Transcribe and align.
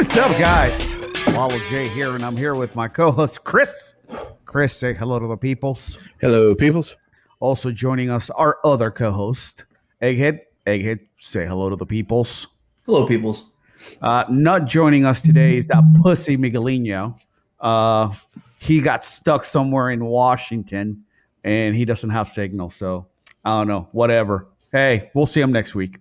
is 0.00 0.16
up, 0.16 0.30
guys? 0.38 0.96
Lalo 1.26 1.58
J 1.66 1.86
here, 1.88 2.14
and 2.14 2.24
I'm 2.24 2.34
here 2.34 2.54
with 2.54 2.74
my 2.74 2.88
co-host 2.88 3.44
Chris. 3.44 3.96
Chris, 4.46 4.74
say 4.74 4.94
hello 4.94 5.18
to 5.18 5.26
the 5.26 5.36
peoples. 5.36 6.00
Hello, 6.22 6.54
peoples. 6.54 6.96
Also 7.38 7.70
joining 7.70 8.08
us, 8.08 8.30
our 8.30 8.56
other 8.64 8.90
co-host, 8.90 9.66
Egghead. 10.00 10.40
Egghead, 10.66 11.00
say 11.16 11.44
hello 11.44 11.68
to 11.68 11.76
the 11.76 11.84
peoples. 11.84 12.48
Hello, 12.86 13.06
peoples. 13.06 13.52
Uh, 14.00 14.24
not 14.30 14.64
joining 14.64 15.04
us 15.04 15.20
today 15.20 15.58
is 15.58 15.68
that 15.68 15.84
pussy 16.02 16.38
Miguelino. 16.38 17.20
Uh, 17.60 18.10
he 18.58 18.80
got 18.80 19.04
stuck 19.04 19.44
somewhere 19.44 19.90
in 19.90 20.02
Washington, 20.02 21.04
and 21.44 21.76
he 21.76 21.84
doesn't 21.84 22.10
have 22.10 22.26
signal. 22.26 22.70
So 22.70 23.06
I 23.44 23.58
don't 23.60 23.68
know. 23.68 23.86
Whatever. 23.92 24.46
Hey, 24.72 25.10
we'll 25.12 25.26
see 25.26 25.42
him 25.42 25.52
next 25.52 25.74
week. 25.74 25.98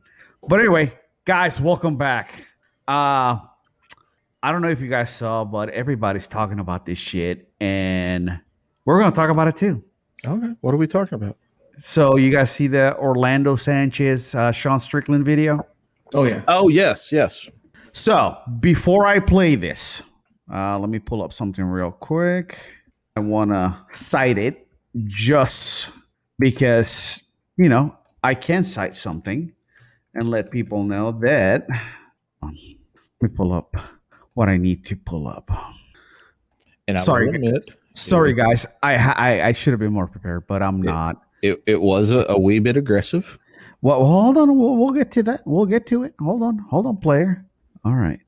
But 0.48 0.62
anyway, 0.62 0.94
guys, 1.26 1.60
welcome 1.60 1.98
back. 1.98 2.32
Uh, 2.88 3.40
I 4.42 4.52
don't 4.52 4.62
know 4.62 4.70
if 4.70 4.80
you 4.80 4.88
guys 4.88 5.10
saw, 5.10 5.44
but 5.44 5.70
everybody's 5.70 6.28
talking 6.28 6.60
about 6.60 6.86
this 6.86 6.98
shit, 6.98 7.52
and 7.60 8.40
we're 8.86 9.00
going 9.00 9.12
to 9.12 9.16
talk 9.16 9.30
about 9.30 9.50
it 9.50 9.56
too. 9.58 9.84
Okay, 10.26 10.56
what 10.62 10.74
are 10.74 10.78
we 10.78 10.88
talking 10.88 11.16
about? 11.16 11.38
So, 11.78 12.16
you 12.16 12.32
guys 12.32 12.52
see 12.52 12.68
the 12.68 12.98
Orlando 12.98 13.56
Sanchez, 13.56 14.36
uh, 14.36 14.52
Sean 14.52 14.80
Strickland 14.80 15.26
video? 15.26 15.66
Oh 16.14 16.24
yeah. 16.24 16.44
Oh, 16.48 16.70
yes, 16.70 17.12
yes. 17.12 17.50
So, 17.92 18.38
before 18.60 19.08
I 19.08 19.20
play 19.20 19.56
this, 19.56 20.04
uh, 20.54 20.80
let 20.80 20.90
me 20.90 21.00
pull 21.00 21.22
up 21.22 21.34
something 21.34 21.64
real 21.64 21.92
quick. 21.92 22.58
I 23.16 23.20
want 23.20 23.52
to 23.52 23.78
cite 23.90 24.38
it 24.38 24.68
just 25.06 25.92
because, 26.38 27.30
you 27.58 27.70
know, 27.70 27.98
I 28.24 28.36
can 28.36 28.64
cite 28.64 28.96
something 28.96 29.54
and 30.14 30.30
let 30.30 30.52
people 30.52 30.84
know 30.84 31.12
that. 31.12 31.68
Um, 32.42 32.56
let 33.22 33.32
me 33.32 33.36
pull 33.36 33.54
up 33.54 33.76
what 34.40 34.48
I 34.48 34.56
need 34.56 34.86
to 34.86 34.96
pull 34.96 35.28
up. 35.28 35.52
And 36.88 36.98
Sorry, 36.98 37.28
admit, 37.28 37.70
Sorry, 37.94 38.34
guys. 38.34 38.66
I 38.82 38.96
I, 38.96 39.48
I 39.50 39.52
should 39.52 39.72
have 39.74 39.82
been 39.82 39.92
more 39.92 40.08
prepared, 40.08 40.48
but 40.48 40.64
I'm 40.64 40.82
Yeah. 40.82 40.92
not. 40.92 41.22
it, 41.42 41.62
it 41.68 41.82
was 41.82 42.10
a, 42.10 42.26
a 42.30 42.40
wee 42.40 42.60
bit 42.60 42.78
aggressive. 42.78 43.38
Well, 43.82 44.06
hold 44.06 44.38
on. 44.38 44.58
We'll, 44.58 44.78
we'll 44.78 44.94
get 44.94 45.12
to 45.12 45.24
that. 45.24 45.42
We'll 45.46 45.66
get 45.66 45.86
to 45.88 46.04
it. 46.04 46.14
Hold 46.22 46.42
on. 46.44 46.58
Hold 46.70 46.86
on, 46.86 46.98
player. 46.98 47.46
All 47.84 47.96
right. 47.96 48.22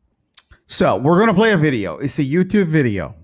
So 0.66 0.98
we're 0.98 1.16
going 1.16 1.30
to 1.30 1.34
play 1.34 1.54
a 1.54 1.58
video. 1.58 1.98
It's 1.98 2.20
a 2.20 2.24
YouTube 2.26 2.66
video. 2.68 3.16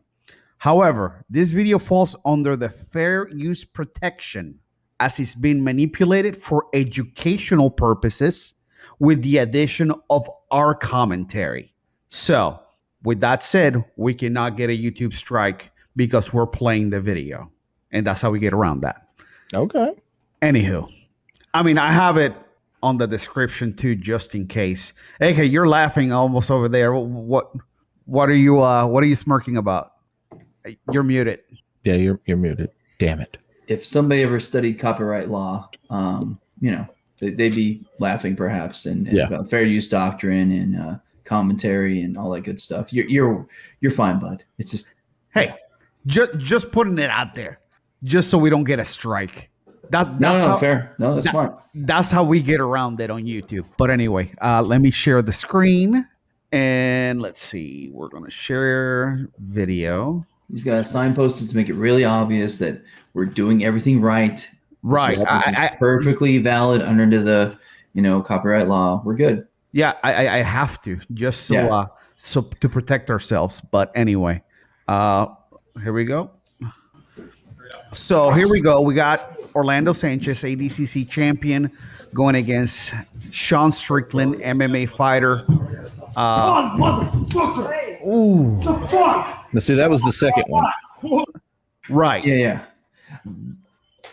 However, 0.60 1.26
this 1.30 1.52
video 1.52 1.80
falls 1.80 2.16
under 2.26 2.56
the 2.56 2.70
fair 2.70 3.28
use 3.34 3.66
protection 3.66 4.60
as 5.02 5.20
it's 5.20 5.36
been 5.36 5.62
manipulated 5.62 6.38
for 6.38 6.68
educational 6.74 7.70
purposes 7.70 8.56
with 9.00 9.22
the 9.24 9.38
addition 9.40 9.92
of 10.10 10.26
our 10.52 10.74
commentary. 10.74 11.74
So, 12.08 12.60
with 13.04 13.20
that 13.22 13.44
said, 13.44 13.84
we 13.96 14.14
cannot 14.14 14.58
get 14.58 14.70
a 14.70 14.78
YouTube 14.78 15.14
strike 15.14 15.72
because 15.96 16.34
we're 16.34 16.48
playing 16.48 16.90
the 16.90 17.02
video. 17.02 17.52
And 17.92 18.06
that's 18.06 18.22
how 18.22 18.32
we 18.32 18.40
get 18.40 18.54
around 18.54 18.82
that. 18.82 19.08
Okay. 19.54 19.94
Anywho, 20.42 20.92
I 21.54 21.64
mean, 21.64 21.78
I 21.78 21.92
have 21.92 22.18
it 22.18 22.34
on 22.84 22.98
the 22.98 23.08
description 23.08 23.74
too, 23.74 23.96
just 23.96 24.36
in 24.36 24.46
case. 24.48 24.94
Hey, 25.20 25.34
hey, 25.34 25.46
you're 25.46 25.68
laughing 25.68 26.12
almost 26.12 26.52
over 26.52 26.68
there. 26.68 26.94
What, 26.94 27.52
what 28.06 28.30
are 28.30 28.36
you, 28.36 28.62
uh, 28.62 28.88
what 28.88 29.04
are 29.04 29.08
you 29.08 29.16
smirking 29.16 29.58
about? 29.58 29.94
You're 30.92 31.04
muted. 31.04 31.40
Yeah, 31.84 31.96
you're 31.96 32.20
you're 32.26 32.38
muted. 32.38 32.70
Damn 33.00 33.22
it. 33.22 33.38
If 33.68 33.86
somebody 33.86 34.22
ever 34.24 34.40
studied 34.42 34.80
copyright 34.80 35.30
law, 35.30 35.70
um, 35.90 36.40
you 36.60 36.72
know, 36.72 36.86
they, 37.22 37.30
they'd 37.30 37.56
be 37.56 37.86
laughing 38.00 38.36
perhaps 38.36 38.86
and, 38.86 39.08
and 39.08 39.18
Yeah. 39.18 39.28
about 39.28 39.50
fair 39.50 39.64
use 39.64 39.88
doctrine 39.88 40.52
and 40.52 40.76
uh, 40.76 40.96
commentary 41.28 42.02
and 42.02 42.18
all 42.18 42.32
that 42.32 42.42
good 42.42 42.60
stuff. 42.60 42.92
You're 42.94 43.08
you're 43.08 43.48
you're 43.82 43.92
fine, 43.92 44.20
bud. 44.20 44.44
It's 44.58 44.72
just 44.72 44.94
Hey, 45.34 45.54
just, 46.06 46.38
just 46.40 46.72
putting 46.72 46.98
it 46.98 47.10
out 47.10 47.36
there, 47.36 47.60
just 48.04 48.30
so 48.32 48.38
we 48.38 48.50
don't 48.50 48.64
get 48.64 48.80
a 48.80 48.84
strike. 48.86 49.50
That, 49.92 50.20
that's 50.20 50.42
no, 50.42 50.48
how, 50.48 50.58
fair. 50.58 50.96
No, 51.00 51.14
that's 51.14 51.28
that- 51.28 51.32
smart. 51.32 51.62
that's 51.76 52.12
how 52.12 52.24
we 52.24 52.42
get 52.42 52.60
around 52.60 53.00
it 53.00 53.10
on 53.10 53.24
YouTube. 53.24 53.66
But 53.78 53.90
anyway, 53.90 54.32
uh, 54.42 54.62
let 54.62 54.82
me 54.82 54.92
share 54.92 55.22
the 55.22 55.32
screen 55.34 56.06
and 56.52 57.22
let's 57.22 57.42
see. 57.42 57.90
We're 57.94 58.10
gonna 58.10 58.30
share 58.30 59.28
video. 59.40 60.26
He's 60.50 60.64
got 60.64 60.84
signposted 60.86 61.50
to 61.50 61.56
make 61.56 61.70
it 61.70 61.74
really 61.76 62.06
obvious 62.06 62.58
that 62.60 62.82
we're 63.14 63.26
doing 63.26 63.64
everything 63.64 64.02
right. 64.02 64.50
Right. 64.84 65.10
This 65.10 65.20
is, 65.20 65.28
I, 65.30 65.44
this 65.46 65.60
I, 65.60 65.76
perfectly 65.78 66.38
valid 66.38 66.82
under 66.82 67.22
the 67.22 67.58
you 67.94 68.02
know 68.02 68.22
copyright 68.22 68.68
law. 68.68 69.02
We're 69.06 69.16
good. 69.16 69.47
Yeah, 69.72 69.94
I, 70.04 70.14
I- 70.28 70.34
I 70.36 70.42
have 70.44 70.82
to 70.82 71.00
just 71.14 71.48
so 71.48 71.54
Yeah. 71.56 71.68
uh, 71.68 71.86
so 72.16 72.42
to 72.42 72.70
protect 72.70 73.10
ourselves. 73.10 73.62
But 73.62 73.92
anyway, 73.96 74.42
uh, 74.88 75.28
here 75.84 75.94
we 75.94 76.06
go. 76.06 76.32
So 77.92 78.32
here 78.32 78.50
we 78.50 78.62
go. 78.62 78.82
We 78.82 78.94
got 78.94 79.36
Orlando 79.56 79.94
Sanchez, 79.94 80.44
ADCC 80.44 81.10
champion, 81.10 81.72
going 82.14 82.36
against 82.36 82.94
Sean 83.32 83.72
Strickland, 83.72 84.36
MMA 84.36 84.90
fighter. 84.90 85.46
Uh, 86.16 86.20
on, 86.20 86.80
motherfucker! 86.80 88.02
ooh, 88.08 88.60
The 88.64 88.88
fuck? 88.88 89.48
Now, 89.54 89.60
see, 89.60 89.76
that 89.76 89.90
was 89.90 90.02
the 90.02 90.12
second 90.12 90.46
one. 90.48 90.66
right. 91.90 92.26
Yeah, 92.26 92.36
yeah. 92.36 92.62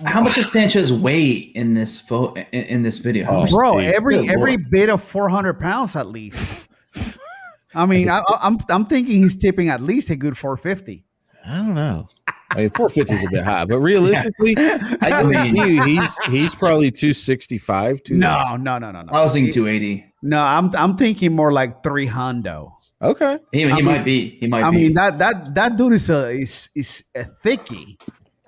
How 0.05 0.22
much 0.22 0.34
does 0.34 0.50
Sanchez 0.50 0.93
weigh 0.93 1.31
in 1.32 1.75
this 1.75 2.00
photo 2.00 2.34
in, 2.53 2.65
in 2.65 2.82
this 2.82 2.99
video? 2.99 3.27
Oh, 3.28 3.47
bro 3.47 3.75
Jeez. 3.75 3.93
every 3.93 4.16
Good 4.16 4.31
every 4.31 4.56
Lord. 4.56 4.71
bit 4.71 4.88
of 4.91 5.03
400 5.03 5.59
pounds 5.60 5.94
at 5.97 6.06
least 6.09 6.69
i 7.75 7.87
mean 7.87 8.09
I, 8.09 8.19
I- 8.19 8.38
i'm 8.43 8.56
i'm 8.71 8.87
thinking 8.87 9.15
he's 9.15 9.37
tipping 9.37 9.69
at 9.69 9.81
least 9.81 10.10
a 10.10 10.16
good 10.16 10.37
450 10.37 11.04
I 11.47 11.56
don't 11.59 11.75
know. 11.75 12.09
I 12.53 12.56
mean, 12.56 12.71
450 12.71 13.15
is 13.16 13.27
a 13.27 13.31
bit 13.31 13.44
high, 13.44 13.66
but 13.66 13.78
realistically, 13.78 14.54
I 14.59 14.97
I 15.03 15.22
mean, 15.53 15.83
he's 15.87 16.16
he's 16.31 16.54
probably 16.54 16.91
265. 16.91 18.03
Two, 18.03 18.15
no 18.16 18.56
no 18.56 18.78
no 18.78 18.91
no 18.93 19.03
no 19.03 19.12
I 19.12 19.22
was 19.22 19.34
thinking 19.34 19.53
280. 19.53 20.10
no 20.22 20.41
i'm 20.43 20.71
i'm 20.77 20.97
thinking 20.97 21.37
more 21.37 21.53
like 21.53 21.83
300 21.83 22.69
Okay. 23.03 23.38
He, 23.53 23.59
he 23.65 23.71
I 23.71 23.75
mean- 23.77 23.84
might 23.84 24.04
be. 24.04 24.38
He 24.41 24.47
might 24.47 24.65
i 24.65 24.71
be. 24.71 24.77
mean 24.78 24.94
that 24.94 25.19
that 25.19 25.54
that 25.54 25.77
dude 25.77 25.93
is 25.93 26.09
a 26.09 26.28
is 26.31 26.71
is 26.75 27.04
a 27.15 27.25
thickie 27.25 28.00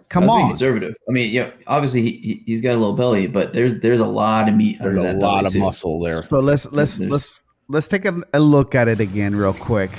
come 0.09 0.29
on 0.31 0.49
conservative. 0.49 0.95
I 1.09 1.13
mean, 1.13 1.31
yeah, 1.33 1.51
obviously 1.67 2.03
he, 2.03 2.11
he 2.19 2.43
he's 2.47 2.61
got 2.61 2.71
a 2.73 2.79
little 2.79 2.95
belly, 2.95 3.27
but 3.27 3.53
there's 3.53 3.81
there's 3.81 4.01
a 4.01 4.07
lot 4.07 4.49
of 4.49 4.55
meat 4.55 4.79
There's 4.81 4.97
under 4.97 5.09
a 5.09 5.13
that 5.13 5.19
lot 5.19 5.37
belly 5.39 5.47
of 5.47 5.53
too. 5.53 5.59
muscle 5.61 6.01
there. 6.01 6.19
so 6.23 6.39
let's 6.41 6.71
let's 6.73 6.99
There's- 6.99 7.13
let's 7.13 7.45
let's 7.69 7.89
take 7.89 8.05
a, 8.05 8.23
a 8.35 8.41
look 8.41 8.75
at 8.75 8.87
it 8.89 9.01
again 9.01 9.35
real 9.35 9.53
quick 9.55 9.91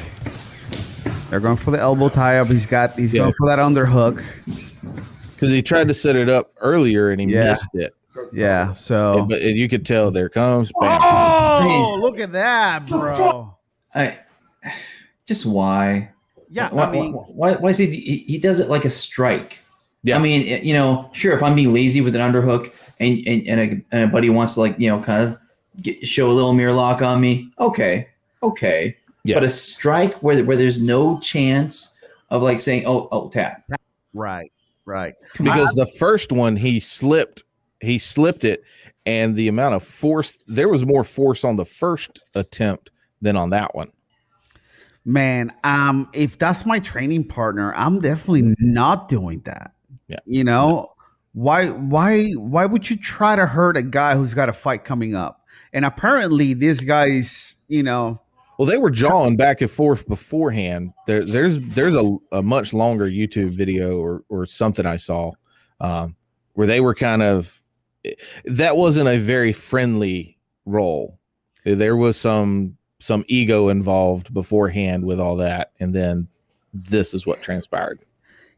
they're 1.30 1.42
going 1.42 1.58
for 1.58 1.72
the 1.72 1.80
elbow 1.80 2.08
tie 2.08 2.38
up 2.40 2.48
he's 2.48 2.66
got 2.66 2.98
he's 2.98 3.14
Yeah. 3.14 3.24
going 3.24 3.34
for 3.34 3.48
that 3.50 3.60
underhook 3.60 4.24
Because 5.34 5.52
he 5.52 5.62
tried 5.62 5.90
to 5.90 5.94
set 5.94 6.16
it 6.16 6.30
up 6.30 6.54
earlier 6.62 7.10
and 7.12 7.20
he 7.20 7.28
Yeah. 7.28 7.50
missed 7.50 7.68
it. 7.74 7.94
yeah 8.32 8.72
so 8.72 9.26
But 9.30 9.42
and 9.42 9.58
you 9.58 9.68
could 9.68 9.86
tell 9.86 10.12
there 10.12 10.30
comes. 10.30 10.72
Bam. 10.80 10.98
oh 11.02 12.00
look 12.02 12.20
at 12.22 12.32
that 12.32 12.88
bro 12.88 13.54
I 13.94 14.18
just 15.26 15.46
why? 15.46 16.12
yeah 16.50 16.70
why, 16.72 16.84
i 16.86 16.92
mean 16.92 17.12
why, 17.14 17.56
why 17.56 17.70
is 17.72 17.78
he, 17.78 17.88
he 17.88 18.18
he 18.20 18.38
does 18.40 18.62
it 18.62 18.70
like 18.70 18.86
a 18.86 18.90
strike? 18.90 19.60
Yeah. 20.08 20.18
I 20.18 20.20
mean, 20.20 20.64
you 20.64 20.74
know, 20.74 21.10
sure, 21.14 21.34
if 21.34 21.44
I'm 21.44 21.56
being 21.56 21.74
lazy 21.74 22.02
with 22.02 22.16
an 22.16 22.22
underhook 22.22 22.74
and 23.00 23.20
and, 23.28 23.48
and, 23.48 23.60
a, 23.60 23.96
and 23.96 24.04
a 24.04 24.08
buddy 24.08 24.30
wants 24.30 24.54
to 24.54 24.62
like, 24.62 24.80
you 24.80 24.90
know, 24.90 25.00
kind 25.00 25.30
of 25.30 25.40
get, 25.82 26.08
show 26.08 26.32
a 26.32 26.34
little 26.34 26.54
mirror 26.54 26.74
lock 26.74 27.02
on 27.02 27.22
me, 27.22 27.52
okay, 27.60 28.08
okay. 28.42 28.98
Yeah. 29.24 29.36
But 29.36 29.44
a 29.44 29.50
strike 29.50 30.14
where 30.24 30.44
where 30.44 30.58
there's 30.58 30.82
no 30.82 31.20
chance 31.20 32.02
of 32.30 32.42
like 32.42 32.62
saying, 32.62 32.84
oh, 32.86 33.08
oh, 33.12 33.30
tap. 33.30 33.70
Right, 34.14 34.52
right. 34.86 35.16
because 35.38 35.74
the 35.74 35.86
first 36.00 36.32
one 36.32 36.56
he 36.56 36.80
slipped 36.80 37.44
he 37.82 38.00
slipped 38.00 38.44
it 38.44 38.60
and 39.06 39.36
the 39.36 39.48
amount 39.48 39.76
of 39.76 39.84
force 39.84 40.44
there 40.48 40.70
was 40.70 40.86
more 40.86 41.04
force 41.04 41.44
on 41.44 41.56
the 41.56 41.66
first 41.66 42.24
attempt 42.34 42.90
than 43.22 43.36
on 43.36 43.52
that 43.52 43.76
one 43.76 43.92
Man, 45.08 45.52
um, 45.64 46.10
if 46.12 46.38
that's 46.38 46.66
my 46.66 46.80
training 46.80 47.24
partner, 47.30 47.74
I'm 47.78 48.00
definitely 48.00 48.54
not 48.60 49.08
doing 49.08 49.40
that. 49.46 49.72
Yeah. 50.08 50.20
You 50.26 50.44
know, 50.44 50.90
why 51.34 51.68
why 51.68 52.30
why 52.38 52.66
would 52.66 52.90
you 52.90 52.98
try 52.98 53.36
to 53.36 53.46
hurt 53.46 53.78
a 53.78 53.84
guy 53.84 54.16
who's 54.16 54.34
got 54.34 54.50
a 54.50 54.54
fight 54.54 54.84
coming 54.84 55.16
up? 55.16 55.46
And 55.74 55.86
apparently 55.86 56.54
this 56.54 56.82
guy's, 56.82 57.66
you 57.68 57.84
know, 57.84 58.22
well 58.58 58.68
they 58.68 58.78
were 58.78 58.90
jawing 58.90 59.38
back 59.38 59.62
and 59.62 59.70
forth 59.70 60.08
beforehand 60.08 60.94
there, 61.06 61.24
there's 61.24 61.60
there's 61.60 61.96
a, 61.96 62.18
a 62.32 62.42
much 62.42 62.74
longer 62.74 63.06
youtube 63.06 63.52
video 63.52 64.00
or 64.00 64.24
or 64.30 64.46
something 64.46 64.86
i 64.86 64.96
saw 64.96 65.32
um, 65.80 66.16
where 66.54 66.68
they 66.68 66.82
were 66.82 66.96
kind 66.96 67.22
of 67.22 67.62
that 68.46 68.76
wasn't 68.76 69.08
a 69.08 69.18
very 69.18 69.54
friendly 69.54 70.38
role 70.66 71.20
there 71.64 71.96
was 71.96 72.18
some 72.18 72.78
some 73.00 73.24
ego 73.28 73.70
involved 73.70 74.34
beforehand 74.34 75.06
with 75.06 75.20
all 75.20 75.36
that 75.36 75.72
and 75.80 75.94
then 75.94 76.28
this 76.74 77.14
is 77.14 77.26
what 77.26 77.42
transpired 77.42 78.00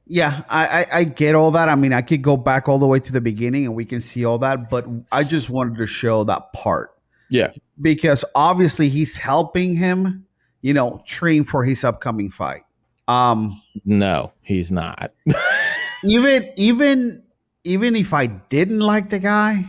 yeah, 0.10 0.42
I, 0.50 0.68
I 0.92 1.00
I 1.00 1.04
get 1.06 1.36
all 1.36 1.52
that. 1.52 1.70
I 1.70 1.76
mean, 1.76 1.94
I 1.94 2.02
could 2.02 2.22
go 2.22 2.36
back 2.36 2.68
all 2.68 2.80
the 2.80 2.88
way 2.88 3.00
to 3.00 3.14
the 3.14 3.22
beginning 3.22 3.66
and 3.66 3.76
we 3.76 3.86
can 3.86 4.02
see 4.02 4.26
all 4.26 4.40
that, 4.40 4.60
but 4.70 4.84
I 5.14 5.24
just 5.24 5.50
wanted 5.50 5.78
to 5.78 5.88
show 5.88 6.26
that 6.26 6.52
part. 6.52 6.92
yeah 7.30 7.52
because 7.82 8.26
obviously 8.36 8.90
he's 8.90 9.16
helping 9.16 9.74
him 9.74 10.26
you 10.62 10.74
know, 10.74 11.02
train 11.06 11.44
for 11.44 11.64
his 11.64 11.84
upcoming 11.84 12.30
fight. 12.30 12.64
Um, 13.08 13.60
No, 13.86 14.34
he's 14.42 14.72
not. 14.72 15.12
even 16.04 16.44
even 16.58 17.24
even 17.64 17.96
if 17.96 18.14
I 18.14 18.28
didn't 18.28 18.80
like 18.80 19.10
the 19.10 19.20
guy, 19.20 19.64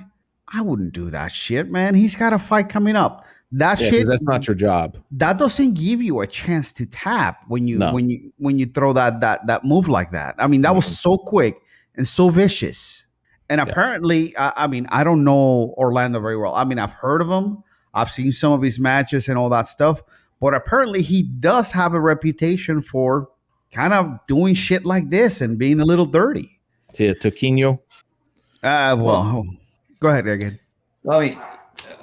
I 0.53 0.63
wouldn't 0.63 0.93
do 0.93 1.11
that 1.11 1.33
shit, 1.33 1.71
man. 1.71 1.95
He's 1.95 2.17
got 2.17 2.33
a 2.33 2.39
fight 2.39 2.69
coming 2.69 2.97
up. 2.97 3.25
That 3.53 3.81
Yeah, 3.81 3.87
'cause 3.91 3.99
shit 3.99 4.07
that's 4.07 4.25
not 4.25 4.47
your 4.47 4.55
job. 4.55 4.97
that 5.13 5.39
doesn't 5.39 5.75
give 5.75 6.01
you 6.01 6.21
a 6.21 6.27
chance 6.27 6.73
to 6.75 6.87
tap 6.87 7.45
when 7.49 7.67
you 7.67 7.79
No. 7.79 7.93
when 7.93 8.09
you 8.09 8.33
when 8.39 8.59
you 8.59 8.67
throw 8.67 8.93
that 8.93 9.21
that 9.23 9.47
that 9.49 9.65
move 9.65 9.89
like 9.89 10.13
that. 10.13 10.37
I 10.39 10.47
mean, 10.47 10.61
that 10.63 10.75
was 10.75 10.85
so 10.87 11.17
quick 11.19 11.57
and 11.97 12.07
so 12.07 12.31
vicious. 12.31 13.07
And 13.49 13.59
Yeah. 13.59 13.65
apparently, 13.65 14.37
I, 14.37 14.53
I 14.57 14.67
mean, 14.69 14.87
I 14.91 15.03
don't 15.03 15.25
know 15.25 15.75
Orlando 15.77 16.21
very 16.21 16.37
well. 16.37 16.55
I 16.55 16.63
mean, 16.65 16.79
I've 16.79 16.93
heard 16.93 17.21
of 17.21 17.29
him. 17.29 17.65
I've 17.93 18.09
seen 18.09 18.31
some 18.33 18.53
of 18.53 18.63
his 18.63 18.79
matches 18.79 19.29
and 19.29 19.37
all 19.37 19.49
that 19.51 19.67
stuff. 19.67 20.01
But 20.41 20.55
apparently, 20.55 21.03
he 21.03 21.25
does 21.25 21.73
have 21.73 21.93
a 21.93 22.01
reputation 22.01 22.81
for 22.83 23.29
kind 23.73 23.93
of 23.93 24.21
doing 24.29 24.55
shit 24.55 24.85
like 24.87 25.11
this 25.11 25.41
and 25.41 25.59
being 25.59 25.81
a 25.81 25.85
little 25.85 26.07
dirty. 26.07 26.61
See, 26.93 27.09
Toquinho. 27.15 27.81
Uh, 28.63 28.97
well, 28.99 29.45
go 29.99 30.09
ahead 30.09 30.29
again. 30.29 30.59
Well, 31.03 31.19
I 31.21 31.25
mean, 31.31 31.39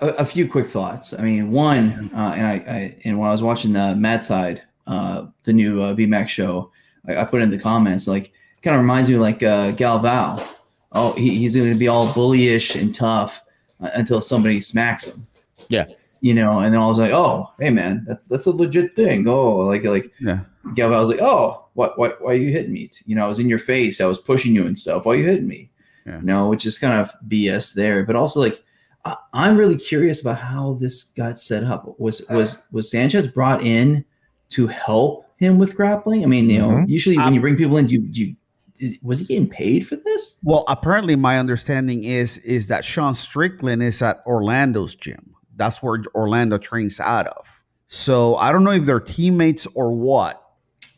a, 0.01 0.07
a 0.19 0.25
few 0.25 0.47
quick 0.47 0.67
thoughts. 0.67 1.17
I 1.17 1.23
mean, 1.23 1.51
one, 1.51 2.09
uh, 2.15 2.33
and 2.35 2.47
I, 2.47 2.53
I 2.53 2.97
and 3.03 3.19
when 3.19 3.29
I 3.29 3.31
was 3.31 3.44
watching 3.44 3.73
the 3.73 3.95
Mad 3.95 4.23
Side, 4.23 4.61
uh, 4.85 5.27
the 5.44 5.53
new 5.53 5.81
uh, 5.81 5.95
BMAX 5.95 6.29
show, 6.29 6.71
I, 7.07 7.17
I 7.17 7.25
put 7.25 7.41
in 7.41 7.49
the 7.49 7.59
comments 7.59 8.07
like, 8.07 8.31
kind 8.61 8.75
of 8.75 8.81
reminds 8.81 9.09
me 9.09 9.15
of 9.15 9.21
like 9.21 9.44
uh, 9.44 9.71
Galvão. 9.73 10.45
Oh, 10.94 11.13
he, 11.13 11.38
he's 11.38 11.55
going 11.55 11.71
to 11.71 11.79
be 11.79 11.88
all 11.88 12.07
bullyish 12.07 12.79
and 12.79 12.94
tough 12.94 13.44
uh, 13.81 13.89
until 13.94 14.21
somebody 14.21 14.61
smacks 14.61 15.13
him. 15.13 15.27
Yeah. 15.69 15.85
You 16.21 16.33
know, 16.33 16.59
and 16.59 16.73
then 16.73 16.81
I 16.81 16.88
was 16.88 16.97
like, 16.97 17.11
oh, 17.11 17.51
hey 17.59 17.69
man, 17.69 18.03
that's 18.07 18.25
that's 18.25 18.47
a 18.47 18.51
legit 18.51 18.95
thing. 18.95 19.27
Oh, 19.27 19.57
like 19.57 19.83
like 19.83 20.11
Yeah. 20.19 20.41
Galvão 20.69 21.00
was 21.00 21.09
like, 21.09 21.21
oh, 21.21 21.65
what 21.73 21.97
what 22.00 22.21
why 22.21 22.31
are 22.31 22.35
you 22.35 22.51
hitting 22.51 22.73
me? 22.73 22.89
You 23.05 23.15
know, 23.15 23.25
I 23.25 23.27
was 23.27 23.39
in 23.39 23.50
your 23.50 23.59
face, 23.59 24.01
I 24.01 24.05
was 24.07 24.19
pushing 24.19 24.55
you 24.55 24.65
and 24.65 24.77
stuff. 24.77 25.05
Why 25.05 25.13
are 25.13 25.15
you 25.17 25.25
hitting 25.25 25.47
me? 25.47 25.69
Yeah. 26.05 26.19
You 26.19 26.25
know, 26.25 26.50
which 26.50 26.65
is 26.65 26.79
kind 26.79 27.00
of 27.00 27.11
BS 27.27 27.75
there. 27.75 28.03
But 28.03 28.15
also 28.15 28.39
like 28.39 28.63
I- 29.07 29.18
I'm 29.33 29.57
really 29.57 29.77
curious 29.77 30.21
about 30.21 30.38
how 30.39 30.74
this 30.80 31.12
got 31.15 31.39
set 31.39 31.63
up. 31.63 32.00
Was 32.00 32.25
was 32.30 32.68
was 32.71 32.89
Sanchez 32.92 33.27
brought 33.27 33.62
in 33.62 34.04
to 34.50 34.68
help 34.68 35.25
him 35.38 35.57
with 35.59 35.75
grappling? 35.75 36.24
I 36.24 36.27
mean, 36.27 36.50
you 36.50 36.59
know, 36.59 36.69
Mhm. 36.69 36.89
usually 36.89 37.18
when 37.18 37.33
you 37.33 37.42
bring 37.42 37.56
people 37.56 37.77
in, 37.77 37.88
you 37.89 38.07
you 38.12 38.36
is, 38.80 39.00
was 39.04 39.19
he 39.19 39.25
getting 39.25 39.50
paid 39.50 39.88
for 39.88 39.95
this? 39.95 40.39
Well, 40.44 40.63
apparently, 40.68 41.15
my 41.15 41.39
understanding 41.39 42.04
is 42.04 42.38
is 42.39 42.68
that 42.68 42.86
Sean 42.86 43.15
Strickland 43.15 43.81
is 43.83 44.01
at 44.01 44.21
Orlando's 44.27 44.95
gym. 44.95 45.33
That's 45.56 45.81
where 45.81 45.98
Orlando 46.13 46.57
trains 46.60 47.00
out 47.00 47.27
of. 47.27 47.48
So 47.88 48.36
I 48.36 48.51
don't 48.51 48.63
know 48.63 48.71
if 48.71 48.86
they're 48.86 49.00
teammates 49.00 49.65
or 49.74 49.92
what. 49.95 50.44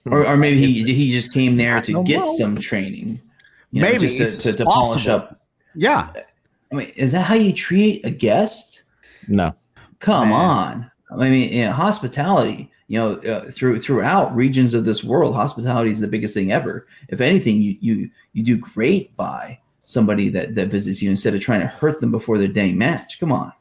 Or, 0.06 0.26
or 0.26 0.36
maybe 0.38 0.60
he 0.66 0.94
he 0.94 1.12
just 1.12 1.34
came 1.34 1.56
there 1.58 1.82
to 1.82 2.04
get 2.04 2.20
know. 2.20 2.26
some 2.38 2.58
training. 2.58 3.22
you 3.72 3.82
know, 3.82 3.88
Maybe 3.88 4.08
just 4.08 4.42
to, 4.42 4.52
to, 4.52 4.58
to 4.58 4.66
polish 4.66 5.08
up. 5.08 5.40
Yeah, 5.76 6.10
I 6.72 6.76
mean, 6.76 6.90
is 6.96 7.12
that 7.14 7.24
how 7.24 7.36
you 7.36 7.54
treat 7.54 8.06
a 8.06 8.12
guest? 8.12 8.84
No. 9.28 9.54
Come 10.00 10.30
Man. 10.30 10.40
on. 10.40 10.92
I 11.12 11.30
mean, 11.30 11.52
you 11.52 11.66
know, 11.66 11.72
hospitality, 11.72 12.72
you 12.88 13.00
know, 13.00 13.14
uh, 13.14 13.50
through 13.52 13.80
throughout 13.80 14.36
regions 14.36 14.74
of 14.74 14.86
this 14.86 15.04
world, 15.04 15.36
hospitality 15.36 15.92
is 15.92 16.00
the 16.00 16.08
biggest 16.08 16.34
thing 16.34 16.52
ever. 16.52 16.88
If 17.10 17.22
anything, 17.22 17.62
you 17.62 17.76
you 17.80 18.10
you 18.34 18.44
do 18.44 18.58
great 18.58 19.16
by 19.18 19.60
somebody 19.84 20.30
that 20.30 20.56
that 20.56 20.68
visits 20.68 21.02
you 21.02 21.10
instead 21.10 21.34
of 21.34 21.42
trying 21.42 21.62
to 21.62 21.68
hurt 21.68 22.00
them 22.00 22.12
before 22.12 22.38
their 22.38 22.48
dang 22.48 22.78
match. 22.78 23.20
Come 23.20 23.32
on. 23.32 23.52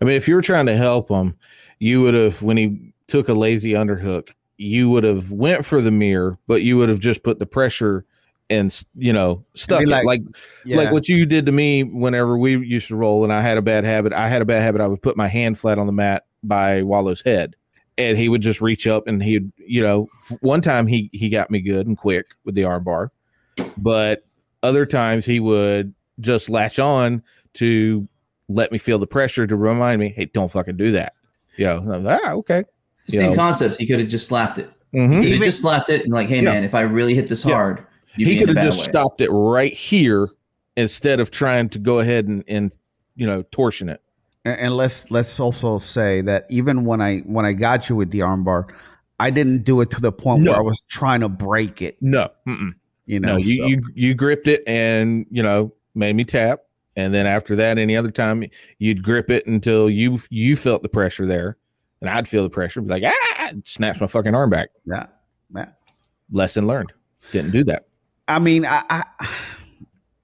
I 0.00 0.04
mean, 0.04 0.14
if 0.14 0.28
you 0.28 0.34
were 0.34 0.42
trying 0.42 0.66
to 0.66 0.76
help 0.76 1.08
him, 1.08 1.36
you 1.78 2.02
would 2.02 2.14
have 2.14 2.42
when 2.42 2.58
he 2.58 2.92
took 3.06 3.28
a 3.28 3.34
lazy 3.34 3.72
underhook, 3.72 4.30
you 4.58 4.90
would 4.90 5.04
have 5.04 5.32
went 5.32 5.64
for 5.64 5.80
the 5.80 5.90
mirror, 5.90 6.38
but 6.46 6.62
you 6.62 6.76
would 6.76 6.90
have 6.90 7.00
just 7.00 7.22
put 7.22 7.38
the 7.38 7.46
pressure 7.46 8.04
and 8.50 8.84
you 8.96 9.12
know 9.12 9.44
stuck 9.54 9.78
be 9.78 9.84
it. 9.84 9.88
like- 9.88 10.04
like 10.04 10.22
yeah. 10.64 10.76
like 10.76 10.92
what 10.92 11.08
you 11.08 11.24
did 11.24 11.46
to 11.46 11.52
me 11.52 11.84
whenever 11.84 12.36
we 12.36 12.56
used 12.58 12.88
to 12.88 12.96
roll 12.96 13.24
and 13.24 13.32
I 13.32 13.40
had 13.40 13.56
a 13.56 13.62
bad 13.62 13.84
habit. 13.84 14.12
I 14.12 14.28
had 14.28 14.42
a 14.42 14.44
bad 14.44 14.60
habit. 14.62 14.80
I 14.80 14.86
would 14.88 15.00
put 15.00 15.16
my 15.16 15.28
hand 15.28 15.58
flat 15.58 15.78
on 15.78 15.86
the 15.86 15.92
mat 15.92 16.24
by 16.42 16.80
Lalo's 16.80 17.22
head 17.22 17.54
and 17.96 18.18
he 18.18 18.28
would 18.28 18.42
just 18.42 18.60
reach 18.60 18.86
up 18.86 19.06
and 19.06 19.22
he'd, 19.22 19.50
you 19.56 19.82
know, 19.82 20.08
f- 20.14 20.36
one 20.40 20.60
time 20.60 20.86
he, 20.86 21.08
he 21.12 21.28
got 21.28 21.50
me 21.50 21.60
good 21.60 21.86
and 21.86 21.96
quick 21.96 22.26
with 22.44 22.54
the 22.54 22.64
arm 22.64 22.82
bar, 22.84 23.12
but 23.76 24.24
other 24.62 24.84
times 24.86 25.24
he 25.24 25.38
would 25.40 25.94
just 26.18 26.50
latch 26.50 26.78
on 26.78 27.22
to 27.54 28.06
let 28.48 28.72
me 28.72 28.78
feel 28.78 28.98
the 28.98 29.06
pressure 29.06 29.46
to 29.46 29.56
remind 29.56 30.00
me, 30.00 30.08
Hey, 30.10 30.24
don't 30.26 30.50
fucking 30.50 30.76
do 30.76 30.90
that. 30.92 31.14
You 31.56 31.66
know, 31.66 31.72
I 31.76 31.76
was 31.96 32.04
like, 32.04 32.20
ah, 32.24 32.32
okay. 32.32 32.64
Same 33.06 33.30
Yeah. 33.30 33.36
concept. 33.36 33.76
He 33.78 33.86
could 33.86 34.00
have 34.00 34.08
just 34.08 34.26
slapped 34.26 34.58
it. 34.58 34.70
Mhm. 34.94 35.18
He 35.22 35.28
could 35.28 35.36
have 35.36 35.44
just 35.44 35.60
slapped 35.60 35.88
it 35.88 36.02
and 36.04 36.12
like, 36.12 36.28
hey 36.28 36.36
Yeah. 36.36 36.42
man, 36.52 36.64
if 36.64 36.74
I 36.74 36.80
really 36.82 37.14
hit 37.14 37.28
this 37.28 37.44
Yeah. 37.46 37.54
hard, 37.54 37.86
you'd 38.16 38.28
He 38.28 38.38
could 38.38 38.48
have 38.48 38.62
just 38.64 38.86
way. 38.86 38.92
stopped 38.92 39.20
it 39.20 39.30
right 39.30 39.72
here 39.72 40.28
instead 40.76 41.20
of 41.20 41.30
trying 41.30 41.68
to 41.70 41.78
go 41.78 41.98
ahead 42.00 42.26
and, 42.28 42.44
and 42.48 42.72
you 43.16 43.26
know, 43.26 43.42
torsion 43.50 43.88
it. 43.88 44.00
and, 44.44 44.58
and 44.58 44.76
let's 44.76 45.10
let's 45.10 45.38
also 45.40 45.78
say 45.78 46.20
that 46.22 46.46
even 46.50 46.84
when 46.84 47.00
I 47.00 47.18
when 47.20 47.44
I 47.44 47.52
got 47.52 47.88
you 47.88 47.96
with 47.96 48.10
the 48.10 48.20
armbar, 48.20 48.72
I 49.18 49.30
didn't 49.30 49.64
do 49.64 49.80
it 49.82 49.90
to 49.90 50.00
the 50.00 50.12
point 50.12 50.42
No. 50.42 50.52
where 50.52 50.60
I 50.60 50.62
was 50.62 50.80
trying 50.82 51.20
to 51.20 51.28
break 51.28 51.82
it. 51.82 51.98
No. 52.00 52.30
Mm-mm. 52.46 52.72
You 53.06 53.20
know, 53.20 53.32
no, 53.32 53.36
you, 53.38 53.56
so- 53.56 53.66
you 53.66 53.82
you 53.94 54.14
gripped 54.14 54.46
it 54.48 54.62
and 54.66 55.26
you 55.30 55.42
know 55.42 55.74
made 55.94 56.14
me 56.14 56.24
tap, 56.24 56.60
and 56.96 57.12
then 57.12 57.26
after 57.26 57.56
that, 57.56 57.76
any 57.76 57.96
other 57.96 58.10
time 58.12 58.44
you'd 58.78 59.02
grip 59.02 59.28
it 59.28 59.46
until 59.46 59.90
you 59.90 60.18
you 60.30 60.54
felt 60.56 60.82
the 60.84 60.88
pressure 60.88 61.26
there, 61.26 61.56
and 62.00 62.08
I'd 62.08 62.28
feel 62.28 62.44
the 62.44 62.50
pressure, 62.50 62.80
be 62.80 62.88
like 62.88 63.02
ah, 63.04 63.50
snaps 63.64 64.00
my 64.00 64.06
fucking 64.06 64.34
arm 64.34 64.48
back. 64.50 64.68
yeah, 64.86 65.06
yeah. 65.54 65.70
Lesson 66.30 66.66
learned. 66.68 66.92
Didn't 67.32 67.50
do 67.50 67.64
that. 67.64 67.86
I 68.30 68.38
mean, 68.38 68.64
I, 68.64 68.82
I 68.88 69.02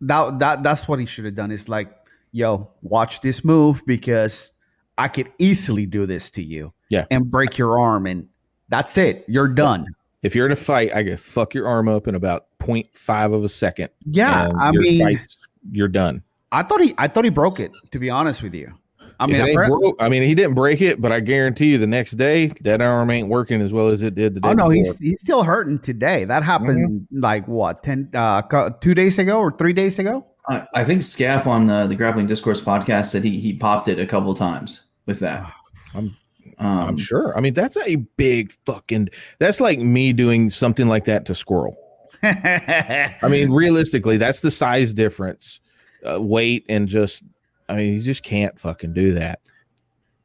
that 0.03 0.39
that 0.39 0.63
that's 0.63 0.89
what 0.89 0.99
he 0.99 1.07
should 1.07 1.25
have 1.25 1.35
done. 1.35 1.51
Is 1.51 1.69
like, 1.69 1.91
yo, 2.33 2.71
watch 2.83 3.21
this 3.21 3.45
move 3.45 3.83
because 3.87 4.53
I 4.99 5.09
could 5.09 5.31
easily 5.39 5.87
do 5.87 6.07
this 6.07 6.31
to 6.33 6.43
you. 6.43 6.73
Yeah. 6.89 7.05
and 7.11 7.29
break 7.29 7.59
your 7.59 7.81
arm, 7.81 8.07
and 8.07 8.29
that's 8.69 8.97
it. 8.97 9.25
You're 9.27 9.49
done. 9.49 9.87
If 10.23 10.37
you're 10.37 10.47
in 10.47 10.53
a 10.53 10.57
fight, 10.57 10.95
I 10.95 11.03
could 11.03 11.19
fuck 11.19 11.53
your 11.53 11.67
arm 11.67 11.89
up 11.89 12.07
in 12.07 12.15
about 12.15 12.47
0.5 12.61 13.35
of 13.35 13.43
a 13.45 13.49
second. 13.49 13.91
Yeah, 14.05 14.49
I 14.59 14.71
your 14.73 14.83
mean, 14.83 15.01
fight's- 15.03 15.49
you're 15.73 15.89
done. 15.89 16.23
I 16.53 16.63
thought 16.63 16.81
he 16.81 16.95
I 16.97 17.09
thought 17.09 17.25
he 17.25 17.31
broke 17.31 17.59
it. 17.59 17.73
To 17.91 17.99
be 17.99 18.09
honest 18.09 18.41
with 18.43 18.55
you, 18.55 18.73
I 19.19 19.25
I 19.25 19.27
mean, 19.27 19.43
mean, 19.45 19.57
appar- 19.57 19.69
broke, 19.69 19.97
I 20.01 20.09
mean, 20.09 20.23
he 20.23 20.35
didn't 20.35 20.55
break 20.55 20.81
it, 20.83 21.01
but 21.01 21.11
I 21.13 21.21
guarantee 21.21 21.73
you, 21.73 21.79
the 21.79 21.87
next 21.87 22.13
day 22.13 22.49
that 22.63 22.81
arm 22.83 23.11
ain't 23.11 23.29
working 23.29 23.61
as 23.63 23.73
well 23.73 23.87
as 23.89 24.03
it 24.03 24.15
did 24.15 24.35
the 24.35 24.41
day. 24.41 24.49
oh 24.49 24.53
no, 24.53 24.65
before. 24.65 24.75
he's 24.75 24.99
he's 24.99 25.21
still 25.21 25.43
hurting 25.43 25.79
today. 25.79 26.25
That 26.25 26.43
happened 26.43 27.07
like 27.11 27.47
what 27.49 27.83
ten 27.83 28.11
uh, 28.15 28.43
two 28.81 28.95
days 28.95 29.19
ago 29.19 29.39
or 29.39 29.51
three 29.57 29.73
days 29.73 29.99
ago. 29.99 30.27
I, 30.49 30.67
I 30.75 30.85
think 30.85 31.03
Scaff 31.03 31.47
on 31.47 31.69
uh, 31.69 31.87
the 31.87 31.95
Grappling 31.97 32.27
Discourse 32.27 32.61
podcast 32.61 33.07
said 33.07 33.25
he 33.25 33.41
he 33.41 33.55
popped 33.57 33.89
it 33.89 33.99
a 33.99 34.07
couple 34.07 34.33
times 34.35 34.89
with 35.07 35.21
that. 35.21 35.51
I'm- 35.95 36.17
um, 36.59 36.79
I'm 36.89 36.97
sure. 36.97 37.37
I 37.37 37.41
mean, 37.43 37.53
that's 37.53 37.77
a 37.87 37.97
big 37.97 38.51
fucking. 38.65 39.09
That's 39.39 39.61
like 39.61 39.79
me 39.79 40.15
doing 40.15 40.49
something 40.49 40.89
like 40.89 41.05
that 41.05 41.27
to 41.27 41.35
squirrel. 41.35 41.77
I 42.23 43.17
mean, 43.29 43.51
realistically, 43.53 44.17
that's 44.17 44.41
the 44.41 44.51
size 44.51 44.95
difference, 44.95 45.61
uh, 46.05 46.21
weight, 46.23 46.65
and 46.69 46.89
just. 46.89 47.25
I 47.69 47.77
mean, 47.77 47.95
you 47.95 48.01
just 48.03 48.23
can't 48.23 48.59
fucking 48.59 48.93
do 48.93 49.13
that 49.15 49.41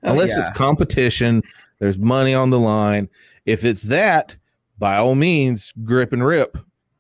unless 0.04 0.38
it's 0.38 0.50
yeah. 0.50 0.54
competition. 0.56 1.44
There's 1.80 1.98
money 1.98 2.34
on 2.34 2.50
the 2.52 2.60
line. 2.60 3.10
If 3.46 3.66
it's 3.66 3.84
that, 3.84 4.36
by 4.78 4.98
all 4.98 5.16
means, 5.16 5.74
grip 5.84 6.14
and 6.14 6.24
rip. 6.26 6.58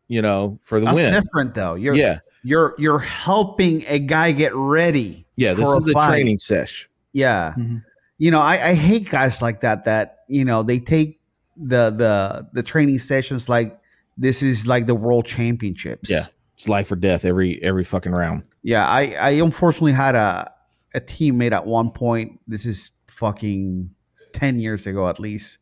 You 0.07 0.21
know, 0.21 0.59
for 0.61 0.79
the 0.79 0.87
That's 0.87 0.95
win. 0.97 1.13
different 1.13 1.53
though. 1.53 1.75
You're 1.75 1.95
Yeah, 1.95 2.19
you're 2.43 2.75
you're 2.77 2.99
helping 2.99 3.83
a 3.87 3.97
guy 3.99 4.31
get 4.33 4.53
ready. 4.53 5.25
yeah. 5.37 5.53
This 5.53 5.63
for 5.63 5.77
is 5.79 5.87
a 5.87 5.93
fight. 5.93 6.09
training 6.09 6.37
sesh. 6.37 6.89
Yeah. 7.13 7.53
Mhm. 7.57 7.83
You 8.17 8.29
know, 8.31 8.41
I, 8.41 8.69
I 8.69 8.73
hate 8.73 9.09
guys 9.09 9.41
like 9.41 9.61
that 9.61 9.85
that, 9.85 10.19
you 10.27 10.43
know, 10.43 10.63
they 10.63 10.79
take 10.79 11.19
the 11.55 11.91
the 11.91 12.47
the 12.53 12.61
training 12.63 12.97
sessions 12.97 13.47
like 13.47 13.79
this 14.17 14.43
is 14.43 14.67
like 14.67 14.85
the 14.85 14.95
world 14.95 15.25
championships. 15.25 16.09
Yeah. 16.09 16.25
It's 16.61 16.69
life 16.69 16.91
or 16.91 16.95
death 16.95 17.25
every 17.25 17.59
every 17.63 17.83
fucking 17.83 18.11
round. 18.11 18.43
Yeah. 18.61 18.87
I, 18.87 19.15
I 19.19 19.29
unfortunately 19.31 19.93
had 19.93 20.13
a 20.13 20.53
a 20.93 21.01
teammate 21.01 21.53
at 21.53 21.65
one 21.65 21.89
point. 21.89 22.39
This 22.47 22.67
is 22.67 22.91
fucking 23.07 23.89
ten 24.31 24.59
years 24.59 24.85
ago 24.85 25.09
at 25.09 25.19
least. 25.19 25.57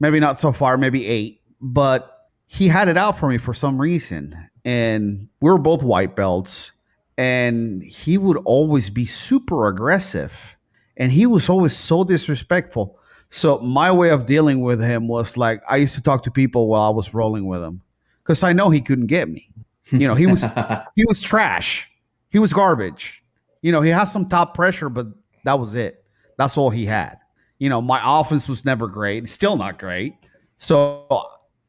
Maybe 0.00 0.18
not 0.18 0.40
so 0.40 0.50
far, 0.50 0.76
maybe 0.76 1.06
eight. 1.06 1.42
But 1.60 2.28
he 2.46 2.66
had 2.66 2.88
it 2.88 2.96
out 2.96 3.16
for 3.16 3.28
me 3.28 3.38
for 3.38 3.54
some 3.54 3.80
reason. 3.80 4.36
And 4.64 5.28
we 5.40 5.48
were 5.48 5.58
both 5.58 5.84
white 5.84 6.16
belts. 6.16 6.72
And 7.16 7.80
he 7.84 8.18
would 8.18 8.38
always 8.38 8.90
be 8.90 9.04
super 9.04 9.68
aggressive. 9.68 10.56
And 10.96 11.12
he 11.12 11.24
was 11.24 11.48
always 11.48 11.76
so 11.76 12.02
disrespectful. 12.02 12.98
So 13.28 13.60
my 13.60 13.92
way 13.92 14.10
of 14.10 14.26
dealing 14.26 14.60
with 14.60 14.80
him 14.80 15.06
was 15.06 15.36
like 15.36 15.62
I 15.70 15.76
used 15.76 15.94
to 15.94 16.02
talk 16.02 16.24
to 16.24 16.32
people 16.32 16.66
while 16.66 16.90
I 16.90 16.90
was 16.90 17.14
rolling 17.14 17.46
with 17.46 17.62
him. 17.62 17.80
Because 18.24 18.42
I 18.42 18.52
know 18.52 18.70
he 18.70 18.80
couldn't 18.80 19.06
get 19.06 19.28
me. 19.28 19.51
You 19.90 20.08
know, 20.08 20.14
he 20.14 20.26
was 20.26 20.42
he 20.96 21.04
was 21.06 21.22
trash. 21.22 21.90
He 22.30 22.38
was 22.38 22.52
garbage. 22.52 23.24
You 23.62 23.72
know, 23.72 23.80
he 23.80 23.90
has 23.90 24.12
some 24.12 24.28
top 24.28 24.54
pressure, 24.54 24.88
but 24.88 25.06
that 25.44 25.58
was 25.58 25.76
it. 25.76 26.04
That's 26.38 26.56
all 26.56 26.70
he 26.70 26.86
had. 26.86 27.18
You 27.58 27.68
know, 27.68 27.80
my 27.80 28.00
offense 28.02 28.48
was 28.48 28.64
never 28.64 28.88
great, 28.88 29.28
still 29.28 29.56
not 29.56 29.78
great. 29.78 30.14
So 30.56 31.06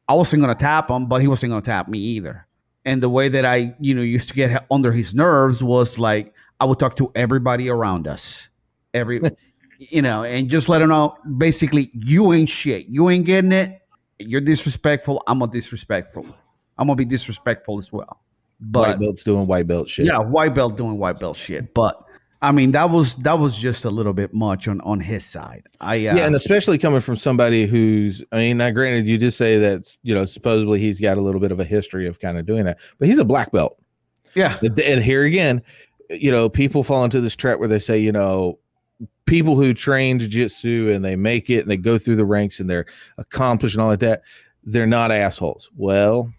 I 0.08 0.14
wasn't 0.14 0.42
going 0.42 0.54
to 0.54 0.60
tap 0.60 0.90
him, 0.90 1.06
but 1.06 1.20
he 1.20 1.28
wasn't 1.28 1.50
going 1.50 1.62
to 1.62 1.66
tap 1.66 1.88
me 1.88 1.98
either. 1.98 2.46
And 2.84 3.02
the 3.02 3.08
way 3.08 3.28
that 3.28 3.44
I, 3.44 3.74
you 3.80 3.94
know, 3.94 4.02
used 4.02 4.28
to 4.30 4.34
get 4.34 4.66
under 4.70 4.92
his 4.92 5.14
nerves 5.14 5.62
was 5.62 5.98
like 5.98 6.34
I 6.60 6.64
would 6.64 6.78
talk 6.78 6.96
to 6.96 7.10
everybody 7.14 7.70
around 7.70 8.06
us, 8.06 8.50
every, 8.92 9.20
you 9.78 10.02
know, 10.02 10.24
and 10.24 10.48
just 10.48 10.68
let 10.68 10.82
him 10.82 10.90
know 10.90 11.16
basically 11.38 11.90
you 11.92 12.32
ain't 12.32 12.48
shit, 12.48 12.86
you 12.86 13.08
ain't 13.08 13.24
getting 13.24 13.52
it, 13.52 13.80
you're 14.18 14.40
disrespectful. 14.40 15.22
I'm 15.26 15.42
a 15.42 15.46
disrespectful. 15.46 16.26
I'm 16.78 16.86
gonna 16.86 16.96
be 16.96 17.04
disrespectful 17.04 17.78
as 17.78 17.92
well. 17.92 18.18
But 18.60 18.88
white 18.88 18.98
belts 19.00 19.24
doing 19.24 19.46
white 19.46 19.66
belt 19.66 19.88
shit. 19.88 20.06
yeah, 20.06 20.18
white 20.18 20.54
belt 20.54 20.76
doing 20.76 20.98
white 20.98 21.18
belt 21.18 21.36
shit. 21.36 21.74
But 21.74 22.00
I 22.40 22.52
mean, 22.52 22.72
that 22.72 22.90
was 22.90 23.16
that 23.16 23.38
was 23.38 23.56
just 23.56 23.84
a 23.84 23.90
little 23.90 24.12
bit 24.12 24.34
much 24.34 24.68
on 24.68 24.80
on 24.82 25.00
his 25.00 25.24
side. 25.24 25.66
I 25.80 25.94
uh, 26.06 26.16
yeah, 26.16 26.26
and 26.26 26.34
especially 26.34 26.78
coming 26.78 27.00
from 27.00 27.16
somebody 27.16 27.66
who's, 27.66 28.22
I 28.32 28.36
mean, 28.36 28.58
now 28.58 28.70
granted, 28.70 29.06
you 29.06 29.18
just 29.18 29.38
say 29.38 29.58
that 29.58 29.96
you 30.02 30.14
know 30.14 30.24
supposedly 30.24 30.78
he's 30.78 31.00
got 31.00 31.16
a 31.16 31.20
little 31.20 31.40
bit 31.40 31.52
of 31.52 31.60
a 31.60 31.64
history 31.64 32.06
of 32.06 32.20
kind 32.20 32.38
of 32.38 32.46
doing 32.46 32.64
that, 32.66 32.80
but 32.98 33.08
he's 33.08 33.18
a 33.18 33.24
black 33.24 33.50
belt. 33.50 33.78
yeah, 34.34 34.56
And 34.62 35.02
here 35.02 35.24
again, 35.24 35.62
you 36.10 36.30
know, 36.30 36.48
people 36.48 36.82
fall 36.82 37.04
into 37.04 37.20
this 37.20 37.36
trap 37.36 37.58
where 37.58 37.68
they 37.68 37.78
say, 37.78 37.98
you 37.98 38.12
know, 38.12 38.58
people 39.26 39.56
who 39.56 39.72
train 39.72 40.18
jiu-jitsu 40.18 40.90
and 40.92 41.04
they 41.04 41.16
make 41.16 41.48
it 41.48 41.60
and 41.60 41.70
they 41.70 41.76
go 41.76 41.98
through 41.98 42.16
the 42.16 42.26
ranks 42.26 42.60
and 42.60 42.68
they're 42.68 42.86
accomplished 43.16 43.74
and 43.74 43.82
all 43.82 43.88
like 43.88 44.00
that, 44.00 44.22
they're 44.64 44.86
not 44.86 45.10
assholes. 45.10 45.70
Well, 45.76 46.32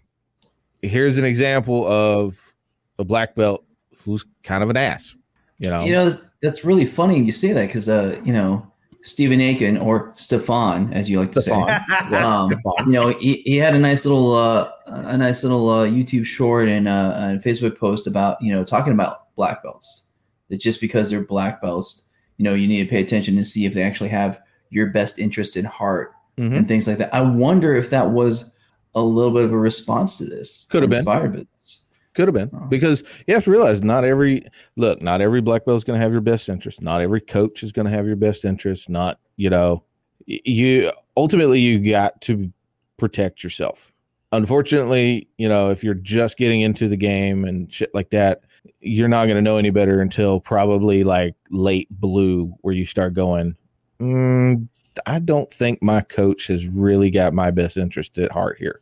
here's 0.82 1.18
an 1.18 1.24
example 1.24 1.86
of 1.86 2.54
a 2.98 3.04
black 3.04 3.34
belt 3.34 3.64
who's 4.04 4.26
kind 4.42 4.62
of 4.62 4.70
an 4.70 4.76
ass. 4.76 5.14
You 5.58 5.70
know, 5.70 5.84
You 5.84 5.92
know, 5.92 6.10
that's, 6.42 6.64
really 6.64 6.84
funny 6.84 7.18
you 7.18 7.32
say 7.32 7.52
that 7.52 7.66
because, 7.66 7.88
uh, 7.88 8.20
you 8.24 8.32
know, 8.32 8.70
Stephen 9.02 9.40
Aiken 9.40 9.78
or 9.78 10.12
Stefan, 10.16 10.92
as 10.92 11.08
you 11.08 11.18
like 11.20 11.30
to 11.32 11.40
say, 11.40 11.52
um, 11.52 12.50
you 12.80 12.92
know, 12.92 13.08
he, 13.08 13.42
he 13.44 13.56
had 13.56 13.74
a 13.74 13.78
nice 13.78 14.04
little, 14.04 14.34
uh, 14.34 14.68
a 14.86 15.16
nice 15.16 15.42
little 15.44 15.68
uh, 15.70 15.86
YouTube 15.86 16.26
short 16.26 16.68
and 16.68 16.88
uh, 16.88 17.14
and 17.16 17.40
Facebook 17.40 17.78
post 17.78 18.06
about, 18.06 18.40
you 18.42 18.52
know, 18.52 18.64
talking 18.64 18.92
about 18.92 19.34
black 19.36 19.62
belts. 19.62 20.12
That 20.48 20.58
just 20.60 20.80
because 20.80 21.10
they're 21.10 21.24
black 21.24 21.62
belts, 21.62 22.12
you 22.36 22.44
know, 22.44 22.54
you 22.54 22.66
need 22.68 22.82
to 22.82 22.90
pay 22.90 23.00
attention 23.00 23.36
and 23.36 23.46
see 23.46 23.64
if 23.64 23.74
they 23.74 23.82
actually 23.82 24.10
have 24.10 24.40
your 24.70 24.90
best 24.90 25.18
interest 25.18 25.56
in 25.56 25.64
heart 25.64 26.12
Mhm. 26.38 26.54
and 26.54 26.68
things 26.68 26.86
like 26.86 26.98
that. 26.98 27.14
I 27.14 27.22
wonder 27.22 27.74
if 27.74 27.90
that 27.90 28.10
was 28.10 28.55
a 28.96 29.00
little 29.00 29.32
bit 29.32 29.44
of 29.44 29.52
a 29.52 29.58
response 29.58 30.18
to 30.18 30.24
this. 30.24 30.66
Could 30.70 30.82
have 30.82 30.90
been. 30.90 30.98
inspired 30.98 31.32
by 31.34 31.44
this. 31.54 31.92
Could 32.14 32.26
have 32.28 32.34
been 32.34 32.50
Oh. 32.52 32.64
because 32.66 33.04
you 33.28 33.34
have 33.34 33.44
to 33.44 33.50
realize 33.50 33.84
not 33.84 34.02
every 34.04 34.42
look, 34.76 35.00
not 35.02 35.20
every 35.20 35.40
black 35.42 35.64
belt 35.66 35.76
is 35.76 35.84
going 35.84 35.98
to 35.98 36.02
have 36.02 36.12
your 36.12 36.22
best 36.22 36.48
interest. 36.48 36.82
Not 36.82 37.02
every 37.02 37.20
coach 37.20 37.62
is 37.62 37.72
going 37.72 37.84
to 37.86 37.92
have 37.92 38.06
your 38.06 38.16
best 38.16 38.44
interest. 38.44 38.88
Not 38.88 39.20
you 39.36 39.50
know, 39.50 39.84
you 40.26 40.90
ultimately 41.16 41.60
you 41.60 41.88
got 41.90 42.20
to 42.22 42.50
protect 42.96 43.44
yourself. 43.44 43.92
Unfortunately, 44.32 45.28
you 45.38 45.48
know, 45.48 45.70
if 45.70 45.84
you're 45.84 45.94
just 45.94 46.36
getting 46.38 46.62
into 46.62 46.88
the 46.88 46.96
game 46.96 47.44
and 47.44 47.72
shit 47.72 47.94
like 47.94 48.10
that, 48.10 48.42
you're 48.80 49.08
not 49.08 49.26
going 49.26 49.36
to 49.36 49.42
know 49.42 49.56
any 49.58 49.70
better 49.70 50.00
until 50.00 50.40
probably 50.40 51.04
like 51.04 51.34
late 51.50 51.88
blue, 51.90 52.46
where 52.62 52.74
you 52.74 52.86
start 52.86 53.14
going. 53.14 53.54
Mm, 54.00 54.68
I 55.06 55.18
don't 55.20 55.50
think 55.52 55.82
my 55.82 56.00
coach 56.00 56.48
has 56.48 56.66
really 56.66 57.10
got 57.10 57.34
my 57.34 57.50
best 57.50 57.76
interest 57.76 58.18
at 58.18 58.32
heart 58.32 58.56
here. 58.58 58.80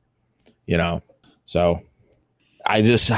You 0.67 0.77
know, 0.79 1.03
so 1.45 1.81
I 2.67 2.83
just 2.83 3.11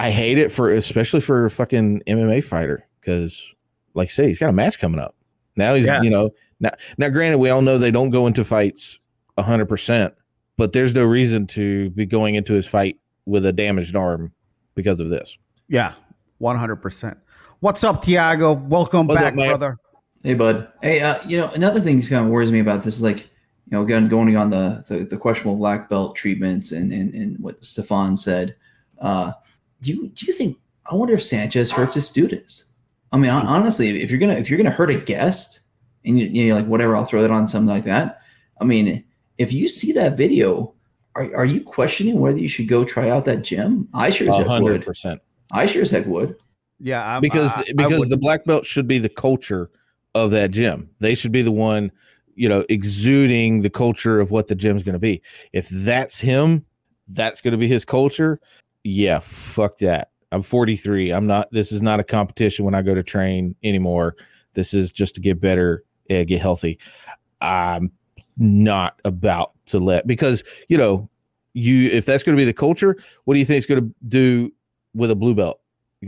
I 0.00 0.10
hate 0.10 0.38
it 0.38 0.52
for 0.52 0.70
especially 0.70 1.20
for 1.20 1.44
a 1.44 1.50
fucking 1.50 2.02
MMA 2.06 2.44
fighter 2.44 2.86
because 3.00 3.54
like 3.94 4.08
I 4.08 4.10
say 4.10 4.26
he's 4.26 4.38
got 4.38 4.50
a 4.50 4.52
match 4.52 4.78
coming 4.78 5.00
up. 5.00 5.14
Now 5.56 5.74
he's 5.74 5.86
Yeah. 5.86 6.02
you 6.02 6.10
know 6.10 6.30
now 6.60 6.70
now 6.98 7.08
granted 7.08 7.38
we 7.38 7.50
all 7.50 7.62
know 7.62 7.78
they 7.78 7.90
don't 7.90 8.10
go 8.10 8.26
into 8.26 8.44
fights 8.44 8.98
hundred 9.38 9.66
percent, 9.66 10.14
but 10.56 10.72
there's 10.72 10.94
no 10.94 11.04
reason 11.04 11.46
to 11.48 11.90
be 11.90 12.06
going 12.06 12.34
into 12.34 12.52
his 12.52 12.68
fight 12.68 12.98
with 13.26 13.46
a 13.46 13.52
damaged 13.52 13.96
arm 13.96 14.32
because 14.74 15.00
of 15.00 15.08
this. 15.08 15.38
yeah, 15.68 15.92
one 16.38 16.56
hundred 16.56 16.76
percent. 16.76 17.16
What's 17.60 17.82
up, 17.82 18.02
Tiago? 18.02 18.52
Welcome 18.52 19.06
What's 19.06 19.20
back, 19.20 19.32
up, 19.32 19.38
brother. 19.38 19.78
Hey, 20.22 20.34
bud. 20.34 20.68
Hey, 20.82 21.00
uh, 21.00 21.16
you 21.26 21.38
know, 21.38 21.50
another 21.54 21.80
thing 21.80 22.00
that 22.00 22.10
kind 22.10 22.26
of 22.26 22.30
worries 22.30 22.52
me 22.52 22.60
about 22.60 22.82
this 22.82 22.96
is 22.96 23.02
like, 23.02 23.28
you 23.66 23.76
know, 23.76 23.82
again, 23.82 24.08
going 24.08 24.36
on 24.36 24.50
the, 24.50 24.84
the, 24.88 25.04
the 25.04 25.16
questionable 25.16 25.56
black 25.56 25.88
belt 25.88 26.16
treatments 26.16 26.72
and, 26.72 26.92
and, 26.92 27.14
and 27.14 27.38
what 27.38 27.62
Stefan 27.64 28.16
said. 28.16 28.54
Uh, 29.00 29.32
do 29.80 29.90
you, 29.92 30.08
do 30.08 30.26
you 30.26 30.32
think, 30.32 30.58
I 30.90 30.94
wonder 30.94 31.14
if 31.14 31.22
Sanchez 31.22 31.70
hurts 31.70 31.94
his 31.94 32.08
students? 32.08 32.72
I 33.12 33.16
mean, 33.16 33.30
honestly, 33.30 34.02
if 34.02 34.10
you're 34.10 34.20
going 34.20 34.34
to, 34.34 34.40
if 34.40 34.50
you're 34.50 34.56
going 34.58 34.70
to 34.70 34.76
hurt 34.76 34.90
a 34.90 34.98
guest 34.98 35.60
and 36.04 36.18
you, 36.18 36.26
you 36.26 36.48
know, 36.48 36.56
like 36.56 36.66
whatever, 36.66 36.96
I'll 36.96 37.04
throw 37.04 37.22
that 37.22 37.30
on 37.30 37.48
something 37.48 37.68
like 37.68 37.84
that. 37.84 38.20
I 38.60 38.64
mean, 38.64 39.04
if 39.38 39.52
you 39.52 39.68
see 39.68 39.92
that 39.92 40.16
video, 40.16 40.74
are, 41.16 41.34
are 41.34 41.44
you 41.44 41.62
questioning 41.62 42.18
whether 42.18 42.38
you 42.38 42.48
should 42.48 42.68
go 42.68 42.84
try 42.84 43.08
out 43.08 43.24
that 43.26 43.42
gym? 43.42 43.88
I 43.94 44.10
sure 44.10 44.28
as 44.30 44.36
heck 44.38 44.46
hundred 44.46 44.72
would. 44.72 44.84
percent 44.84 45.22
I 45.52 45.66
sure 45.66 45.82
as 45.82 45.90
heck 45.90 46.06
would. 46.06 46.36
Yeah, 46.80 47.16
I'm, 47.16 47.20
because 47.22 47.56
I- 47.58 47.60
I 47.62 47.72
because 47.76 48.00
would- 48.00 48.10
the 48.10 48.16
black 48.16 48.44
belt 48.44 48.66
should 48.66 48.88
be 48.88 48.98
the 48.98 49.08
culture 49.08 49.70
of 50.14 50.30
that 50.32 50.50
gym. 50.50 50.90
They 51.00 51.14
should 51.14 51.32
be 51.32 51.42
the 51.42 51.52
one, 51.52 51.90
you 52.36 52.48
know, 52.48 52.64
exuding 52.68 53.60
the 53.60 53.70
culture 53.70 54.20
of 54.20 54.30
what 54.30 54.48
the 54.48 54.54
gym's 54.54 54.82
going 54.82 54.94
to 54.94 54.98
be. 54.98 55.22
If 55.52 55.68
that's 55.68 56.18
him, 56.20 56.64
that's 57.08 57.40
going 57.40 57.52
to 57.52 57.58
be 57.58 57.68
his 57.68 57.84
culture. 57.84 58.40
Yeah, 58.82 59.18
fuck 59.20 59.78
that. 59.78 60.10
I'm 60.32 60.42
43. 60.42 61.10
I'm 61.10 61.26
not. 61.26 61.50
This 61.52 61.72
is 61.72 61.82
not 61.82 62.00
a 62.00 62.04
competition 62.04 62.64
when 62.64 62.74
I 62.74 62.82
go 62.82 62.94
to 62.94 63.02
train 63.02 63.54
anymore. 63.62 64.16
This 64.54 64.74
is 64.74 64.92
just 64.92 65.14
to 65.16 65.20
get 65.20 65.40
better, 65.40 65.84
get 66.08 66.40
healthy. 66.40 66.78
I'm 67.40 67.92
not 68.36 69.00
about 69.04 69.52
to 69.66 69.78
let 69.78 70.06
because 70.06 70.42
you 70.68 70.76
know 70.76 71.08
you 71.52 71.88
if 71.90 72.04
that's 72.04 72.22
going 72.22 72.36
to 72.36 72.40
be 72.40 72.44
the 72.44 72.52
culture. 72.52 72.96
What 73.24 73.34
do 73.34 73.38
you 73.38 73.46
think 73.46 73.58
it's 73.58 73.66
going 73.66 73.88
to 73.88 73.94
do 74.08 74.52
with 74.94 75.10
a 75.10 75.16
blue 75.16 75.34
belt? 75.34 75.60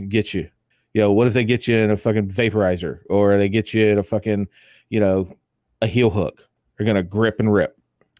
Get 0.09 0.33
you 0.33 0.49
you 0.97 1.03
know, 1.03 1.11
what 1.11 1.27
if 1.27 1.33
they 1.33 1.43
get 1.43 1.67
you 1.67 1.77
in 1.77 1.91
a 1.91 1.95
fucking 1.95 2.27
vaporizer 2.27 3.01
or 3.07 3.37
they 3.37 3.49
get 3.49 3.71
you 3.71 3.85
in 3.85 3.99
a 3.99 4.03
fucking, 4.03 4.47
you 4.89 4.99
know, 4.99 5.31
a 5.81 5.87
heel 5.87 6.09
hook? 6.09 6.47
They're 6.77 6.85
gonna 6.85 7.03
grip 7.03 7.39
and 7.39 7.51
rip. 7.51 7.77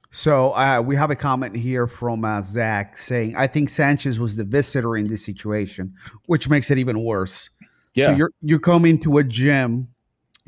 So 0.09 0.51
uh, 0.51 0.81
we 0.81 0.95
have 0.95 1.11
a 1.11 1.15
comment 1.15 1.55
here 1.55 1.85
from 1.85 2.23
uh, 2.23 2.41
Zach 2.41 2.97
saying, 2.97 3.35
"I 3.35 3.47
think 3.47 3.69
Sanchez 3.69 4.19
was 4.19 4.35
the 4.35 4.43
visitor 4.43 4.95
in 4.97 5.07
this 5.07 5.23
situation, 5.23 5.93
which 6.25 6.49
makes 6.49 6.71
it 6.71 6.77
even 6.77 7.03
worse." 7.03 7.49
Yeah. 7.93 8.07
So 8.07 8.11
you're 8.13 8.31
you 8.41 8.59
come 8.59 8.85
into 8.85 9.17
a 9.17 9.23
gym, 9.23 9.89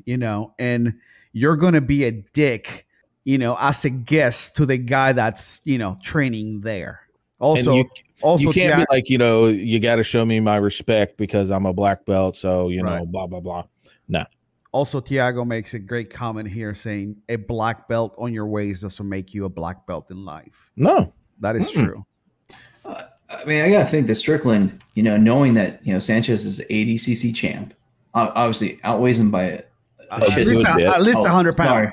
you 0.05 0.17
know, 0.17 0.53
and 0.57 0.93
you're 1.33 1.57
gonna 1.57 1.81
be 1.81 2.05
a 2.05 2.11
dick, 2.11 2.87
you 3.25 3.37
know, 3.37 3.57
as 3.59 3.85
a 3.85 3.89
guest 3.89 4.55
to 4.57 4.65
the 4.65 4.77
guy 4.77 5.11
that's 5.11 5.61
you 5.65 5.77
know 5.77 5.97
training 6.01 6.61
there. 6.61 7.01
Also, 7.39 7.75
you, 7.75 7.85
also 8.21 8.47
you 8.47 8.53
can't 8.53 8.69
Jack- 8.69 8.89
be 8.89 8.95
like, 8.95 9.09
you 9.09 9.17
know, 9.17 9.47
you 9.47 9.79
got 9.79 9.95
to 9.95 10.03
show 10.03 10.25
me 10.25 10.41
my 10.41 10.57
respect 10.57 11.17
because 11.17 11.49
I'm 11.49 11.65
a 11.65 11.73
black 11.73 12.05
belt. 12.05 12.35
So 12.35 12.69
you 12.69 12.83
know, 12.83 12.97
Right. 12.97 13.11
blah 13.11 13.27
blah 13.27 13.39
blah. 13.39 13.65
Also, 14.71 14.99
Tiago 14.99 15.43
makes 15.43 15.73
a 15.73 15.79
great 15.79 16.09
comment 16.11 16.47
here 16.47 16.75
saying 16.75 17.15
a 17.27 17.37
black 17.37 17.87
belt 17.87 18.13
on 18.19 18.33
your 18.33 18.45
waist 18.45 18.83
doesn't 18.83 19.09
make 19.09 19.33
you 19.33 19.45
a 19.45 19.49
black 19.49 19.87
belt 19.87 20.11
in 20.11 20.23
life. 20.25 20.71
No, 20.75 21.11
That 21.39 21.55
is 21.55 21.71
Mm-mm. 21.71 21.85
true. 21.85 22.05
I 22.85 23.45
mean, 23.45 23.63
I 23.63 23.69
gotta 23.69 23.85
think 23.85 24.07
that 24.07 24.15
Strickland, 24.15 24.79
you 24.95 25.03
know, 25.03 25.15
knowing 25.17 25.53
that 25.55 25.85
you 25.85 25.93
know 25.93 25.99
Sanchez 25.99 26.45
is 26.45 26.65
ADCC 26.69 27.35
champ, 27.35 27.73
obviously 28.13 28.79
outweighs 28.83 29.19
him 29.19 29.29
by 29.31 29.43
a, 29.43 29.61
a 30.11 30.15
At 30.15 30.23
shit 30.31 30.47
least, 30.47 30.65
a, 30.67 30.85
at 30.87 31.01
least 31.03 31.19
Oh, 31.19 31.23
100 31.23 31.55
pounds. 31.55 31.69
Sorry, 31.69 31.91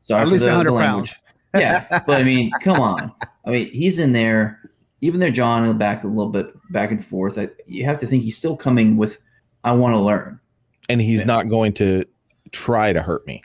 sorry 0.00 0.22
At 0.22 0.28
least 0.28 0.44
the- 0.44 0.50
the 0.50 0.56
100 0.72 0.84
pounds. 0.84 1.22
yeah, 1.54 1.86
but 2.06 2.20
I 2.20 2.24
mean, 2.24 2.50
come 2.62 2.80
on. 2.80 3.12
I 3.46 3.50
mean, 3.50 3.70
he's 3.72 3.98
in 3.98 4.12
there, 4.12 4.60
even 5.00 5.20
their 5.20 5.30
John 5.30 5.62
in 5.62 5.68
the 5.68 5.74
back 5.74 6.02
a 6.04 6.08
little 6.08 6.32
bit 6.32 6.46
back 6.72 6.90
and 6.90 7.04
forth. 7.04 7.38
I, 7.38 7.48
you 7.66 7.84
have 7.84 7.98
to 7.98 8.06
think 8.06 8.22
he's 8.24 8.36
still 8.36 8.56
coming 8.56 8.96
with, 8.96 9.20
I 9.64 9.72
want 9.72 9.94
to 9.94 9.98
learn. 9.98 10.40
and 10.88 11.00
he's 11.00 11.20
Yeah. 11.20 11.26
not 11.26 11.48
going 11.48 11.72
to 11.74 12.04
try 12.52 12.92
to 12.92 13.02
hurt 13.02 13.26
me. 13.26 13.42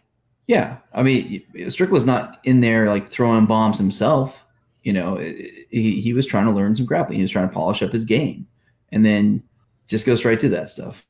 Yeah, 0.48 0.78
I 0.94 1.04
mean, 1.04 1.44
Strickland's 1.70 2.06
not 2.06 2.40
in 2.44 2.62
there 2.62 2.88
like 2.88 3.08
throwing 3.08 3.46
bombs 3.46 3.78
himself. 3.78 4.46
You 4.84 4.94
know, 4.94 5.18
he, 5.18 6.00
he 6.00 6.14
was 6.14 6.26
trying 6.26 6.46
to 6.46 6.52
learn 6.52 6.76
some 6.76 6.86
grappling. 6.86 7.18
He 7.18 7.22
was 7.22 7.32
trying 7.32 7.50
to 7.50 7.54
polish 7.54 7.84
up 7.84 7.92
his 7.92 8.06
game, 8.06 8.48
and 8.92 9.06
then 9.06 9.44
just 9.88 10.06
goes 10.06 10.24
right 10.24 10.40
to 10.40 10.50
that 10.50 10.70
stuff. 10.70 11.06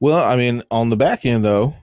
Well, 0.00 0.28
I 0.28 0.36
mean, 0.36 0.62
on 0.70 0.88
the 0.88 0.96
back 0.96 1.24
end 1.24 1.44
though, 1.44 1.74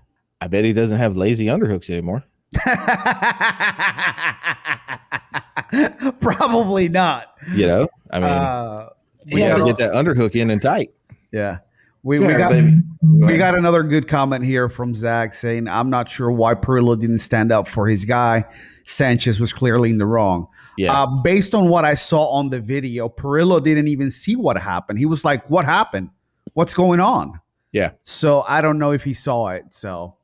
I 0.41 0.47
bet 0.47 0.65
he 0.65 0.73
doesn't 0.73 0.97
have 0.97 1.15
lazy 1.15 1.45
underhooks 1.45 1.89
anymore. 1.89 2.23
Probably 6.21 6.89
not. 6.89 7.33
You 7.53 7.67
know, 7.67 7.87
I 8.11 8.19
mean, 8.19 8.29
uh, 8.29 8.89
we 9.31 9.41
yeah, 9.41 9.49
got 9.49 9.57
to 9.59 9.65
get 9.65 9.77
that 9.77 9.93
underhook 9.93 10.35
in 10.35 10.49
and 10.49 10.61
tight. 10.61 10.91
yeah. 11.31 11.59
We, 12.07 12.19
we 12.19 12.27
got 12.27 12.51
but 12.51 12.57
I 12.57 12.61
mean, 12.61 12.83
go 13.01 13.27
we 13.27 13.37
got 13.37 13.57
another 13.57 13.83
good 13.83 14.07
comment 14.07 14.45
here 14.45 14.69
from 14.69 14.95
Zach 14.95 15.33
saying, 15.33 15.67
I'm 15.67 15.89
not 15.89 16.09
sure 16.09 16.31
why 16.31 16.55
Perillo 16.55 16.97
didn't 16.97 17.19
stand 17.19 17.51
up 17.51 17.67
for 17.67 17.85
his 17.85 18.05
guy. 18.05 18.45
Sanchez 18.85 19.41
was 19.41 19.51
clearly 19.51 19.89
in 19.89 19.97
the 19.97 20.05
wrong. 20.05 20.47
Yeah, 20.77 20.93
Uh, 20.93 21.07
based 21.21 21.53
on 21.53 21.67
what 21.67 21.83
I 21.83 21.95
saw 21.95 22.29
on 22.29 22.49
the 22.49 22.61
video, 22.61 23.09
Perillo 23.09 23.61
didn't 23.61 23.89
even 23.89 24.09
see 24.09 24.37
what 24.37 24.57
happened. 24.57 24.99
He 24.99 25.05
was 25.05 25.25
like, 25.25 25.49
What 25.49 25.65
happened? 25.65 26.09
What's 26.53 26.73
going 26.73 27.01
on? 27.01 27.41
Yeah. 27.73 27.91
So 28.03 28.45
I 28.47 28.61
don't 28.61 28.79
know 28.79 28.93
if 28.93 29.03
he 29.03 29.13
saw 29.13 29.49
it. 29.49 29.73
So 29.73 30.15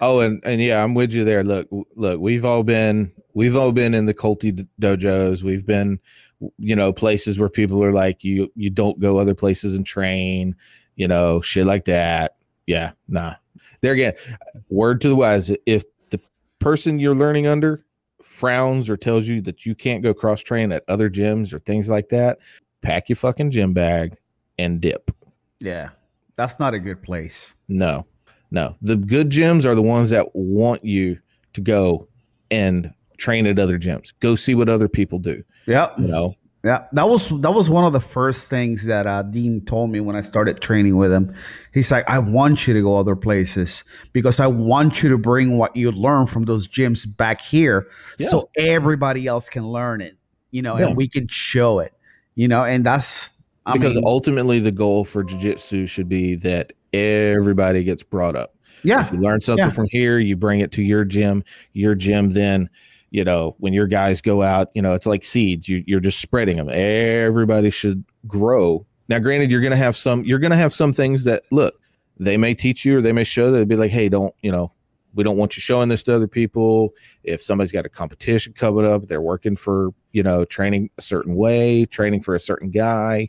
Oh, 0.00 0.20
and 0.20 0.42
and 0.44 0.62
yeah, 0.62 0.82
I'm 0.82 0.94
with 0.94 1.12
you 1.12 1.24
there. 1.24 1.44
Look, 1.44 1.68
look, 1.96 2.18
we've 2.18 2.46
all 2.46 2.62
been 2.62 3.12
we've 3.34 3.56
all 3.56 3.72
been 3.72 3.92
in 3.92 4.06
the 4.06 4.14
culty 4.14 4.66
dojos. 4.80 5.42
We've 5.42 5.66
been, 5.66 6.00
you 6.58 6.74
know, 6.74 6.92
places 6.92 7.38
where 7.38 7.50
people 7.50 7.84
are 7.84 7.92
like, 7.92 8.24
you 8.24 8.50
you 8.54 8.70
don't 8.70 8.98
go 8.98 9.18
other 9.18 9.34
places 9.34 9.76
and 9.76 9.84
train, 9.84 10.56
you 11.00 11.08
know, 11.08 11.40
shit 11.40 11.64
like 11.64 11.86
that. 11.86 12.36
Yeah, 12.66 12.92
nah. 13.08 13.36
There 13.80 13.94
again, 13.94 14.12
word 14.68 15.00
to 15.00 15.08
the 15.08 15.16
wise: 15.16 15.50
if 15.64 15.82
the 16.10 16.20
person 16.58 17.00
you're 17.00 17.14
learning 17.14 17.46
under 17.46 17.86
frowns 18.22 18.90
or 18.90 18.98
tells 18.98 19.26
you 19.26 19.40
that 19.40 19.64
you 19.64 19.74
can't 19.74 20.02
go 20.02 20.12
cross 20.12 20.42
train 20.42 20.72
at 20.72 20.84
other 20.88 21.08
gyms 21.08 21.54
or 21.54 21.58
things 21.58 21.88
like 21.88 22.10
that, 22.10 22.38
pack 22.82 23.08
your 23.08 23.16
fucking 23.16 23.50
gym 23.50 23.72
bag 23.72 24.14
and 24.58 24.82
dip. 24.82 25.10
Yeah, 25.58 25.88
that's 26.36 26.60
not 26.60 26.74
a 26.74 26.78
good 26.78 27.02
place. 27.02 27.54
No, 27.68 28.04
no. 28.50 28.76
The 28.82 28.96
good 28.96 29.30
gyms 29.30 29.64
are 29.64 29.74
the 29.74 29.80
ones 29.80 30.10
that 30.10 30.28
want 30.34 30.84
you 30.84 31.18
to 31.54 31.62
go 31.62 32.08
and 32.50 32.92
train 33.16 33.46
at 33.46 33.58
other 33.58 33.78
gyms. 33.78 34.12
Go 34.20 34.36
see 34.36 34.54
what 34.54 34.68
other 34.68 34.88
people 34.88 35.18
do. 35.18 35.42
Yep. 35.66 35.94
You 35.98 36.08
know, 36.08 36.34
Yeah, 36.62 36.84
that 36.92 37.08
was 37.08 37.30
that 37.40 37.52
was 37.54 37.70
one 37.70 37.86
of 37.86 37.94
the 37.94 38.00
first 38.00 38.50
things 38.50 38.84
that 38.84 39.06
uh, 39.06 39.22
Dean 39.22 39.62
told 39.64 39.90
me 39.90 40.00
when 40.00 40.14
I 40.14 40.20
started 40.20 40.60
training 40.60 40.96
with 40.98 41.10
him. 41.10 41.32
He's 41.72 41.90
like, 41.90 42.08
"I 42.08 42.18
want 42.18 42.68
you 42.68 42.74
to 42.74 42.82
go 42.82 42.98
other 42.98 43.16
places 43.16 43.82
because 44.12 44.40
I 44.40 44.46
want 44.46 45.02
you 45.02 45.08
to 45.08 45.16
bring 45.16 45.56
what 45.56 45.74
you 45.74 45.90
learn 45.90 46.26
from 46.26 46.42
those 46.42 46.68
gyms 46.68 47.06
back 47.16 47.40
here, 47.40 47.86
so 48.18 48.50
everybody 48.58 49.26
else 49.26 49.48
can 49.48 49.66
learn 49.68 50.02
it. 50.02 50.18
You 50.50 50.60
know, 50.60 50.78
Yeah. 50.78 50.88
and 50.88 50.96
we 50.98 51.08
can 51.08 51.28
show 51.28 51.78
it. 51.78 51.94
You 52.34 52.46
know, 52.48 52.62
and 52.64 52.84
that's 52.84 53.42
I 53.64 53.72
because 53.72 53.94
mean, 53.94 54.04
ultimately 54.04 54.58
the 54.60 54.72
goal 54.72 55.04
for 55.06 55.24
jiu-jitsu 55.24 55.86
should 55.86 56.10
be 56.10 56.34
that 56.36 56.74
everybody 56.92 57.84
gets 57.84 58.02
brought 58.02 58.36
up. 58.36 58.54
yeah, 58.82 59.00
If 59.02 59.12
you 59.12 59.18
learn 59.18 59.40
something 59.40 59.64
Yeah. 59.66 59.70
from 59.70 59.86
here, 59.90 60.18
you 60.18 60.36
bring 60.36 60.60
it 60.60 60.72
to 60.72 60.82
your 60.82 61.04
gym. 61.04 61.42
Your 61.72 61.94
gym 61.94 62.30
then, 62.30 62.68
you 63.10 63.24
know, 63.24 63.56
when 63.58 63.72
your 63.72 63.86
guys 63.86 64.20
go 64.20 64.42
out, 64.42 64.68
you 64.74 64.82
know, 64.82 64.94
it's 64.94 65.06
like 65.06 65.24
seeds. 65.24 65.68
You, 65.68 65.82
you're 65.86 66.00
just 66.00 66.20
spreading 66.20 66.56
them. 66.56 66.68
Everybody 66.70 67.70
should 67.70 68.04
grow. 68.26 68.84
Now, 69.08 69.18
granted, 69.18 69.50
you're 69.50 69.60
gonna 69.60 69.76
have 69.76 69.96
some. 69.96 70.24
You're 70.24 70.38
gonna 70.38 70.56
have 70.56 70.72
some 70.72 70.92
things 70.92 71.24
that 71.24 71.42
look. 71.50 71.74
They 72.18 72.36
may 72.36 72.54
teach 72.54 72.84
you, 72.84 72.98
or 72.98 73.00
they 73.00 73.12
may 73.12 73.24
show. 73.24 73.50
That 73.50 73.66
be 73.68 73.76
like, 73.76 73.90
"Hey, 73.90 74.08
don't 74.08 74.34
you 74.42 74.52
know? 74.52 74.72
We 75.14 75.24
don't 75.24 75.36
want 75.36 75.56
you 75.56 75.60
showing 75.60 75.88
this 75.88 76.04
to 76.04 76.14
other 76.14 76.28
people. 76.28 76.94
If 77.24 77.42
somebody's 77.42 77.72
got 77.72 77.84
a 77.86 77.88
competition 77.88 78.52
coming 78.52 78.86
up, 78.86 79.06
they're 79.06 79.20
working 79.20 79.56
for 79.56 79.90
you 80.12 80.22
know 80.22 80.44
training 80.44 80.90
a 80.98 81.02
certain 81.02 81.34
way, 81.34 81.86
training 81.86 82.20
for 82.20 82.36
a 82.36 82.40
certain 82.40 82.70
guy. 82.70 83.28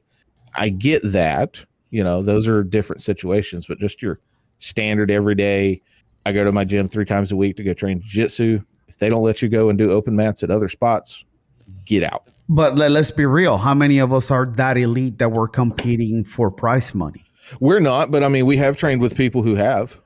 I 0.56 0.70
get 0.70 1.02
that. 1.04 1.66
You 1.90 2.04
know, 2.04 2.22
those 2.22 2.48
are 2.48 2.64
different 2.64 3.02
situations, 3.02 3.66
but 3.68 3.80
just 3.80 4.02
your 4.02 4.20
standard 4.60 5.10
every 5.10 5.36
day. 5.36 5.82
I 6.26 6.32
go 6.34 6.44
to 6.44 6.52
my 6.52 6.64
gym 6.64 6.88
three 6.88 7.06
times 7.06 7.32
a 7.32 7.36
week 7.36 7.58
to 7.58 7.64
go 7.64 7.74
train 7.74 8.02
jiu-jitsu. 8.02 8.62
If 8.92 9.00
they 9.00 9.10
don't 9.10 9.24
let 9.24 9.42
you 9.42 9.48
go 9.50 9.70
and 9.70 9.78
do 9.78 9.92
open 9.92 10.16
mats 10.16 10.44
at 10.44 10.52
other 10.52 10.68
spots, 10.68 11.26
get 11.86 12.04
out. 12.04 12.28
but 12.50 12.76
let, 12.76 12.92
let's 12.92 13.12
be 13.12 13.26
real. 13.26 13.58
How 13.58 13.74
many 13.74 14.00
of 14.00 14.12
us 14.12 14.30
are 14.32 14.46
that 14.58 14.78
elite 14.78 15.18
that 15.20 15.30
we're 15.30 15.48
competing 15.48 16.24
for 16.26 16.52
prize 16.52 16.94
money? 16.94 17.24
We're 17.60 17.80
not, 17.80 18.12
but 18.12 18.24
I 18.24 18.28
mean, 18.28 18.46
we 18.46 18.58
have 18.58 18.76
trained 18.78 19.02
with 19.02 19.16
people 19.16 19.42
who 19.44 19.56
have. 19.56 20.02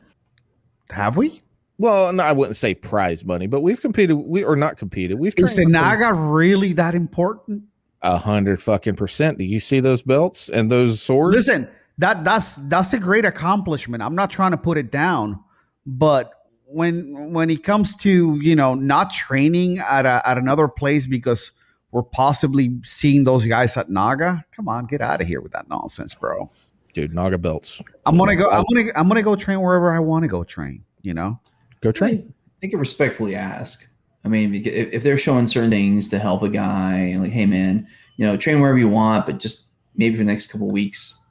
Have 0.92 1.18
we? 1.18 1.42
Well, 1.78 2.14
no, 2.14 2.24
I 2.24 2.32
wouldn't 2.32 2.56
say 2.56 2.74
prize 2.76 3.26
money, 3.26 3.48
but 3.48 3.62
we've 3.62 3.82
competed. 3.82 4.16
We 4.18 4.44
or 4.44 4.56
not 4.56 4.78
competed. 4.78 5.20
We've 5.20 5.34
Is 5.38 5.56
trained 5.56 5.68
with 5.68 5.74
them 5.74 5.82
Naga 5.84 6.14
really 6.14 6.74
that 6.74 6.94
important? 6.96 7.64
a 8.02 8.18
hundred 8.20 8.62
fucking 8.62 8.96
percent. 8.96 9.40
Do 9.40 9.44
you 9.44 9.60
see 9.60 9.80
those 9.80 10.04
belts 10.04 10.48
and 10.48 10.72
those 10.72 11.02
swords? 11.02 11.36
Listen, 11.36 11.68
that 11.98 12.24
that's 12.24 12.58
that's 12.70 12.94
a 12.94 13.00
great 13.00 13.26
accomplishment. 13.26 14.04
I'm 14.04 14.14
not 14.16 14.30
trying 14.30 14.52
to 14.52 14.58
put 14.58 14.78
it 14.78 14.92
down, 14.92 15.44
but 15.88 16.32
when 16.68 17.34
when 17.34 17.50
it 17.50 17.64
comes 17.64 17.96
to 17.98 18.40
you 18.42 18.56
know 18.56 18.76
not 18.76 19.12
training 19.12 19.80
at 19.80 20.06
a, 20.06 20.22
at 20.28 20.38
another 20.38 20.68
place 20.68 21.08
because 21.08 21.52
we're 21.92 22.04
possibly 22.04 22.78
seeing 22.82 23.24
those 23.24 23.46
guys 23.46 23.78
at 23.78 23.90
Naga, 23.90 24.44
come 24.52 24.68
on, 24.68 24.86
get 24.86 25.00
out 25.02 25.22
of 25.22 25.28
here 25.28 25.40
with 25.40 25.54
that 25.54 25.70
nonsense, 25.70 26.14
bro. 26.14 26.50
Dude, 26.94 27.14
Naga 27.14 27.38
belts. 27.38 27.82
I'm 28.06 28.18
gonna 28.18 28.36
go. 28.36 28.50
I'm 28.50 28.66
gonna 28.74 28.92
I'm 28.96 29.08
gonna 29.08 29.24
go 29.24 29.36
train 29.36 29.62
wherever 29.62 29.92
I 29.92 30.00
want 30.00 30.24
to 30.24 30.28
go 30.28 30.44
train. 30.44 30.84
You 31.02 31.14
know. 31.14 31.40
Go 31.82 31.92
train. 31.92 32.16
mean, 32.18 32.34
they 32.62 32.68
can 32.68 32.80
respectfully 32.80 33.36
ask. 33.36 33.92
I 34.24 34.28
mean, 34.28 34.56
if, 34.56 34.66
if 34.66 35.04
they're 35.04 35.18
showing 35.18 35.48
certain 35.48 35.70
things 35.70 36.10
to 36.10 36.20
help 36.20 36.42
a 36.42 36.50
guy, 36.50 37.16
like, 37.18 37.32
hey 37.32 37.46
man, 37.46 37.88
you 38.18 38.26
know, 38.26 38.36
train 38.38 38.60
wherever 38.60 38.78
you 38.78 38.90
want, 38.90 39.26
but 39.26 39.40
just 39.40 39.72
maybe 39.96 40.16
for 40.16 40.24
the 40.24 40.32
next 40.32 40.52
couple 40.52 40.68
of 40.68 40.74
weeks, 40.74 41.25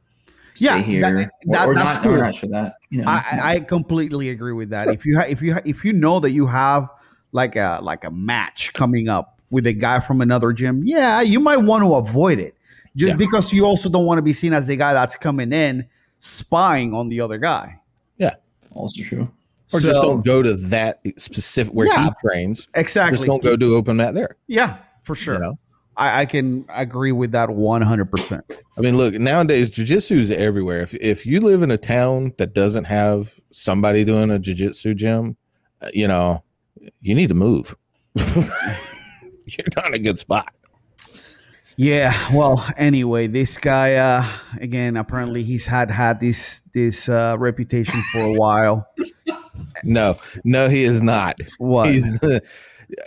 stay 0.55 0.67
Yeah, 0.67 0.79
here, 0.79 1.01
that- 1.03 1.31
that- 1.47 1.69
or 1.69 1.75
that's 1.75 1.97
not, 1.97 2.07
or 2.07 2.19
not 2.19 2.35
that. 2.51 2.75
You 2.91 3.03
know, 3.03 3.09
I, 3.09 3.25
I 3.33 3.53
I 3.55 3.61
completely 3.61 4.31
agree 4.31 4.53
with 4.53 4.71
that. 4.71 4.89
If 4.89 5.05
you 5.05 5.19
ha- 5.19 5.27
if 5.29 5.43
you 5.43 5.55
ha- 5.55 5.63
if 5.65 5.85
you 5.85 5.93
know 5.93 6.21
that 6.21 6.31
you 6.31 6.47
have 6.47 6.89
like 7.33 7.57
a 7.57 7.81
like 7.83 8.05
a 8.05 8.11
match 8.11 8.73
coming 8.73 9.09
up 9.09 9.41
with 9.51 9.67
a 9.67 9.73
guy 9.73 10.01
from 10.01 10.21
another 10.21 10.53
gym, 10.53 10.83
yeah, 10.85 11.21
you 11.21 11.41
might 11.41 11.59
want 11.59 11.83
to 11.85 11.95
avoid 11.95 12.39
it 12.39 12.55
just 12.97 13.11
Yeah. 13.11 13.17
because 13.17 13.53
you 13.53 13.65
also 13.67 13.89
don't 13.91 14.07
want 14.07 14.19
to 14.19 14.23
be 14.23 14.33
seen 14.33 14.53
as 14.53 14.67
the 14.67 14.77
guy 14.77 14.93
that's 14.95 15.17
coming 15.17 15.53
in 15.53 15.87
spying 16.21 16.95
on 16.95 17.09
the 17.09 17.21
other 17.21 17.39
guy. 17.39 17.81
Yeah, 18.19 18.35
also 18.75 19.03
true. 19.03 19.29
Or 19.73 19.81
just 19.81 20.01
don't 20.01 20.25
go 20.25 20.41
to 20.43 20.55
that 20.55 21.01
specific 21.17 21.75
where 21.75 21.87
Yeah. 21.89 22.05
he 22.05 22.11
trains. 22.23 22.69
exactly. 22.75 23.17
Just 23.17 23.27
don't 23.27 23.43
go 23.43 23.57
do 23.57 23.75
open 23.75 23.97
mat 23.97 24.15
there. 24.15 24.37
Yeah, 24.47 24.77
for 25.03 25.15
sure. 25.17 25.35
You 25.35 25.41
know? 25.41 25.59
I, 25.97 26.23
I 26.23 26.27
can 26.27 26.65
agree 26.69 27.13
with 27.13 27.33
that 27.33 27.51
one 27.51 27.83
hundred 27.83 28.11
percent. 28.11 28.45
I 28.77 28.81
mean, 28.81 28.97
look, 28.97 29.15
nowadays 29.15 29.71
jiu-jitsu 29.71 30.15
is 30.15 30.31
everywhere. 30.31 30.81
If 30.81 30.95
if 30.95 31.27
you 31.27 31.41
live 31.41 31.63
in 31.63 31.71
a 31.71 31.79
town 31.79 32.33
that 32.39 32.55
doesn't 32.55 32.85
have 32.85 33.39
somebody 33.51 34.05
doing 34.05 34.31
a 34.31 34.39
jiu-jitsu 34.39 34.95
gym, 34.95 35.37
uh, 35.81 35.91
you 35.93 36.09
know, 36.09 36.43
you 37.01 37.15
need 37.15 37.29
to 37.29 37.35
move. 37.35 37.77
You're 38.15 39.67
not 39.77 39.89
in 39.89 39.95
a 39.95 39.99
good 39.99 40.19
spot. 40.19 40.47
Yeah. 41.77 42.13
Well, 42.33 42.65
anyway, 42.77 43.27
this 43.27 43.59
guy 43.59 43.95
uh 43.95 44.25
again 44.61 44.97
apparently 44.97 45.43
he's 45.43 45.67
had 45.67 45.91
had 45.91 46.21
this 46.21 46.61
this 46.73 47.09
uh, 47.09 47.37
reputation 47.39 48.01
for 48.13 48.21
a 48.21 48.35
while. 48.35 48.87
No, 49.83 50.17
no, 50.45 50.69
he 50.69 50.85
is 50.85 51.03
not. 51.03 51.39
What? 51.59 51.91
He's 51.91 52.11
the, 52.21 52.41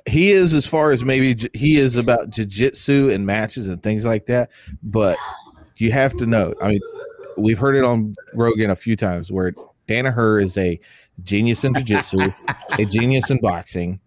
he 0.07 0.31
is 0.31 0.53
as 0.53 0.67
far 0.67 0.91
as 0.91 1.03
maybe 1.03 1.35
he 1.53 1.77
is 1.77 1.95
about 1.95 2.29
jiu-jitsu 2.29 3.09
and 3.11 3.25
matches 3.25 3.67
and 3.67 3.81
things 3.81 4.05
like 4.05 4.25
that. 4.27 4.51
But 4.83 5.17
you 5.77 5.91
have 5.91 6.17
to 6.17 6.25
know. 6.25 6.53
I 6.61 6.69
mean, 6.69 6.79
we've 7.37 7.59
heard 7.59 7.75
it 7.75 7.83
on 7.83 8.15
Rogan 8.33 8.69
a 8.69 8.75
few 8.75 8.95
times 8.95 9.31
where 9.31 9.53
Danaher 9.87 10.41
is 10.41 10.57
a 10.57 10.79
genius 11.23 11.63
in 11.63 11.73
jiu-jitsu, 11.73 12.29
a 12.77 12.85
genius 12.89 13.29
in 13.29 13.39
boxing, 13.41 13.99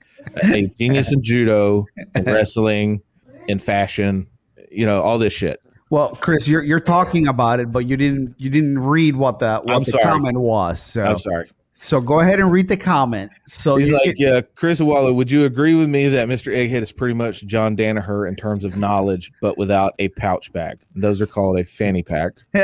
a 0.52 0.66
genius 0.78 1.12
in 1.12 1.22
judo, 1.22 1.86
in 2.14 2.24
wrestling, 2.24 3.02
in 3.48 3.58
fashion. 3.58 4.26
You 4.70 4.86
know 4.86 5.02
all 5.02 5.18
this 5.18 5.32
shit. 5.32 5.60
Well, 5.90 6.10
Chris, 6.20 6.46
you're 6.46 6.62
you're 6.62 6.78
talking 6.78 7.26
about 7.26 7.58
it, 7.58 7.72
but 7.72 7.86
you 7.86 7.96
didn't 7.96 8.36
you 8.38 8.48
didn't 8.48 8.78
read 8.78 9.16
what 9.16 9.40
the 9.40 9.60
what 9.64 9.74
I'm 9.74 9.82
the 9.82 9.90
sorry. 9.90 10.04
comment 10.04 10.38
was. 10.38 10.80
So 10.80 11.04
I'm 11.04 11.18
sorry. 11.18 11.48
So 11.72 12.00
go 12.00 12.20
ahead 12.20 12.40
and 12.40 12.50
read 12.50 12.68
the 12.68 12.76
comment. 12.76 13.30
So 13.46 13.76
He's 13.76 13.92
like, 13.92 14.04
get- 14.04 14.18
yeah, 14.18 14.40
Chris 14.56 14.80
Waller, 14.80 15.12
would 15.12 15.30
you 15.30 15.44
agree 15.44 15.74
with 15.74 15.88
me 15.88 16.08
that 16.08 16.28
Mr. 16.28 16.52
Egghead 16.54 16.82
is 16.82 16.92
pretty 16.92 17.14
much 17.14 17.46
John 17.46 17.76
Danaher 17.76 18.28
in 18.28 18.36
terms 18.36 18.64
of 18.64 18.76
knowledge, 18.76 19.30
but 19.40 19.56
without 19.56 19.94
a 19.98 20.08
pouch 20.10 20.52
bag? 20.52 20.80
Those 20.94 21.20
are 21.20 21.26
called 21.26 21.58
a 21.58 21.64
fanny 21.64 22.02
pack. 22.02 22.32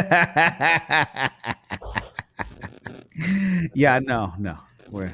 yeah, 3.75 4.01
no, 4.03 4.33
no. 4.39 4.55
We're, 4.91 5.11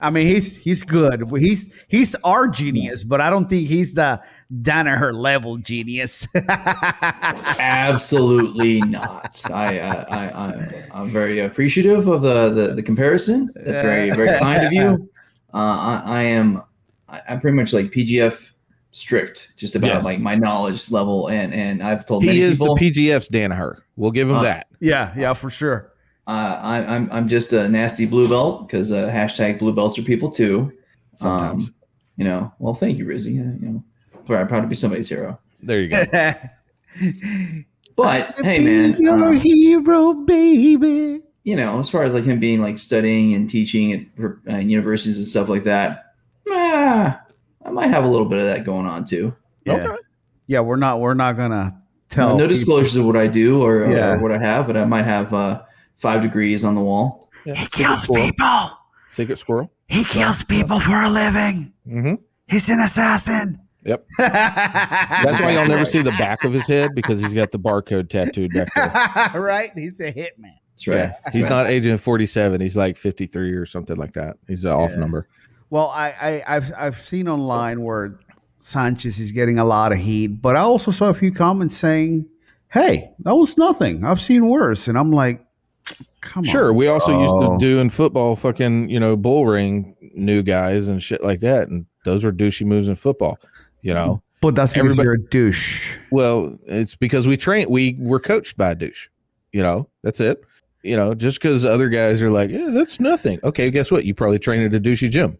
I 0.00 0.10
mean, 0.10 0.26
he's 0.26 0.56
he's 0.58 0.82
good. 0.82 1.22
He's 1.38 1.72
he's 1.88 2.14
our 2.16 2.48
genius, 2.48 3.02
but 3.02 3.20
I 3.22 3.30
don't 3.30 3.48
think 3.48 3.66
he's 3.68 3.94
the 3.94 4.22
Danaher 4.52 5.14
level 5.14 5.56
genius. 5.56 6.28
Absolutely 7.58 8.80
not. 8.82 9.40
I, 9.52 9.78
I, 9.80 9.90
I, 9.90 10.48
I, 10.48 10.84
I'm 10.92 11.10
very 11.10 11.40
appreciative 11.40 12.08
of 12.08 12.22
the, 12.22 12.50
the, 12.50 12.74
the 12.74 12.82
comparison. 12.82 13.50
That's 13.54 13.80
very, 13.80 14.10
very 14.10 14.38
kind 14.38 14.66
of 14.66 14.72
you. 14.72 15.10
Uh, 15.54 16.02
I, 16.04 16.18
I 16.18 16.22
am, 16.24 16.60
I, 17.08 17.22
I'm 17.30 17.40
pretty 17.40 17.56
much 17.56 17.72
like 17.72 17.86
PGF 17.86 18.50
strict, 18.90 19.56
just 19.56 19.74
about 19.74 19.86
Yes. 19.88 20.04
like 20.04 20.20
my 20.20 20.34
knowledge 20.34 20.90
level. 20.90 21.28
And, 21.28 21.54
and 21.54 21.82
I've 21.82 22.04
told 22.04 22.26
many 22.26 22.36
He 22.36 22.42
is 22.44 22.58
people, 22.58 22.74
the 22.74 22.90
PGF's 22.90 23.30
Danaher. 23.30 23.78
We'll 23.96 24.10
give 24.10 24.28
him 24.28 24.36
Uh, 24.36 24.42
that. 24.42 24.66
yeah, 24.80 25.14
yeah, 25.16 25.32
for 25.32 25.48
sure. 25.48 25.90
Uh, 26.26 26.58
I, 26.62 26.78
I'm, 26.94 27.10
I'm 27.12 27.28
just 27.28 27.52
a 27.52 27.68
nasty 27.68 28.06
blue 28.06 28.28
belt 28.28 28.66
because 28.66 28.90
uh, 28.92 29.08
hashtag 29.12 29.58
blue 29.58 29.72
belts 29.72 29.98
are 29.98 30.02
people 30.02 30.30
too. 30.30 30.72
Sometimes. 31.14 31.68
Um, 31.68 31.74
you 32.16 32.24
know, 32.24 32.52
well, 32.58 32.74
thank 32.74 32.98
you, 32.98 33.04
Rizzy. 33.06 33.38
Uh, 33.40 33.58
you 33.64 33.72
know, 33.72 33.84
proud, 34.24 34.48
proud 34.48 34.62
to 34.62 34.66
be 34.66 34.74
somebody's 34.74 35.08
hero. 35.08 35.38
there 35.62 35.80
you 35.80 35.90
go. 35.90 36.32
But 37.96 38.38
hey, 38.40 38.58
man, 38.62 38.94
your 38.98 39.28
uh, 39.28 39.32
hero, 39.32 40.12
baby. 40.12 41.22
you 41.44 41.56
know, 41.56 41.78
as 41.80 41.88
far 41.88 42.02
as 42.02 42.12
like 42.12 42.24
him 42.24 42.38
being 42.38 42.60
like 42.60 42.76
studying 42.76 43.32
and 43.32 43.48
teaching 43.48 43.92
at 43.92 44.52
uh, 44.52 44.58
universities 44.58 45.16
and 45.16 45.26
stuff 45.26 45.48
like 45.48 45.64
that, 45.64 46.14
ah, 46.50 47.18
I 47.64 47.70
might 47.70 47.86
have 47.86 48.04
a 48.04 48.08
little 48.08 48.26
bit 48.26 48.38
of 48.38 48.44
that 48.44 48.64
going 48.64 48.86
on 48.86 49.06
too. 49.06 49.34
Yeah, 49.64 49.96
yeah. 50.46 50.60
We're 50.60 50.76
not 50.76 51.00
we're 51.00 51.14
not 51.14 51.36
gonna 51.38 51.80
tell. 52.10 52.34
Uh, 52.34 52.36
no 52.36 52.46
disclosures 52.46 52.96
of 52.96 53.06
what 53.06 53.16
I 53.16 53.28
do 53.28 53.62
or, 53.62 53.90
Yeah. 53.90 54.16
or 54.16 54.22
what 54.22 54.30
I 54.30 54.38
have, 54.38 54.66
but 54.66 54.76
I 54.76 54.84
might 54.84 55.06
have 55.06 55.32
uh, 55.32 55.62
five 55.96 56.22
degrees 56.22 56.64
on 56.64 56.74
the 56.74 56.80
wall. 56.80 57.28
Yeah. 57.44 57.54
He 57.54 57.66
kills 57.66 58.06
people. 58.06 58.70
Secret 59.08 59.38
Squirrel. 59.38 59.70
He 59.88 60.04
kills 60.04 60.44
people 60.44 60.80
for 60.80 61.02
a 61.02 61.08
living. 61.08 61.72
Mm-hmm. 61.86 62.14
He's 62.48 62.68
an 62.68 62.80
assassin. 62.80 63.60
Yep. 63.84 64.04
That's 64.18 65.42
why 65.42 65.52
y'all 65.52 65.66
never 65.66 65.84
see 65.84 66.02
the 66.02 66.10
back 66.12 66.42
of 66.42 66.52
his 66.52 66.66
head 66.66 66.94
because 66.94 67.20
he's 67.20 67.34
got 67.34 67.52
the 67.52 67.58
barcode 67.58 68.08
tattooed 68.08 68.52
back 68.52 68.68
there. 68.74 69.40
right? 69.40 69.70
He's 69.74 70.00
a 70.00 70.12
hitman. 70.12 70.54
That's 70.72 70.88
right. 70.88 70.96
Yeah, 70.96 71.30
he's 71.32 71.48
not 71.48 71.68
Agent 71.68 72.00
47. 72.00 72.60
He's 72.60 72.76
like 72.76 72.96
53 72.96 73.52
or 73.52 73.64
something 73.64 73.96
like 73.96 74.12
that. 74.14 74.36
He's 74.48 74.64
an 74.64 74.72
off 74.72 74.96
number. 74.96 75.28
Well, 75.70 75.88
I, 75.94 76.42
I 76.46 76.56
I've 76.56 76.72
I've 76.76 76.96
seen 76.96 77.28
online 77.28 77.82
where 77.82 78.18
Sanchez 78.58 79.18
is 79.18 79.32
getting 79.32 79.58
a 79.58 79.64
lot 79.64 79.92
of 79.92 79.98
heat, 79.98 80.42
but 80.42 80.56
I 80.56 80.60
also 80.60 80.90
saw 80.90 81.08
a 81.08 81.14
few 81.14 81.32
comments 81.32 81.76
saying, 81.76 82.26
"Hey, 82.68 83.10
that 83.20 83.34
was 83.34 83.56
nothing. 83.56 84.04
I've 84.04 84.20
seen 84.20 84.48
worse." 84.48 84.86
And 84.86 84.98
I'm 84.98 85.12
like, 85.12 85.45
"Come 86.20 86.40
on." 86.40 86.44
Sure. 86.44 86.72
We 86.72 86.88
also 86.88 87.20
used 87.20 87.34
to 87.34 87.56
do 87.58 87.78
in 87.78 87.90
football 87.90 88.36
fucking, 88.36 88.88
you 88.90 89.00
know, 89.00 89.16
bull 89.16 89.46
ring 89.46 89.94
new 90.14 90.42
guys 90.42 90.88
and 90.88 91.02
shit 91.02 91.22
like 91.22 91.40
that. 91.40 91.68
And 91.68 91.86
those 92.04 92.24
were 92.24 92.32
douchey 92.32 92.66
moves 92.66 92.88
in 92.88 92.94
football, 92.94 93.38
you 93.82 93.94
know? 93.94 94.22
but 94.42 94.54
that's 94.54 94.72
because 94.72 94.92
Everybody- 94.98 95.06
you're 95.06 95.14
a 95.14 95.30
douche. 95.30 95.98
Well, 96.10 96.56
it's 96.66 96.94
because 96.94 97.26
we 97.26 97.36
train, 97.36 97.68
we 97.70 97.96
were 97.98 98.20
coached 98.20 98.56
by 98.56 98.72
a 98.72 98.74
douche, 98.74 99.08
you 99.52 99.62
know? 99.62 99.88
That's 100.02 100.20
it. 100.20 100.40
You 100.84 100.96
know, 100.96 101.14
just 101.14 101.40
because 101.40 101.64
other 101.64 101.88
guys 101.88 102.22
are 102.22 102.30
like, 102.30 102.50
yeah, 102.50 102.70
that's 102.72 103.00
nothing. 103.00 103.40
Okay, 103.42 103.70
guess 103.70 103.90
what? 103.90 104.04
You 104.04 104.14
probably 104.14 104.38
trained 104.38 104.72
at 104.72 104.78
a 104.78 104.80
douchey 104.80 105.10
gym. 105.10 105.38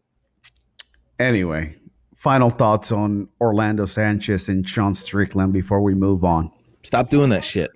Anyway, 1.18 1.74
final 2.16 2.50
thoughts 2.50 2.90
on 2.90 3.28
Orlando 3.40 3.86
Sanchez 3.86 4.48
and 4.48 4.68
Sean 4.68 4.92
Strickland 4.94 5.52
before 5.52 5.80
we 5.80 5.94
move 5.94 6.24
on. 6.24 6.50
Stop 6.82 7.08
doing 7.10 7.30
that 7.30 7.44
shit. 7.44 7.70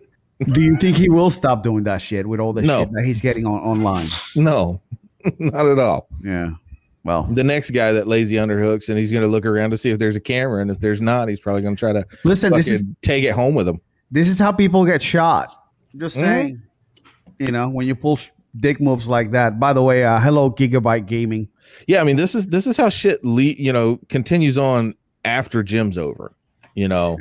Do 0.53 0.63
you 0.63 0.77
think 0.77 0.97
he 0.97 1.11
will 1.11 1.31
stop 1.31 1.63
doing 1.63 1.85
that 1.85 2.01
shit 2.01 2.27
with 2.27 2.41
all 2.41 2.53
the 2.53 2.63
No. 2.63 2.81
shit 2.81 2.93
that 2.93 3.05
he's 3.05 3.21
getting 3.21 3.47
on 3.47 3.61
online? 3.61 4.07
No, 4.37 4.81
not 5.39 5.67
at 5.67 5.79
all. 5.79 6.09
Yeah. 6.23 6.51
Well, 7.05 7.23
The 7.25 7.45
next 7.45 7.71
guy 7.71 7.93
that 7.93 8.07
lays 8.07 8.29
the 8.29 8.37
underhooks 8.37 8.89
and 8.91 8.99
he's 8.99 9.11
going 9.11 9.23
to 9.23 9.29
look 9.29 9.47
around 9.47 9.71
to 9.71 9.79
see 9.79 9.91
if 9.91 9.99
there's 9.99 10.17
a 10.17 10.21
camera. 10.21 10.61
And 10.61 10.71
if 10.71 10.81
there's 10.81 11.01
not, 11.01 11.29
he's 11.29 11.41
probably 11.41 11.63
going 11.63 11.75
to 11.75 11.81
try 11.81 11.93
to 11.95 12.05
listen, 12.25 12.53
this 12.53 12.69
is 12.69 12.87
take 13.03 13.25
it 13.25 13.33
home 13.33 13.55
with 13.55 13.67
him. 13.69 13.81
this 14.11 14.29
is 14.29 14.39
how 14.39 14.53
people 14.53 14.85
get 14.85 15.03
shot. 15.03 15.55
Just 15.99 16.17
Mhm. 16.19 16.21
saying. 16.21 16.63
You 17.39 17.53
know, 17.53 17.71
when 17.71 17.87
you 17.87 17.95
pull 17.95 18.19
dick 18.57 18.81
moves 18.81 19.09
like 19.09 19.31
that. 19.31 19.59
By 19.59 19.73
the 19.73 19.83
way, 19.83 20.05
uh, 20.05 20.21
hello 20.21 20.51
Gigabyte 20.51 21.07
Gaming. 21.07 21.49
Yeah, 21.87 22.01
I 22.01 22.05
mean 22.05 22.17
this 22.17 22.35
is 22.35 22.49
this 22.49 22.67
is 22.67 22.77
how 22.77 22.89
shit 22.91 23.25
le- 23.25 23.43
you 23.43 23.73
know 23.73 23.99
continues 24.09 24.59
on 24.59 24.95
after 25.25 25.63
gym's 25.63 25.97
over. 25.97 26.33
You 26.75 26.89
know, 26.89 27.17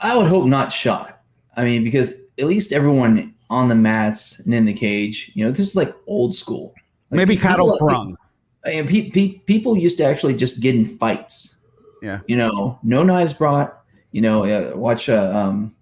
I 0.00 0.16
would 0.16 0.26
hope 0.26 0.46
not 0.46 0.72
shot. 0.72 1.11
I 1.56 1.64
mean, 1.64 1.84
because 1.84 2.30
at 2.38 2.46
least 2.46 2.72
everyone 2.72 3.34
on 3.50 3.68
the 3.68 3.74
mats 3.74 4.40
and 4.40 4.54
in 4.54 4.64
the 4.64 4.72
cage, 4.72 5.30
you 5.34 5.44
know, 5.44 5.50
this 5.50 5.60
is 5.60 5.76
like 5.76 5.94
old 6.06 6.34
school. 6.34 6.72
Like, 7.10 7.18
Maybe 7.18 7.36
cattle 7.36 7.76
prong. 7.78 8.16
Mean, 8.64 8.86
pe- 8.86 9.10
pe- 9.10 9.38
people 9.40 9.76
used 9.76 9.98
to 9.98 10.04
actually 10.04 10.34
just 10.34 10.62
get 10.62 10.74
in 10.74 10.86
fights. 10.86 11.62
Yeah. 12.00 12.20
You 12.26 12.36
know, 12.36 12.78
no 12.82 13.02
knives 13.02 13.32
brought. 13.32 13.78
You 14.12 14.22
know, 14.22 14.44
uh, 14.44 14.76
watch 14.76 15.08
uh, 15.08 15.32
um, 15.34 15.74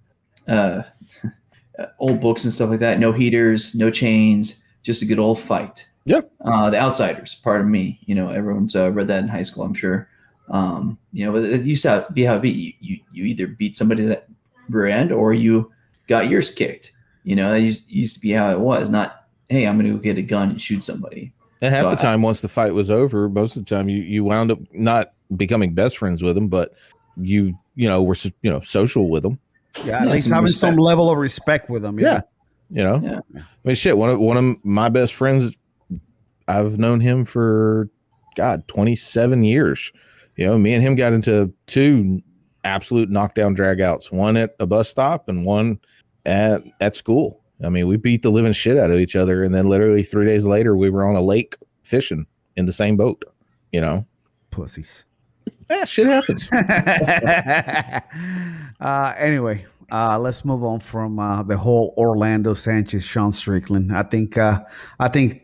uh, 0.48 0.82
old 1.98 2.20
books 2.20 2.44
and 2.44 2.52
stuff 2.52 2.70
like 2.70 2.80
that. 2.80 2.98
No 2.98 3.12
heaters, 3.12 3.74
no 3.74 3.90
chains, 3.90 4.66
just 4.82 5.02
a 5.02 5.06
good 5.06 5.18
old 5.18 5.38
fight. 5.38 5.88
Yeah. 6.04 6.22
Uh, 6.40 6.70
the 6.70 6.78
Outsiders, 6.78 7.36
pardon 7.36 7.70
me. 7.70 8.00
You 8.04 8.14
know, 8.14 8.30
everyone's 8.30 8.74
uh, 8.74 8.90
read 8.90 9.08
that 9.08 9.22
in 9.22 9.28
high 9.28 9.42
school, 9.42 9.64
I'm 9.64 9.74
sure. 9.74 10.08
Um, 10.48 10.98
you 11.12 11.24
know, 11.24 11.36
it 11.36 11.62
used 11.62 11.84
to 11.84 12.06
be 12.12 12.24
how 12.24 12.36
it 12.36 12.42
be. 12.42 12.50
You, 12.50 12.72
you, 12.80 13.00
you 13.12 13.24
either 13.24 13.46
beat 13.46 13.76
somebody 13.76 14.04
that 14.06 14.26
brand 14.70 15.12
or 15.12 15.32
you 15.32 15.70
got 16.06 16.28
yours 16.28 16.50
kicked. 16.50 16.92
You 17.24 17.36
know, 17.36 17.50
that 17.52 17.60
used, 17.60 17.90
used 17.90 18.14
to 18.14 18.20
be 18.20 18.30
how 18.30 18.50
it 18.50 18.60
was. 18.60 18.90
Not, 18.90 19.26
hey, 19.48 19.66
I'm 19.66 19.78
going 19.78 19.90
to 19.90 19.96
go 19.98 20.02
get 20.02 20.16
a 20.18 20.22
gun 20.22 20.50
and 20.50 20.60
shoot 20.60 20.82
somebody. 20.84 21.32
and 21.60 21.74
half 21.74 21.84
So 21.84 21.90
the 21.90 21.98
I- 21.98 22.02
time 22.02 22.22
once 22.22 22.40
the 22.40 22.48
fight 22.48 22.72
was 22.72 22.90
over, 22.90 23.28
most 23.28 23.56
of 23.56 23.64
the 23.64 23.74
time 23.74 23.88
you 23.88 24.02
you 24.02 24.24
wound 24.24 24.50
up 24.50 24.58
not 24.72 25.12
becoming 25.36 25.74
best 25.74 25.98
friends 25.98 26.22
with 26.22 26.34
them, 26.34 26.48
but 26.48 26.72
you 27.20 27.58
you 27.74 27.88
know 27.88 28.02
were 28.02 28.16
you 28.42 28.50
know 28.50 28.60
social 28.60 29.10
with 29.10 29.22
them. 29.22 29.38
Yeah, 29.84 29.98
at 29.98 30.06
Yeah, 30.06 30.12
least 30.12 30.24
some 30.28 30.34
having 30.34 30.52
some 30.52 30.76
level 30.76 31.10
of 31.10 31.18
respect 31.18 31.68
with 31.70 31.82
them. 31.82 31.98
Yeah. 32.00 32.22
You 32.70 32.82
know, 32.84 33.00
Yeah. 33.02 33.20
I 33.36 33.42
mean, 33.64 33.74
shit. 33.76 33.98
One 33.98 34.10
of 34.10 34.18
one 34.18 34.36
of 34.36 34.64
my 34.64 34.88
best 34.88 35.12
friends, 35.14 35.58
I've 36.48 36.78
known 36.78 37.00
him 37.00 37.24
for 37.24 37.88
God 38.36 38.66
twenty 38.66 38.96
seven 38.96 39.44
years. 39.44 39.92
You 40.36 40.46
know, 40.46 40.58
me 40.58 40.72
and 40.72 40.82
him 40.82 40.94
got 40.94 41.12
into 41.12 41.52
two 41.66 42.20
absolute 42.64 43.10
knockdown 43.10 43.56
dragouts. 43.56 44.12
One 44.12 44.36
at 44.36 44.54
a 44.60 44.66
bus 44.66 44.88
stop 44.88 45.28
and 45.28 45.44
one 45.44 45.80
at 46.26 46.62
at 46.80 46.94
school. 46.94 47.40
I 47.62 47.68
mean, 47.68 47.86
we 47.86 47.96
beat 47.96 48.22
the 48.22 48.30
living 48.30 48.52
shit 48.52 48.78
out 48.78 48.90
of 48.90 48.98
each 48.98 49.16
other, 49.16 49.42
and 49.42 49.54
then 49.54 49.68
literally 49.68 50.02
three 50.02 50.24
days 50.24 50.46
later, 50.46 50.76
we 50.76 50.90
were 50.90 51.04
on 51.04 51.16
a 51.16 51.20
lake 51.20 51.56
fishing 51.84 52.26
in 52.56 52.66
the 52.66 52.72
same 52.72 52.96
boat. 52.96 53.24
You 53.72 53.80
know, 53.80 54.06
Pussies. 54.50 55.04
yeah, 55.68 55.84
shit 55.84 56.06
happens. 56.06 56.48
uh, 58.80 59.14
anyway, 59.16 59.64
uh, 59.92 60.18
let's 60.18 60.44
move 60.44 60.64
on 60.64 60.80
from 60.80 61.18
uh, 61.18 61.42
the 61.42 61.56
whole 61.56 61.94
Orlando 61.96 62.54
Sanchez, 62.54 63.04
Sean 63.04 63.32
Strickland. 63.32 63.94
I 63.94 64.04
think 64.04 64.38
uh, 64.38 64.60
I 64.98 65.08
think 65.08 65.42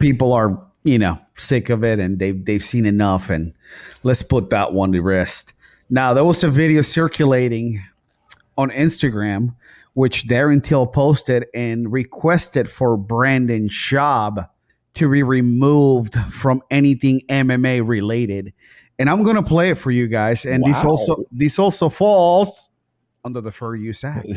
people 0.00 0.32
are 0.32 0.60
you 0.84 0.98
know 0.98 1.18
sick 1.34 1.70
of 1.70 1.84
it 1.84 2.00
and 2.00 2.18
they've 2.18 2.44
they've 2.44 2.62
seen 2.62 2.86
enough, 2.86 3.30
and 3.30 3.54
let's 4.02 4.22
put 4.22 4.50
that 4.50 4.72
one 4.72 4.92
to 4.92 5.00
rest. 5.00 5.52
Now 5.92 6.14
there 6.14 6.24
was 6.24 6.42
a 6.42 6.48
video 6.48 6.80
circulating 6.80 7.84
on 8.56 8.70
Instagram 8.70 9.54
which 9.92 10.26
Darren 10.26 10.62
Till 10.62 10.86
posted 10.86 11.44
and 11.52 11.92
requested 11.92 12.66
for 12.66 12.96
Brandon 12.96 13.68
Schaub 13.68 14.48
to 14.94 15.10
be 15.10 15.22
removed 15.22 16.14
from 16.14 16.62
anything 16.70 17.20
MMA 17.28 17.86
related. 17.86 18.54
And 18.98 19.10
I'm 19.10 19.22
gonna 19.22 19.42
play 19.42 19.68
it 19.68 19.76
for 19.76 19.90
you 19.90 20.08
guys. 20.08 20.46
And 20.46 20.64
this 20.64 20.82
also 20.82 21.26
this 21.30 21.58
also 21.58 21.90
falls 21.90 22.70
under 23.22 23.42
the 23.42 23.52
fur 23.52 23.74
Use 23.74 24.02
Act. 24.02 24.28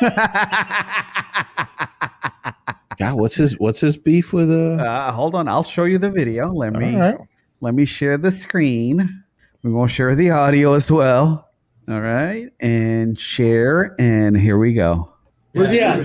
God, 2.96 3.20
what's 3.20 3.36
his 3.36 3.58
what's 3.58 3.80
his 3.80 3.98
beef 3.98 4.32
with 4.32 4.50
uh? 4.50 4.82
uh, 4.82 5.12
hold 5.12 5.34
on, 5.34 5.48
I'll 5.48 5.64
show 5.64 5.84
you 5.84 5.98
the 5.98 6.10
video. 6.10 6.50
Let 6.50 6.72
me 6.72 6.96
right. 6.96 7.18
let 7.60 7.74
me 7.74 7.84
share 7.84 8.16
the 8.16 8.30
screen. 8.30 9.23
We're 9.64 9.72
gonna 9.72 9.88
share 9.88 10.14
the 10.14 10.30
audio 10.30 10.74
as 10.74 10.92
well. 10.92 11.48
All 11.88 12.00
right, 12.02 12.50
and 12.60 13.18
share, 13.18 13.94
and 13.98 14.36
here 14.36 14.58
we 14.58 14.74
go. 14.74 15.10
Where's 15.52 15.70
he 15.70 15.80
at? 15.80 16.04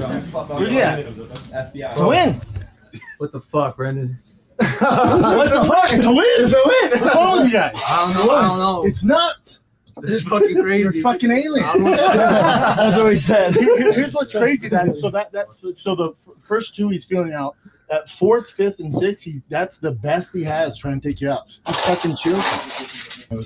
Where's 0.50 0.70
he 0.70 0.80
at? 0.82 1.96
To 1.98 2.08
win. 2.08 2.40
What 3.18 3.34
the 3.34 3.40
fuck, 3.42 3.76
Brendan? 3.76 4.18
What's 4.58 4.80
the 4.80 5.66
fuck? 5.68 5.90
To 5.90 6.10
win. 6.16 6.26
It's 6.38 6.54
a 6.54 6.58
win. 6.66 7.02
What's 7.02 7.16
wrong 7.16 7.38
with 7.38 7.48
you 7.48 7.52
guys? 7.54 7.76
I 7.86 8.14
don't 8.14 8.26
know. 8.28 8.34
I 8.34 8.42
don't 8.48 8.58
know. 8.60 8.84
It's 8.86 9.04
not. 9.04 9.58
This 10.02 10.12
is 10.12 10.24
fucking 10.24 10.56
You're 10.56 10.94
fucking 11.02 11.30
alien. 11.30 11.66
I 11.66 11.74
don't 11.74 11.84
know. 11.84 11.92
That's 11.98 12.96
what 12.98 13.10
he 13.12 13.18
said. 13.18 13.56
Here- 13.56 13.78
here- 13.78 13.92
Here's 13.94 14.14
what's 14.14 14.32
crazy. 14.32 14.70
That 14.70 14.96
so 14.96 15.10
that 15.10 15.34
that 15.34 15.48
so 15.78 15.96
the 15.96 16.14
first 16.40 16.76
two 16.78 16.88
he's 16.88 17.04
feeling 17.04 17.34
out. 17.34 17.58
That 17.90 18.10
fourth, 18.10 18.52
fifth, 18.52 18.80
and 18.80 18.94
sixth, 18.94 19.26
he, 19.26 19.42
that's 19.50 19.80
the 19.80 19.92
best 19.92 20.32
he 20.34 20.44
has 20.44 20.78
trying 20.78 21.02
to 21.02 21.08
take 21.10 21.22
you 21.22 21.32
out. 21.32 21.48
Just 21.68 21.86
fucking 21.88 22.18
chill. 22.18 22.40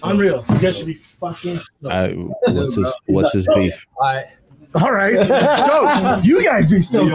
Unreal. 0.03 0.43
You 0.49 0.59
guys 0.59 0.77
should 0.77 0.87
be 0.87 0.95
fucking. 0.95 1.59
I, 1.89 2.09
what's 2.09 2.75
his 2.75 2.93
what's 3.05 3.33
his 3.33 3.47
beef? 3.55 3.85
I, 4.01 4.25
All 4.81 4.91
right. 4.91 5.13
so 5.13 6.21
You 6.23 6.43
guys 6.43 6.69
be 6.69 6.81
stoked. 6.81 7.11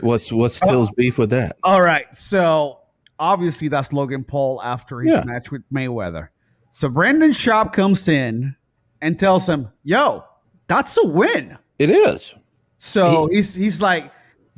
What's 0.00 0.32
what's 0.32 0.58
Till's 0.60 0.90
beef 0.92 1.18
with 1.18 1.30
that? 1.30 1.56
All 1.62 1.82
right. 1.82 2.14
So 2.14 2.78
obviously 3.18 3.68
that's 3.68 3.92
Logan 3.92 4.24
Paul 4.24 4.60
after 4.62 5.00
his 5.00 5.14
Yeah. 5.14 5.24
match 5.24 5.50
with 5.50 5.62
Mayweather. 5.72 6.28
So 6.70 6.88
Brandon 6.88 7.30
Schaub 7.32 7.72
comes 7.72 8.08
in 8.08 8.56
and 9.02 9.18
tells 9.18 9.46
him, 9.48 9.68
"Yo, 9.84 10.24
that's 10.68 10.96
a 10.96 11.06
win." 11.06 11.58
It 11.78 11.90
is. 11.90 12.34
So 12.78 13.28
he's 13.30 13.54
he's 13.54 13.82
like 13.82 14.10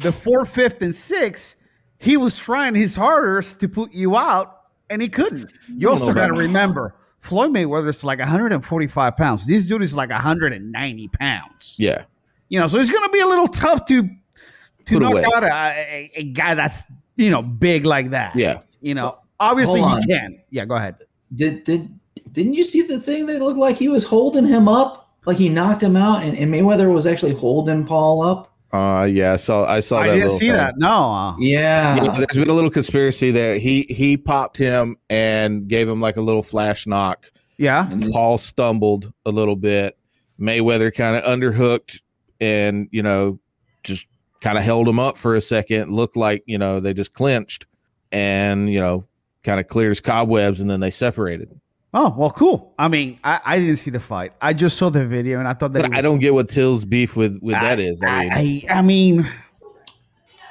the 0.03 0.13
fourth, 0.13 0.55
fifth, 0.55 0.83
and 0.83 0.95
sixth. 0.95 1.63
He 1.99 2.17
was 2.17 2.39
trying 2.39 2.75
his 2.75 2.97
hardest 2.97 3.61
to 3.61 3.69
put 3.69 3.95
you 3.95 4.17
out, 4.17 4.63
and 4.91 5.01
he 5.01 5.09
couldn't. 5.09 5.53
You 5.77 5.89
also 5.89 6.13
got 6.13 6.27
to 6.27 6.33
remember 6.33 6.97
Floyd 7.21 7.51
Mayweather 7.51 7.87
is 7.87 8.03
like 8.03 8.19
145 8.19 9.17
pounds. 9.17 9.47
This 9.47 9.69
dude 9.69 9.83
is 9.83 9.95
like 9.95 10.11
190 10.11 11.09
pounds. 11.09 11.77
Yeah. 11.79 12.05
You 12.49 12.59
know, 12.59 12.67
so 12.67 12.79
it's 12.79 12.91
going 12.91 13.05
to 13.05 13.13
be 13.13 13.21
a 13.21 13.27
little 13.27 13.47
tough 13.47 13.87
to 13.87 14.03
to 14.03 14.95
Put 14.95 15.03
knock 15.03 15.13
away. 15.13 15.25
out 15.25 15.45
a, 15.45 15.53
a, 15.53 16.11
a 16.17 16.25
guy 16.25 16.55
that's 16.55 16.85
you 17.17 17.31
know 17.31 17.43
big 17.43 17.87
like 17.87 18.11
that. 18.11 18.35
Yeah. 18.35 18.59
You 18.81 18.95
know, 18.95 19.19
obviously 19.39 19.81
Hold 19.81 20.03
he 20.05 20.13
can. 20.13 20.43
Yeah, 20.51 20.65
go 20.65 20.75
ahead. 20.75 20.97
Did 21.35 21.63
did 21.63 21.99
didn't 22.33 22.55
you 22.55 22.65
see 22.65 22.83
the 22.83 22.99
thing 22.99 23.27
that 23.27 23.41
looked 23.41 23.59
like 23.59 23.77
he 23.77 23.89
was 23.89 24.05
holding 24.05 24.47
him 24.47 24.67
up? 24.67 25.15
Like 25.25 25.37
he 25.37 25.49
knocked 25.49 25.83
him 25.83 25.95
out, 25.95 26.25
and, 26.25 26.37
and 26.37 26.53
Mayweather 26.53 26.93
was 26.93 27.07
actually 27.07 27.35
holding 27.35 27.85
Paul 27.87 28.23
up. 28.23 28.52
Uh 28.73 29.07
yeah, 29.11 29.37
so 29.37 29.65
I 29.65 29.81
saw 29.81 29.99
I 29.99 30.03
I 30.05 30.09
that 30.09 30.15
didn't 30.15 30.31
see 30.31 30.47
thing. 30.47 30.57
that. 30.57 30.79
No. 30.79 30.89
Uh, 31.13 31.37
Yeah, 31.39 31.97
Yeah, 31.97 32.11
there's 32.13 32.27
been 32.39 32.49
a 32.49 32.55
little 32.55 32.71
conspiracy 32.71 33.31
that 33.33 33.59
he 33.59 33.83
he 33.83 34.17
popped 34.17 34.57
him 34.57 34.97
and 35.11 35.69
gave 35.69 35.89
him 35.89 36.01
like 36.01 36.17
a 36.17 36.23
little 36.23 36.43
flash 36.43 36.87
knock. 36.87 37.27
yeah. 37.59 37.91
And 37.91 38.11
Paul 38.11 38.39
stumbled 38.39 39.13
a 39.27 39.31
little 39.31 39.57
bit. 39.57 39.99
Mayweather 40.41 40.95
kind 40.95 41.17
of 41.17 41.23
underhooked 41.25 42.01
and 42.41 42.89
you 42.93 43.03
know 43.03 43.39
just 43.85 44.09
kind 44.41 44.57
of 44.57 44.65
held 44.65 44.89
him 44.89 44.99
up 44.99 45.17
for 45.19 45.35
a 45.35 45.41
second, 45.41 45.93
looked 45.93 46.17
like 46.17 46.43
you 46.47 46.57
know 46.59 46.81
they 46.81 46.95
just 46.95 47.13
clinched, 47.13 47.67
and 48.11 48.73
you 48.73 48.81
know 48.81 49.05
kind 49.45 49.61
of 49.61 49.67
clears 49.67 50.01
cobwebs, 50.01 50.61
and 50.61 50.71
then 50.71 50.81
they 50.81 50.91
separated. 50.91 51.51
Oh 51.95 52.15
well, 52.17 52.31
cool. 52.31 52.75
I 52.79 52.89
mean, 52.89 53.19
I, 53.23 53.41
I 53.45 53.59
didn't 53.59 53.77
see 53.77 53.91
the 53.91 54.01
fight. 54.01 54.33
I 54.41 54.55
just 54.55 54.79
saw 54.79 54.89
the 54.89 55.07
video 55.07 55.39
and 55.39 55.47
I 55.47 55.53
thought 55.53 55.73
that. 55.75 55.83
But 55.83 55.93
it 55.93 55.97
I 55.99 56.01
don't 56.01 56.21
get 56.21 56.33
what 56.33 56.49
Till's 56.49 56.85
beef 56.87 57.17
with 57.17 57.39
with 57.43 57.55
I- 57.57 57.61
that 57.61 57.79
is. 57.81 58.03
I 58.03 58.23
mean, 58.23 58.33
I, 58.33 58.37
I, 58.75 58.79
I 58.79 58.83
mean, 58.83 59.27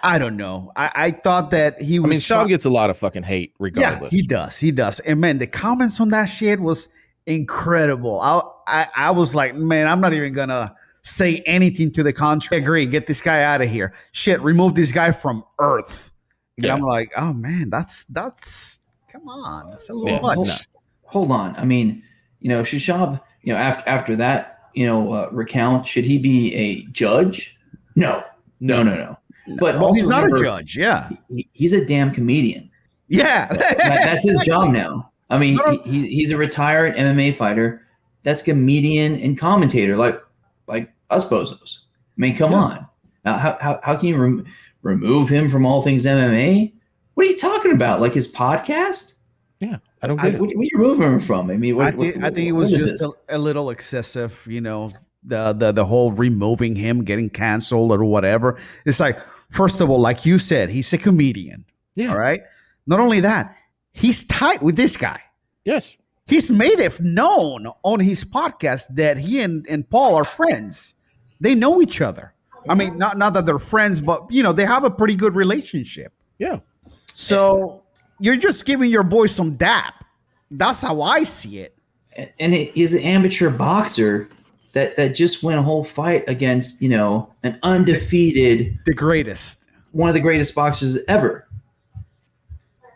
I 0.04 0.20
don't 0.20 0.38
know. 0.38 0.72
I, 0.76 0.92
I 0.94 1.12
thought 1.12 1.50
that 1.52 1.82
he 1.82 2.00
was. 2.00 2.10
I 2.10 2.12
mean, 2.12 2.20
Schaub 2.20 2.48
gets 2.48 2.66
a 2.66 2.70
lot 2.70 2.90
of 2.92 2.98
fucking 2.98 3.24
hate 3.24 3.54
regardless. 3.60 3.82
yeah, 3.82 3.90
regardless. 3.90 4.14
he 4.14 4.22
does. 4.28 4.58
He 4.60 4.72
does. 4.72 5.00
And 5.00 5.20
man, 5.20 5.40
the 5.40 5.48
comments 5.48 6.00
on 6.00 6.10
that 6.10 6.26
shit 6.26 6.60
was 6.60 6.94
incredible. 7.26 8.20
I, 8.22 8.42
I, 8.68 8.86
I 8.96 9.12
was 9.12 9.34
like, 9.34 9.56
man, 9.56 9.88
I'm 9.88 10.00
not 10.00 10.14
even 10.14 10.34
gonna 10.34 10.76
say 11.02 11.42
anything 11.48 11.92
to 11.94 12.04
the 12.04 12.14
contrary. 12.14 12.62
Agree. 12.62 12.86
Get 12.86 13.08
this 13.08 13.22
guy 13.22 13.42
out 13.44 13.62
of 13.62 13.70
here. 13.70 13.94
Shit, 14.12 14.40
remove 14.42 14.76
this 14.76 14.92
guy 14.92 15.12
from 15.12 15.44
Earth. 15.60 16.12
And 16.58 16.68
Yeah. 16.68 16.76
I'm 16.76 16.82
like, 16.82 17.12
oh 17.18 17.34
man, 17.34 17.72
that's 17.72 18.04
that's 18.06 18.86
come 19.12 19.28
on, 19.28 19.74
it's 19.74 19.90
a 19.90 19.94
little 19.94 20.18
Yeah. 20.18 20.22
much. 20.36 20.68
Hold, 21.12 21.32
on. 21.32 21.56
I 21.58 21.65
mean, 21.65 22.02
you 22.39 22.50
know, 22.50 22.63
should 22.63 22.80
Schaub, 22.80 23.21
you 23.43 23.54
know, 23.54 23.60
after 23.60 23.88
after 23.89 24.15
that, 24.17 24.69
you 24.74 24.86
know, 24.86 25.12
uh, 25.13 25.30
recount, 25.32 25.86
should 25.86 26.06
he 26.06 26.17
be 26.17 26.54
a 26.56 26.84
judge? 26.91 27.60
No, 27.95 28.24
no, 28.60 28.82
no, 28.84 28.95
no. 28.95 29.17
But 29.60 29.80
well, 29.80 29.93
he's 29.93 30.08
not 30.08 30.26
a 30.26 30.36
judge. 30.41 30.78
Yeah, 30.78 31.10
he- 31.34 31.50
he's 31.54 31.74
a 31.74 31.86
damn 31.86 32.12
comedian. 32.12 32.69
yeah. 33.08 33.47
That- 33.47 34.02
that's 34.06 34.28
his 34.28 34.39
job 34.41 34.71
now. 34.74 35.12
I 35.30 35.38
mean, 35.38 35.58
he, 35.86 36.08
he's 36.08 36.32
a 36.32 36.38
retired 36.38 36.95
MMA 36.95 37.36
fighter. 37.36 37.86
That's 38.24 38.43
comedian 38.43 39.15
and 39.15 39.38
commentator, 39.38 39.97
like 39.97 40.21
like 40.67 40.93
us 41.10 41.30
bozos. 41.30 41.80
I 42.17 42.21
mean, 42.21 42.36
come 42.36 42.52
Yeah. 42.52 42.58
on. 42.58 42.88
Now, 43.26 43.38
how, 43.38 43.58
how, 43.62 43.80
how 43.84 43.95
can 43.97 44.10
you 44.10 44.17
rem- 44.21 44.45
remove 44.82 45.30
him 45.30 45.50
from 45.50 45.65
all 45.65 45.82
things 45.82 46.06
MMA? 46.06 46.74
What 47.15 47.26
are 47.28 47.30
you 47.30 47.38
talking 47.38 47.71
about? 47.71 48.00
Like 48.02 48.13
his 48.13 48.32
podcast? 48.34 49.19
I 50.02 50.08
don't 50.08 50.20
I, 50.20 50.32
get 50.32 50.42
what, 50.42 50.52
it. 50.52 50.58
what 50.58 50.64
are 50.64 50.70
you 50.72 50.78
removing 50.78 51.14
him 51.14 51.20
from? 51.20 51.52
I 51.52 51.58
mean, 51.58 51.76
what, 51.76 51.88
I 51.88 51.92
think 51.92 52.16
what- 52.16 52.26
I 52.26 52.30
think 52.32 52.48
it 52.48 52.54
was 52.54 52.72
just 52.72 53.04
a, 53.30 53.38
a 53.38 53.38
little 53.38 53.70
excessive, 53.70 54.46
you 54.50 54.62
know, 54.62 54.92
the 55.24 55.54
the 55.54 55.72
the 55.72 55.86
whole 55.86 56.12
removing 56.12 56.76
him, 56.76 57.04
getting 57.04 57.30
canceled 57.30 57.92
or 57.92 58.04
whatever. 58.04 58.58
It's 58.86 59.00
like, 59.00 59.18
first 59.52 59.82
of 59.82 59.90
all, 59.90 60.00
like 60.00 60.26
you 60.26 60.40
said, 60.40 60.70
he's 60.70 60.92
a 60.94 60.98
comedian. 60.98 61.66
Yeah. 61.96 62.12
All 62.12 62.18
right. 62.18 62.42
Not 62.88 63.00
only 63.00 63.20
that, 63.20 63.56
he's 63.94 64.24
tight 64.24 64.62
with 64.64 64.76
this 64.76 64.98
guy. 64.98 65.22
Yes. 65.66 65.98
He's 66.26 66.50
made 66.50 66.80
it 66.80 67.00
known 67.02 67.68
on 67.84 68.00
his 68.00 68.24
podcast 68.24 68.96
that 68.96 69.18
he 69.18 69.42
and, 69.42 69.68
and 69.70 69.88
Paul 69.90 70.16
are 70.16 70.24
friends. 70.24 70.96
They 71.42 71.56
know 71.56 71.82
each 71.82 72.00
other. 72.02 72.34
I 72.70 72.76
mean, 72.76 72.98
not 72.98 73.18
not 73.18 73.34
that 73.34 73.46
they're 73.46 73.60
friends, 73.60 74.00
but 74.02 74.26
you 74.30 74.42
know, 74.42 74.54
they 74.54 74.66
have 74.66 74.84
a 74.84 74.92
pretty 74.92 75.16
good 75.16 75.36
relationship. 75.36 76.14
Yeah. 76.40 76.60
So 77.14 77.81
you're 78.22 78.38
just 78.38 78.66
giving 78.66 78.90
your 78.90 79.04
boy 79.04 79.26
some 79.26 79.56
dap. 79.56 80.04
That's 80.50 80.82
how 80.82 81.02
I 81.02 81.24
see 81.24 81.60
it. 81.60 81.76
and 82.40 82.54
he's 82.54 82.94
an 82.94 83.02
amateur 83.04 83.50
boxer 83.50 84.28
that 84.74 84.96
that 84.98 85.16
just 85.16 85.44
won 85.44 85.56
a 85.58 85.62
whole 85.62 85.84
fight 85.84 86.24
against 86.28 86.82
you 86.82 86.90
know 86.90 87.34
an 87.44 87.58
undefeated 87.64 88.78
The 88.86 88.94
greatest. 88.94 89.66
one 89.92 90.08
of 90.10 90.14
the 90.14 90.20
greatest 90.22 90.54
boxers 90.56 90.98
ever. 91.08 91.48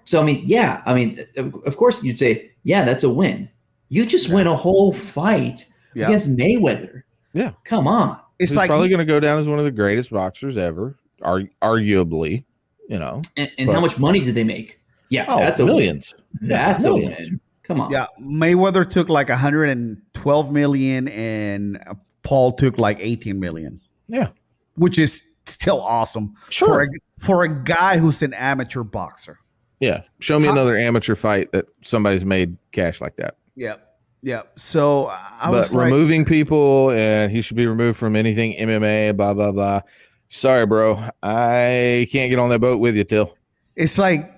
So 0.04 0.22
I 0.22 0.26
mean, 0.26 0.44
yeah, 0.46 0.82
I 0.86 0.94
mean, 0.94 1.18
of 1.38 1.56
of 1.66 1.78
course 1.78 2.04
you'd 2.04 2.18
say, 2.18 2.52
yeah, 2.64 2.84
that's 2.86 3.04
a 3.04 3.14
win. 3.14 3.50
You 3.90 4.06
just 4.06 4.34
win 4.34 4.48
a 4.48 4.56
whole 4.56 4.94
fight 4.94 5.66
Yeah. 5.94 6.08
against 6.08 6.38
Mayweather. 6.38 7.04
Yeah. 7.34 7.52
come 7.64 7.88
on. 7.88 8.20
It's 8.40 8.52
He's 8.52 8.58
like 8.58 8.70
probably 8.70 8.90
going 8.90 9.00
to 9.00 9.06
go 9.06 9.20
down 9.20 9.40
as 9.40 9.48
one 9.48 9.60
of 9.60 9.66
the 9.66 9.72
greatest 9.72 10.12
boxers 10.12 10.58
ever, 10.58 10.96
ar- 11.22 11.50
arguably. 11.62 12.44
You 12.90 13.00
know, 13.00 13.22
And, 13.38 13.50
and 13.58 13.68
But- 13.68 13.74
how 13.74 13.82
much 13.82 13.98
money 14.00 14.20
did 14.22 14.36
they 14.36 14.44
make? 14.44 14.80
Yeah, 15.16 15.26
oh, 15.30 15.40
that's 15.40 15.60
a 15.60 15.66
millions. 15.66 16.14
Win. 16.42 16.50
That's 16.50 16.84
millions. 16.84 17.30
a 17.30 17.32
win. 17.32 17.40
Come 17.64 17.82
on. 17.82 17.92
Yeah, 17.92 18.06
Mayweather 18.22 18.88
took 18.88 19.10
like 19.10 19.30
112 19.30 20.52
million 20.52 21.08
and 21.08 21.80
Paul 22.24 22.52
took 22.54 22.78
like 22.78 22.98
18 23.00 23.40
million, 23.40 23.82
Yeah, 24.08 24.30
which 24.76 25.00
is 25.00 25.28
still 25.48 25.82
awesome 25.82 26.34
Sure. 26.50 26.68
for 26.68 26.84
a, 26.84 26.88
for 27.20 27.44
a 27.44 27.50
guy 27.64 27.98
who's 27.98 28.22
an 28.22 28.34
amateur 28.34 28.84
boxer. 28.84 29.40
yeah. 29.80 30.02
Show 30.20 30.40
me 30.40 30.46
How- 30.46 30.54
another 30.54 30.78
amateur 30.78 31.16
fight 31.16 31.52
that 31.54 31.66
somebody's 31.82 32.26
made 32.26 32.58
cash 32.72 33.02
like 33.02 33.16
that. 33.18 33.36
Yep. 33.56 33.82
Yep. 34.24 34.54
So 34.60 35.06
I 35.08 35.38
but 35.46 35.52
was 35.52 35.74
like, 35.74 35.86
removing 35.86 36.26
people 36.26 36.90
and 36.92 37.32
he 37.32 37.42
should 37.42 37.58
be 37.58 37.68
removed 37.68 37.98
from 37.98 38.16
anything 38.16 38.56
MMA. 38.58 39.16
Blah 39.16 39.34
blah 39.36 39.52
blah. 39.52 39.82
Sorry, 40.28 40.66
bro. 40.66 41.00
I 41.22 42.08
can't 42.12 42.30
get 42.32 42.40
on 42.40 42.50
that 42.50 42.60
boat 42.60 42.80
with 42.80 42.96
you, 42.96 43.04
Till. 43.04 43.38
it's 43.76 44.00
like 44.00 44.32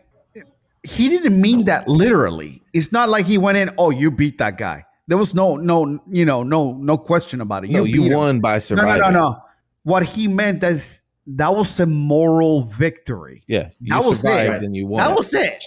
he 0.87 1.09
didn't 1.09 1.39
mean 1.41 1.65
that 1.65 1.87
literally. 1.87 2.63
It's 2.73 2.91
not 2.91 3.09
like 3.09 3.25
he 3.25 3.37
went 3.37 3.57
in, 3.57 3.69
oh, 3.77 3.89
you 3.89 4.09
beat 4.11 4.37
that 4.37 4.57
guy. 4.57 4.85
There 5.07 5.17
was 5.17 5.33
no, 5.35 5.55
no, 5.55 5.99
you 6.09 6.25
know, 6.25 6.43
no, 6.43 6.73
no 6.73 6.97
question 6.97 7.41
about 7.41 7.63
it. 7.65 7.71
No, 7.71 7.83
beat 7.85 7.95
you 7.95 8.03
him. 8.03 8.13
won 8.13 8.39
by 8.41 8.55
No, 8.55 8.59
surviving. 8.59 9.01
no, 9.01 9.09
no, 9.09 9.19
no. 9.31 9.39
What 9.83 10.03
he 10.03 10.27
meant 10.27 10.63
is 10.63 11.03
that 11.27 11.49
was 11.49 11.79
a 11.79 11.85
moral 11.85 12.63
victory. 12.63 13.43
Yeah, 13.47 13.69
you 13.79 13.93
That 13.93 14.05
was 14.05 14.19
it. 14.19 14.23
survived 14.23 14.63
and 14.63 14.75
you 14.75 14.85
won. 14.87 15.03
That 15.03 15.15
was 15.15 15.33
it. 15.33 15.63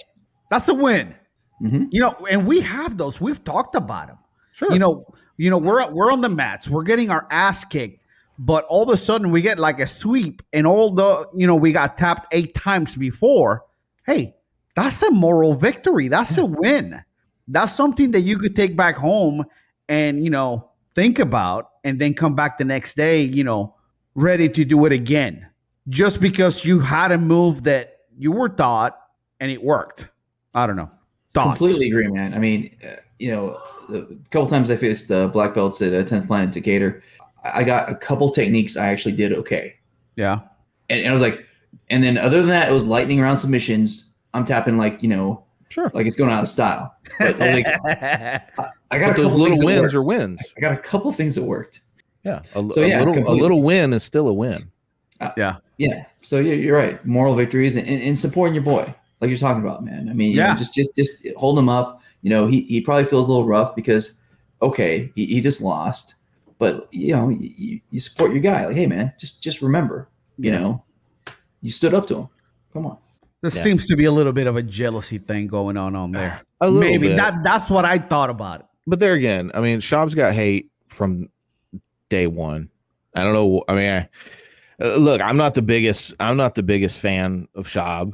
That's 0.49 0.67
a 0.69 0.73
win. 0.75 1.15
Mhm. 1.61 1.87
You 1.91 2.01
know, 2.01 2.13
and 2.29 2.45
we 2.47 2.61
have 2.61 2.97
those. 2.97 3.19
We've 3.21 3.43
talked 3.43 3.75
about 3.75 4.07
them. 4.07 4.17
sure. 4.53 4.71
You 4.73 4.79
know, 4.79 5.05
you 5.37 5.49
know, 5.49 5.57
we're 5.57 5.89
we're 5.91 6.11
on 6.11 6.21
the 6.21 6.29
mats. 6.29 6.69
We're 6.69 6.83
getting 6.83 7.09
our 7.09 7.27
ass 7.31 7.63
kicked, 7.65 8.03
but 8.37 8.65
all 8.69 8.83
of 8.83 8.89
a 8.89 8.97
sudden 8.97 9.31
we 9.31 9.41
get 9.41 9.57
like 9.59 9.79
a 9.79 9.87
sweep, 9.87 10.41
and 10.53 10.65
all 10.67 10.91
the 10.91 11.27
you 11.33 11.47
know 11.47 11.55
we 11.55 11.71
got 11.71 11.97
tapped 11.97 12.27
eight 12.31 12.53
times 12.55 12.95
before. 12.95 13.63
Hey, 14.05 14.35
that's 14.75 15.01
a 15.03 15.11
moral 15.11 15.53
victory. 15.55 16.07
That's 16.07 16.37
a 16.37 16.45
win. 16.45 17.03
That's 17.47 17.73
something 17.73 18.11
that 18.11 18.21
you 18.21 18.37
could 18.37 18.55
take 18.55 18.75
back 18.75 18.95
home 18.95 19.43
and 19.89 20.23
you 20.23 20.29
know 20.29 20.69
think 20.95 21.19
about, 21.19 21.69
and 21.83 21.99
then 21.99 22.13
come 22.13 22.35
back 22.35 22.57
the 22.57 22.65
next 22.65 22.95
day. 22.95 23.21
You 23.21 23.43
know, 23.43 23.75
ready 24.15 24.49
to 24.49 24.65
do 24.65 24.85
it 24.85 24.91
again, 24.91 25.47
just 25.89 26.21
because 26.21 26.65
you 26.65 26.79
had 26.79 27.11
a 27.11 27.17
move 27.17 27.63
that 27.63 27.99
you 28.17 28.31
were 28.31 28.49
taught 28.49 28.97
and 29.39 29.51
it 29.51 29.63
worked. 29.63 30.09
I 30.53 30.67
don't 30.67 30.75
know. 30.75 30.91
Thoughts? 31.33 31.57
Completely 31.57 31.87
agree, 31.87 32.07
man. 32.07 32.33
I 32.33 32.39
mean, 32.39 32.75
uh, 32.85 32.97
you 33.19 33.31
know, 33.31 33.59
a 33.89 34.01
couple 34.29 34.47
times 34.47 34.69
I 34.69 34.75
faced 34.75 35.11
uh, 35.11 35.27
black 35.27 35.53
belts 35.53 35.81
at 35.81 35.93
uh, 35.93 36.03
10th 36.03 36.27
Planet 36.27 36.51
Decatur, 36.51 37.01
I 37.43 37.61
I 37.61 37.63
got 37.63 37.89
a 37.89 37.95
couple 37.95 38.29
techniques 38.29 38.77
I 38.77 38.87
actually 38.87 39.15
did 39.15 39.33
okay. 39.33 39.75
Yeah. 40.15 40.39
And, 40.89 41.01
and 41.01 41.09
I 41.09 41.13
was 41.13 41.21
like, 41.21 41.45
and 41.89 42.03
then 42.03 42.17
other 42.17 42.39
than 42.39 42.49
that, 42.49 42.69
it 42.69 42.73
was 42.73 42.85
lightning 42.85 43.19
round 43.21 43.39
submissions. 43.39 44.10
I'm 44.33 44.45
tapping 44.45 44.77
like, 44.77 45.03
you 45.03 45.09
know, 45.09 45.43
sure. 45.69 45.91
like 45.93 46.05
it's 46.05 46.15
going 46.15 46.31
out 46.31 46.41
of 46.41 46.47
style. 46.47 46.95
But, 47.19 47.37
like, 47.39 47.65
I 47.85 48.39
got 48.49 48.69
But 48.89 48.97
a 48.99 48.99
those 48.99 49.15
couple 49.15 49.37
little 49.39 49.45
things 49.47 49.59
that 49.59 49.65
wins 49.65 49.81
worked. 49.81 49.95
are 49.95 50.03
wins. 50.05 50.53
I 50.57 50.61
got 50.61 50.71
a 50.73 50.77
couple 50.77 51.11
things 51.11 51.35
that 51.35 51.43
worked. 51.43 51.81
Yeah, 52.23 52.41
a, 52.55 52.69
So, 52.69 52.81
a 52.83 52.87
yeah, 52.87 53.03
little 53.03 53.27
a 53.27 53.33
little 53.33 53.63
win 53.63 53.93
is 53.93 54.03
still 54.03 54.27
a 54.27 54.33
win. 54.33 54.71
Uh, 55.19 55.31
yeah. 55.37 55.55
Yeah. 55.77 56.05
So 56.21 56.39
yeah, 56.39 56.53
you're 56.53 56.77
right. 56.77 57.03
Moral 57.05 57.33
victories 57.35 57.77
and, 57.77 57.87
and 57.87 58.17
supporting 58.17 58.53
your 58.53 58.63
boy, 58.63 58.93
like 59.19 59.29
you're 59.29 59.39
talking 59.39 59.63
about, 59.63 59.83
man. 59.83 60.07
I 60.09 60.13
mean, 60.13 60.31
you 60.31 60.37
know, 60.37 60.47
Yeah. 60.47 60.57
just 60.57 60.75
just 60.75 60.95
just 60.95 61.27
hold 61.35 61.57
him 61.57 61.67
up. 61.69 62.01
You 62.21 62.29
know, 62.29 62.45
he, 62.47 62.61
he 62.61 62.81
probably 62.81 63.05
feels 63.05 63.27
a 63.27 63.31
little 63.31 63.47
rough 63.47 63.75
because 63.75 64.23
okay, 64.61 65.11
he, 65.15 65.25
he 65.25 65.41
just 65.41 65.61
lost, 65.61 66.15
but 66.59 66.87
you 66.93 67.15
know, 67.15 67.29
you, 67.29 67.81
you 67.89 67.99
support 67.99 68.31
your 68.31 68.41
guy. 68.41 68.67
Like, 68.67 68.75
hey, 68.75 68.85
man, 68.85 69.11
just 69.19 69.41
just 69.41 69.61
remember, 69.63 70.07
you 70.37 70.51
Yeah. 70.51 70.59
know, 70.59 70.83
you 71.63 71.71
stood 71.71 71.95
up 71.95 72.05
to 72.07 72.17
him. 72.19 72.27
Come 72.73 72.85
on. 72.85 72.97
There 73.41 73.49
Yeah. 73.53 73.61
seems 73.61 73.87
to 73.87 73.95
be 73.95 74.05
a 74.05 74.11
little 74.11 74.33
bit 74.33 74.47
of 74.47 74.55
a 74.55 74.61
jealousy 74.63 75.17
thing 75.17 75.47
going 75.47 75.77
on 75.77 75.95
on 75.95 76.11
there. 76.11 76.41
A 76.61 76.69
little 76.69 76.79
Maybe 76.91 77.07
bit. 77.07 77.17
that 77.17 77.43
that's 77.43 77.71
what 77.71 77.85
I 77.85 77.97
thought 77.97 78.29
about 78.29 78.59
it. 78.59 78.65
but 78.85 78.99
there 78.99 79.13
again, 79.15 79.49
I 79.55 79.61
mean, 79.61 79.79
Schaub's 79.79 80.13
got 80.13 80.31
hate 80.33 80.69
from 80.89 81.27
day 82.09 82.27
one. 82.27 82.69
I 83.15 83.23
don't 83.23 83.33
know. 83.33 83.63
I 83.67 83.73
mean, 83.73 83.89
I, 83.89 84.07
uh, 84.79 84.97
look, 84.97 85.21
I'm 85.21 85.37
not 85.37 85.55
the 85.55 85.63
biggest. 85.63 86.13
I'm 86.19 86.37
not 86.37 86.53
the 86.53 86.61
biggest 86.61 86.99
fan 86.99 87.47
of 87.55 87.65
Shab. 87.65 88.11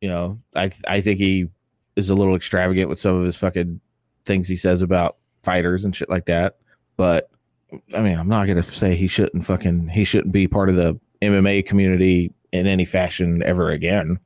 You 0.00 0.08
know, 0.08 0.40
I 0.56 0.70
I 0.88 1.02
think 1.02 1.18
he 1.18 1.48
is 1.96 2.08
a 2.08 2.14
little 2.14 2.34
extravagant 2.34 2.88
with 2.88 2.98
some 2.98 3.16
of 3.16 3.24
his 3.26 3.36
fucking 3.36 3.80
things 4.24 4.48
he 4.48 4.56
says 4.56 4.80
about 4.80 5.16
fighters 5.42 5.84
and 5.84 5.94
shit 5.94 6.08
like 6.08 6.24
that. 6.24 6.56
But 6.96 7.28
I 7.94 8.00
mean, 8.00 8.18
I'm 8.18 8.28
not 8.28 8.46
gonna 8.46 8.62
say 8.62 8.94
he 8.94 9.08
shouldn't 9.08 9.44
fucking 9.44 9.88
he 9.88 10.04
shouldn't 10.04 10.32
be 10.32 10.48
part 10.48 10.70
of 10.70 10.76
the 10.76 10.98
MMA 11.20 11.66
community 11.66 12.32
in 12.50 12.66
any 12.66 12.86
fashion 12.86 13.42
ever 13.42 13.68
again. 13.70 14.18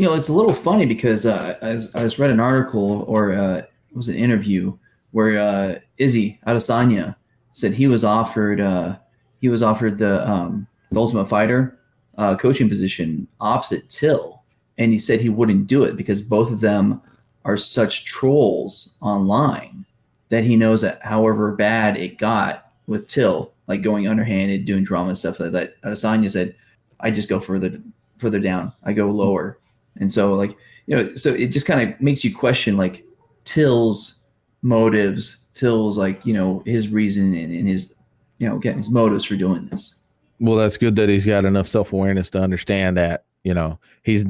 You 0.00 0.06
know, 0.06 0.14
it's 0.14 0.30
a 0.30 0.32
little 0.32 0.54
funny 0.54 0.86
because 0.86 1.26
uh, 1.26 1.58
I, 1.60 1.72
was- 1.72 1.94
I 1.94 2.00
just 2.00 2.18
read 2.18 2.30
an 2.30 2.40
article 2.40 3.02
or 3.02 3.32
uh, 3.34 3.58
it 3.58 3.68
was 3.94 4.08
an 4.08 4.16
interview 4.16 4.78
where 5.10 5.38
uh, 5.38 5.78
Izzy 5.98 6.40
Adesanya 6.46 7.16
said 7.52 7.74
he 7.74 7.86
was 7.86 8.02
offered 8.02 8.62
uh, 8.62 8.96
he 9.42 9.50
was 9.50 9.62
offered 9.62 9.98
the 9.98 10.26
um, 10.26 10.66
the 10.90 10.98
Ultimate 10.98 11.26
Fighter 11.26 11.78
uh, 12.16 12.34
coaching 12.34 12.66
position 12.66 13.28
opposite 13.42 13.90
Till, 13.90 14.42
and 14.78 14.90
he 14.90 14.98
said 14.98 15.20
he 15.20 15.28
wouldn't 15.28 15.66
do 15.66 15.82
it 15.82 15.96
because 15.96 16.22
both 16.22 16.50
of 16.50 16.60
them 16.60 17.02
are 17.44 17.58
such 17.58 18.06
trolls 18.06 18.96
online 19.02 19.84
that 20.30 20.44
he 20.44 20.56
knows 20.56 20.80
that 20.80 21.02
however 21.02 21.52
bad 21.52 21.98
it 21.98 22.16
got 22.16 22.72
with 22.86 23.06
Till, 23.06 23.52
like 23.66 23.82
going 23.82 24.08
underhanded, 24.08 24.64
doing 24.64 24.82
drama 24.82 25.08
and 25.08 25.18
stuff 25.18 25.40
like 25.40 25.52
that, 25.52 25.78
Adesanya 25.82 26.30
said, 26.30 26.56
I 27.00 27.10
just 27.10 27.28
go 27.28 27.38
further 27.38 27.78
further 28.16 28.40
down. 28.40 28.72
I 28.82 28.94
go 28.94 29.10
lower, 29.10 29.58
and 29.96 30.10
so 30.10 30.34
like 30.34 30.56
you 30.86 30.96
know, 30.96 31.14
so 31.14 31.30
it 31.30 31.48
just 31.48 31.66
kind 31.66 31.88
of 31.88 32.00
makes 32.00 32.24
you 32.24 32.34
question 32.34 32.76
like 32.76 33.04
Till's 33.44 34.26
motives, 34.62 35.48
Till's 35.54 35.98
like 35.98 36.24
you 36.26 36.34
know 36.34 36.62
his 36.66 36.88
reason 36.88 37.32
and, 37.34 37.52
and 37.52 37.68
his 37.68 37.96
you 38.38 38.48
know 38.48 38.58
getting 38.58 38.78
his 38.78 38.92
motives 38.92 39.24
for 39.24 39.36
doing 39.36 39.66
this. 39.66 40.00
Well, 40.40 40.56
that's 40.56 40.78
good 40.78 40.96
that 40.96 41.08
he's 41.08 41.26
got 41.26 41.44
enough 41.44 41.66
self 41.66 41.92
awareness 41.92 42.30
to 42.30 42.40
understand 42.40 42.96
that 42.96 43.24
you 43.44 43.54
know 43.54 43.78
he's. 44.02 44.26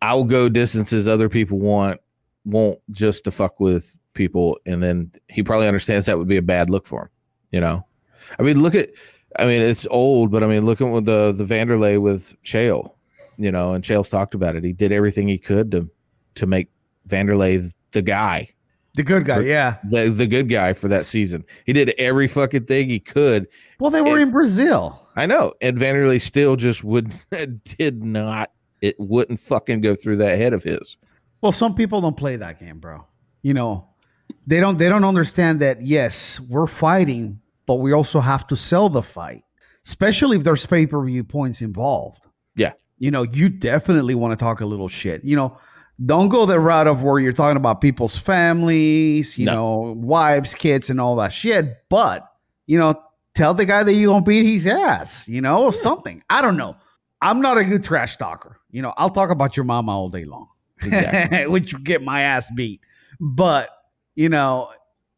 I'll 0.00 0.24
go 0.24 0.48
distances 0.48 1.08
other 1.08 1.28
people 1.28 1.58
want 1.58 2.00
won't 2.44 2.80
just 2.90 3.24
to 3.24 3.30
fuck 3.30 3.60
with 3.60 3.96
people, 4.14 4.58
and 4.66 4.82
then 4.82 5.10
he 5.28 5.42
probably 5.42 5.66
understands 5.66 6.06
that 6.06 6.18
would 6.18 6.28
be 6.28 6.36
a 6.36 6.42
bad 6.42 6.70
look 6.70 6.86
for 6.86 7.02
him. 7.02 7.08
You 7.52 7.60
know, 7.60 7.86
I 8.38 8.42
mean, 8.42 8.60
look 8.60 8.74
at. 8.74 8.90
I 9.38 9.44
mean, 9.44 9.60
it's 9.60 9.86
old, 9.90 10.32
but 10.32 10.42
I 10.42 10.46
mean, 10.46 10.64
look 10.64 10.80
at 10.80 11.04
the 11.04 11.32
the 11.32 11.44
Vanderlei 11.44 12.00
with 12.00 12.34
Chael. 12.42 12.92
You 13.38 13.52
know, 13.52 13.72
and 13.72 13.82
Chael's 13.84 14.10
talked 14.10 14.34
about 14.34 14.56
it. 14.56 14.64
He 14.64 14.72
did 14.72 14.92
everything 14.92 15.28
he 15.28 15.38
could 15.38 15.70
to 15.70 15.88
to 16.34 16.46
make 16.46 16.68
Vanderlei 17.08 17.72
the 17.92 18.02
guy, 18.02 18.48
The 18.96 19.02
good 19.04 19.24
guy, 19.24 19.40
yeah. 19.40 19.76
the 19.88 20.08
the 20.10 20.26
good 20.26 20.48
guy 20.48 20.72
for 20.72 20.88
that 20.88 21.02
season. 21.02 21.44
He 21.64 21.72
did 21.72 21.90
every 21.98 22.26
fucking 22.28 22.64
thing 22.66 22.88
he 22.90 22.98
could 23.00 23.46
Well, 23.80 23.90
they 23.90 24.02
were 24.02 24.18
It- 24.18 24.22
in 24.22 24.30
Brazil. 24.30 25.00
I 25.16 25.26
know. 25.26 25.54
And 25.60 25.76
Vanderlei 25.78 26.20
still 26.20 26.56
just 26.56 26.84
would 26.84 27.10
did 27.78 28.04
not 28.04 28.50
it 28.80 28.96
wouldn't 28.98 29.40
fucking 29.40 29.80
go 29.80 29.94
through 29.94 30.16
that 30.16 30.38
head 30.38 30.52
of 30.52 30.62
his. 30.62 30.96
Well, 31.40 31.52
some 31.52 31.74
people 31.74 32.00
don't 32.00 32.16
play 32.16 32.36
that 32.36 32.60
game, 32.60 32.78
bro. 32.78 33.06
You 33.42 33.54
know, 33.54 33.88
they 34.46 34.60
don't 34.60 34.78
they 34.78 34.88
don't 34.88 35.04
understand 35.04 35.60
that 35.60 35.80
yes, 35.82 36.40
we're 36.50 36.66
fighting, 36.66 37.40
but 37.66 37.76
we 37.76 37.92
also 37.92 38.18
have 38.20 38.46
to 38.48 38.56
sell 38.56 38.88
the 38.88 39.02
fight. 39.02 39.44
Especially 39.86 40.36
if 40.36 40.44
there's 40.44 40.66
pay-per-view 40.66 41.24
points 41.24 41.62
involved. 41.62 42.26
Yeah. 42.56 42.72
You 42.98 43.10
know, 43.10 43.22
you 43.22 43.48
definitely 43.48 44.14
want 44.14 44.32
to 44.38 44.42
talk 44.42 44.60
a 44.60 44.66
little 44.66 44.88
shit. 44.88 45.24
You 45.24 45.36
know, 45.36 45.56
don't 46.04 46.28
go 46.28 46.46
the 46.46 46.58
route 46.60 46.86
of 46.86 47.02
where 47.02 47.18
you're 47.18 47.32
talking 47.32 47.56
about 47.56 47.80
people's 47.80 48.18
families, 48.18 49.38
you 49.38 49.46
No. 49.46 49.52
know, 49.52 49.92
wives, 49.96 50.54
kids, 50.54 50.90
and 50.90 51.00
all 51.00 51.16
that 51.16 51.32
shit. 51.32 51.76
But, 51.88 52.28
you 52.66 52.78
know, 52.78 52.94
tell 53.34 53.54
the 53.54 53.64
guy 53.64 53.82
that 53.82 53.92
you're 53.94 54.12
gonna 54.12 54.24
beat 54.24 54.44
his 54.44 54.66
ass, 54.66 55.28
you 55.28 55.40
know, 55.40 55.64
or 55.64 55.72
something. 55.72 56.22
I 56.30 56.42
don't 56.42 56.56
know. 56.56 56.76
I'm 57.20 57.40
not 57.40 57.58
a 57.58 57.64
good 57.64 57.82
trash 57.84 58.16
talker. 58.16 58.60
You 58.70 58.82
know, 58.82 58.92
I'll 58.96 59.10
talk 59.10 59.30
about 59.30 59.56
your 59.56 59.64
mama 59.64 59.92
all 59.92 60.08
day 60.08 60.24
long. 60.24 60.46
Exactly. 60.82 61.46
which 61.52 61.72
you 61.72 61.78
get 61.80 62.02
my 62.02 62.22
ass 62.22 62.50
beat. 62.54 62.80
But 63.20 63.68
you 64.14 64.28
know, 64.28 64.68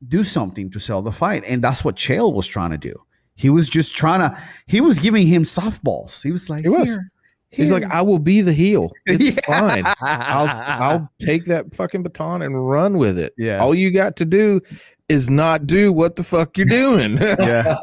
do 0.07 0.25
something 0.25 0.71
to 0.71 0.81
sell 0.81 1.03
the 1.03 1.13
fight, 1.13 1.45
and 1.47 1.63
that's 1.63 1.85
what 1.85 1.97
Chael 1.97 2.33
was 2.33 2.47
trying 2.47 2.71
to 2.71 2.79
do. 2.79 2.95
He 3.35 3.51
was 3.51 3.69
just 3.69 3.95
trying 3.95 4.21
to. 4.21 4.39
He 4.67 4.81
was 4.81 4.99
giving 4.99 5.27
him 5.27 5.43
softballs. 5.43 6.23
He 6.23 6.31
was 6.31 6.49
like, 6.49 6.65
was. 6.67 6.87
"Here, 6.87 7.11
He's 7.53 7.71
like, 7.71 7.83
I 7.85 8.03
will 8.03 8.19
be 8.21 8.41
the 8.43 8.53
heel. 8.53 8.91
It's 9.07 9.37
Yeah. 9.49 9.59
fine. 9.69 9.85
I'll 10.01 10.49
I'll 10.83 11.13
take 11.19 11.47
that 11.47 11.75
fucking 11.75 12.03
baton 12.03 12.43
and 12.43 12.69
run 12.69 12.97
with 12.99 13.19
it. 13.19 13.33
Yeah. 13.37 13.59
All 13.59 13.75
you 13.75 13.91
got 13.91 14.17
to 14.17 14.25
do 14.25 14.61
is 15.09 15.29
not 15.29 15.67
do 15.67 15.93
what 15.93 16.15
the 16.17 16.23
fuck 16.23 16.57
you're 16.57 16.67
doing. 16.67 17.17
yeah, 17.39 17.79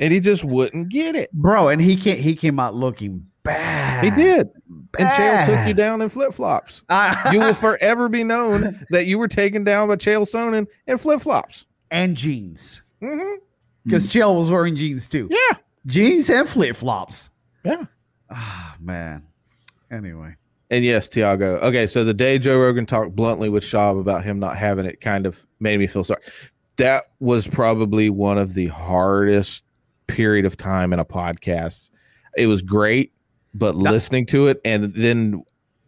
and 0.00 0.12
he 0.12 0.18
just 0.20 0.44
wouldn't 0.44 0.88
get 0.88 1.14
it. 1.14 1.30
bro. 1.32 1.68
And 1.68 1.80
he 1.80 1.94
came. 1.96 2.18
He 2.18 2.34
came 2.34 2.58
out 2.58 2.74
looking 2.74 3.26
bad. 3.44 4.04
He 4.04 4.10
did. 4.10 4.48
And 4.98 5.08
Chael 5.08 5.46
took 5.46 5.68
you 5.68 5.74
down 5.74 6.02
in 6.02 6.08
flip 6.08 6.32
flops. 6.32 6.82
You 7.32 7.38
will 7.38 7.54
forever 7.54 8.08
be 8.08 8.24
known 8.24 8.74
that 8.90 9.06
you 9.06 9.18
were 9.18 9.28
taken 9.28 9.62
down 9.62 9.86
by 9.86 9.96
Chael 9.96 10.22
Sonnen 10.28 10.66
in 10.88 10.98
flip 10.98 11.20
flops. 11.20 11.64
and 11.92 12.16
jeans 12.16 12.82
Mm-hmm. 13.00 13.36
because 13.84 14.08
Chael 14.08 14.36
was 14.36 14.50
wearing 14.50 14.74
jeans 14.76 15.08
too. 15.08 15.28
Yeah. 15.30 15.56
Jeans 15.86 16.28
and 16.28 16.48
flip 16.48 16.74
flops. 16.76 17.30
Yeah. 17.64 17.84
Ah 18.30 18.76
man. 18.80 19.22
Anyway. 19.90 20.36
And 20.70 20.84
yes, 20.84 21.08
Tiago. 21.08 21.58
Okay, 21.58 21.86
so 21.86 22.04
the 22.04 22.14
day 22.14 22.38
Joe 22.38 22.60
Rogan 22.60 22.86
talked 22.86 23.16
bluntly 23.16 23.48
with 23.48 23.64
Schaub 23.64 23.98
about 23.98 24.22
him 24.22 24.38
not 24.38 24.56
having 24.56 24.86
it 24.86 25.00
kind 25.00 25.26
of 25.26 25.44
made 25.58 25.78
me 25.80 25.88
feel 25.88 26.04
sorry. 26.04 26.22
That 26.76 27.04
was 27.18 27.48
probably 27.48 28.08
one 28.08 28.38
of 28.38 28.54
the 28.54 28.68
hardest 28.68 29.64
period 30.06 30.46
of 30.46 30.56
time 30.56 30.92
in 30.92 31.00
a 31.00 31.04
podcast. 31.04 31.90
It 32.36 32.46
was 32.46 32.62
great, 32.62 33.12
but 33.52 33.74
listening 33.74 34.26
to 34.26 34.46
it 34.46 34.60
and 34.64 34.94
then 34.94 35.42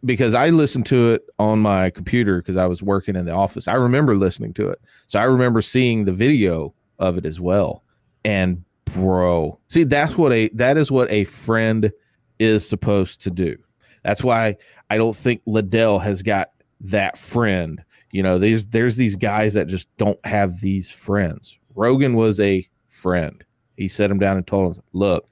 because 0.05 0.33
I 0.33 0.49
listened 0.49 0.85
to 0.87 1.13
it 1.13 1.29
on 1.39 1.59
my 1.59 1.89
computer 1.89 2.39
because 2.39 2.57
I 2.57 2.65
was 2.65 2.83
working 2.83 3.15
in 3.15 3.25
the 3.25 3.31
office. 3.31 3.67
I 3.67 3.75
remember 3.75 4.15
listening 4.15 4.53
to 4.55 4.69
it. 4.69 4.79
So 5.07 5.19
I 5.19 5.23
remember 5.23 5.61
seeing 5.61 6.05
the 6.05 6.11
video 6.11 6.73
of 6.99 7.17
it 7.17 7.25
as 7.25 7.39
well. 7.39 7.83
And 8.25 8.63
bro, 8.85 9.57
see 9.67 9.83
that's 9.83 10.17
what 10.17 10.31
a 10.31 10.49
that 10.49 10.77
is 10.77 10.91
what 10.91 11.09
a 11.11 11.23
friend 11.23 11.91
is 12.39 12.67
supposed 12.67 13.21
to 13.23 13.31
do. 13.31 13.57
That's 14.03 14.23
why 14.23 14.55
I 14.89 14.97
don't 14.97 15.15
think 15.15 15.41
Liddell 15.45 15.99
has 15.99 16.21
got 16.23 16.51
that 16.81 17.17
friend. 17.17 17.83
You 18.11 18.23
know, 18.23 18.37
there's 18.37 18.67
there's 18.67 18.95
these 18.95 19.15
guys 19.15 19.53
that 19.53 19.67
just 19.67 19.95
don't 19.97 20.23
have 20.25 20.59
these 20.61 20.91
friends. 20.91 21.57
Rogan 21.75 22.13
was 22.13 22.39
a 22.39 22.65
friend. 22.87 23.43
He 23.77 23.87
set 23.87 24.11
him 24.11 24.19
down 24.19 24.37
and 24.37 24.45
told 24.45 24.75
him, 24.75 24.83
"Look, 24.93 25.27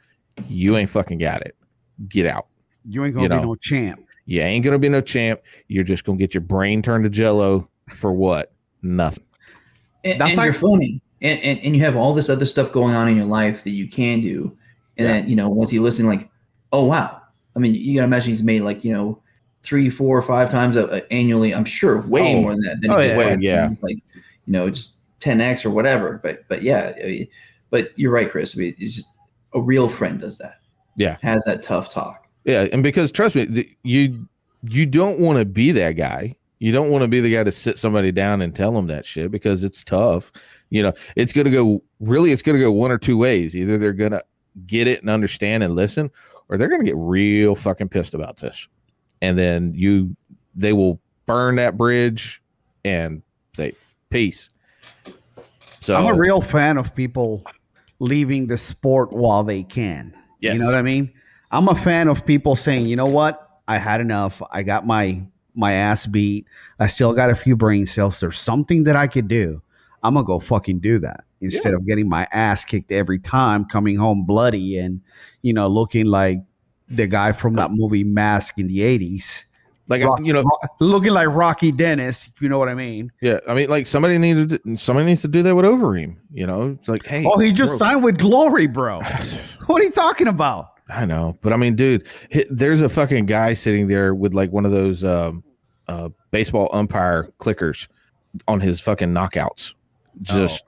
you 0.48 0.78
ain't 0.78 0.90
fucking 0.90 1.20
got 1.20 1.42
it. 1.42 1.56
Get 2.08 2.26
out. 2.26 2.48
You 2.90 3.06
ain't 3.06 3.14
gonna 3.14 3.36
You 3.36 3.42
be 3.42 3.46
no 3.46 3.56
champ. 3.56 4.08
You 4.26 4.42
ain't 4.42 4.64
gonna 4.64 4.80
be 4.80 4.90
no 4.90 5.02
champ. 5.02 5.42
You're 5.68 5.84
just 5.84 6.06
gonna 6.06 6.18
get 6.18 6.34
your 6.34 6.42
brain 6.42 6.82
turned 6.82 7.04
to 7.04 7.10
jello 7.10 7.70
for 7.90 8.14
what? 8.14 8.54
Nothing. 8.82 9.26
and, 10.04 10.20
That's 10.20 10.32
and 10.32 10.38
like- 10.38 10.46
you're 10.46 10.54
funny 10.54 11.02
and, 11.22 11.40
and 11.42 11.60
and 11.60 11.76
you 11.76 11.84
have 11.84 11.96
all 11.96 12.14
this 12.16 12.30
other 12.30 12.48
stuff 12.48 12.72
going 12.72 12.96
on 12.96 13.08
in 13.08 13.16
your 13.16 13.28
life 13.28 13.64
that 13.64 13.72
you 13.72 13.88
can 13.88 14.22
do 14.22 14.58
and 14.98 15.08
then 15.08 15.30
you 15.30 15.36
know 15.36 15.50
once 15.50 15.72
you 15.72 15.82
listen 15.84 16.08
like 16.08 16.31
oh 16.72 16.86
wow 16.86 17.22
i 17.56 17.60
mean 17.60 17.74
you 17.76 17.96
gotta 17.96 18.06
imagine 18.06 18.30
he's 18.30 18.44
made 18.44 18.62
like 18.62 18.84
you 18.84 18.94
know 18.94 19.22
three 19.64 19.90
four 19.90 20.18
or 20.18 20.22
five 20.22 20.50
times 20.50 20.76
uh, 20.78 21.02
annually 21.12 21.54
i'm 21.54 21.66
sure 21.66 22.08
way 22.08 22.36
Oh. 22.36 22.42
more 22.42 22.52
than 22.52 22.62
that 22.62 22.82
than 22.82 22.92
Oh, 22.92 23.00
yeah. 23.00 23.18
Way, 23.18 23.38
yeah. 23.40 23.68
He's 23.68 23.84
like 23.84 23.98
you 24.46 24.54
know 24.54 24.70
just 24.70 24.98
10x 25.20 25.66
or 25.66 25.70
whatever 25.70 26.20
but 26.24 26.48
but 26.48 26.62
yeah 26.64 26.94
I 27.02 27.06
mean, 27.06 27.28
but 27.70 27.92
you're 27.98 28.12
right 28.12 28.30
chris 28.30 28.58
I 28.58 28.62
mean, 28.62 28.76
it's 28.80 28.96
just 28.96 29.18
a 29.54 29.62
real 29.62 29.88
friend 29.90 30.20
does 30.20 30.38
that 30.40 30.56
Yeah. 30.96 31.18
has 31.22 31.44
that 31.46 31.62
tough 31.64 31.90
talk 31.90 32.28
Yeah, 32.46 32.68
and 32.74 32.82
because 32.82 33.12
trust 33.12 33.36
me, 33.36 33.46
the, 33.46 33.70
you 33.84 34.28
you 34.70 34.86
don't 34.86 35.20
want 35.20 35.40
to 35.40 35.46
be 35.46 35.72
that 35.72 35.94
guy. 35.94 36.36
You 36.60 36.72
don't 36.72 36.92
want 36.92 37.02
to 37.04 37.08
be 37.08 37.20
the 37.20 37.34
guy 37.34 37.44
to 37.44 37.52
sit 37.52 37.80
somebody 37.80 38.12
down 38.12 38.42
and 38.42 38.56
tell 38.56 38.72
them 38.72 38.86
that 38.88 39.06
shit 39.08 39.32
because 39.32 39.64
it's 39.64 39.84
tough. 39.84 40.32
You 40.70 40.84
know, 40.84 40.94
it's 41.16 41.34
going 41.34 41.46
to 41.46 41.52
go 41.52 41.82
really 42.00 42.32
it's 42.32 42.44
going 42.44 42.56
to 42.58 42.62
go 42.64 42.72
one 42.72 42.92
or 42.92 43.00
two 43.00 43.18
ways. 43.18 43.56
Either 43.58 43.78
they're 43.80 43.94
going 43.94 44.12
to 44.12 44.24
get 44.68 44.88
it 44.88 45.02
and 45.02 45.10
understand 45.10 45.64
and 45.64 45.74
listen 45.76 46.12
or 46.52 46.58
they're 46.58 46.68
going 46.68 46.82
to 46.82 46.86
get 46.86 46.98
real 46.98 47.56
fucking 47.56 47.90
pissed 47.90 48.14
about 48.14 48.38
this. 48.38 48.68
And 49.22 49.38
then 49.40 49.74
you 49.74 50.16
they 50.54 50.74
will 50.74 51.00
burn 51.26 51.56
that 51.56 51.78
bridge 51.78 52.44
and 52.84 53.24
say 53.54 53.74
peace. 54.10 54.50
So 55.60 55.96
I'm 55.96 56.14
a 56.14 56.18
real 56.18 56.42
fan 56.42 56.78
of 56.78 56.94
people 56.94 57.44
leaving 58.00 58.48
the 58.48 58.58
sport 58.58 59.14
while 59.14 59.44
they 59.44 59.64
can. 59.64 60.14
Yes. 60.42 60.56
You 60.56 60.60
know 60.60 60.66
what 60.66 60.76
I 60.76 60.82
mean? 60.82 61.12
I'm 61.52 61.68
a 61.70 61.76
fan 61.76 62.08
of 62.08 62.26
people 62.26 62.56
saying, 62.56 62.88
you 62.88 62.96
know 62.96 63.08
what? 63.08 63.48
I 63.68 63.78
had 63.78 64.02
enough. 64.02 64.42
I 64.52 64.64
got 64.64 64.86
my 64.86 65.24
my 65.56 65.74
ass 65.74 66.06
beat. 66.06 66.46
I 66.80 66.88
still 66.88 67.14
got 67.14 67.30
a 67.30 67.36
few 67.36 67.56
brain 67.56 67.86
cells. 67.86 68.20
There's 68.20 68.38
something 68.38 68.84
that 68.84 68.96
I 68.96 69.08
could 69.08 69.28
do. 69.28 69.62
I'm 70.04 70.16
gonna 70.16 70.26
go 70.26 70.40
fucking 70.40 70.80
do 70.80 71.00
that 71.00 71.24
instead 71.42 71.74
of 71.74 71.86
getting 71.86 72.08
my 72.08 72.28
ass 72.32 72.64
kicked 72.66 72.92
every 72.92 73.20
time, 73.20 73.66
coming 73.66 73.96
home 73.98 74.24
bloody 74.26 74.78
and 74.78 75.02
you 75.42 75.54
know 75.54 75.68
looking 75.68 76.06
like 76.06 76.40
the 76.90 77.08
guy 77.08 77.32
from 77.32 77.56
that 77.56 77.72
movie 77.72 78.04
Mask 78.04 78.58
in 78.60 78.68
the 78.68 78.80
'80s. 78.80 79.46
like 79.88 80.04
Rocky- 80.04 80.26
you 80.26 80.34
know 80.34 80.44
looking 80.80 81.12
like 81.12 81.28
Rocky 81.30 81.72
Dennis, 81.72 82.30
if 82.34 82.42
you 82.42 82.50
know 82.50 82.60
what 82.60 82.70
I 82.70 82.76
mean. 82.76 83.12
Yeah, 83.22 83.40
I 83.48 83.54
mean, 83.54 83.70
like 83.70 83.88
somebody 83.88 84.18
needed 84.18 84.50
to, 84.64 84.78
somebody 84.78 85.06
needs 85.08 85.22
to 85.22 85.28
do 85.28 85.42
that 85.44 85.56
with 85.56 85.66
Overeem. 85.66 86.18
You 86.34 86.48
know, 86.48 86.70
it's 86.78 86.88
like, 86.88 87.06
hey, 87.06 87.24
Oh, 87.26 87.40
he 87.40 87.52
just 87.52 87.78
bro. 87.80 87.88
signed 87.90 88.04
with 88.04 88.18
Glory, 88.18 88.68
bro. 88.68 89.00
what 89.68 89.82
are 89.82 89.86
you 89.86 89.92
talking 89.92 90.28
about? 90.28 90.68
I 90.94 91.06
know, 91.06 91.38
but 91.42 91.54
I 91.54 91.58
mean, 91.58 91.76
dude, 91.76 92.06
there's 92.50 92.82
a 92.82 92.90
fucking 92.90 93.26
guy 93.26 93.54
sitting 93.54 93.88
there 93.88 94.14
with 94.14 94.34
like 94.34 94.52
one 94.52 94.66
of 94.66 94.72
those 94.72 95.04
um, 95.06 95.44
uh, 95.88 96.10
baseball 96.32 96.70
umpire 96.74 97.32
clickers 97.40 97.88
on 98.50 98.60
his 98.60 98.82
fucking 98.82 99.10
knockouts. 99.10 99.74
Just, 100.22 100.64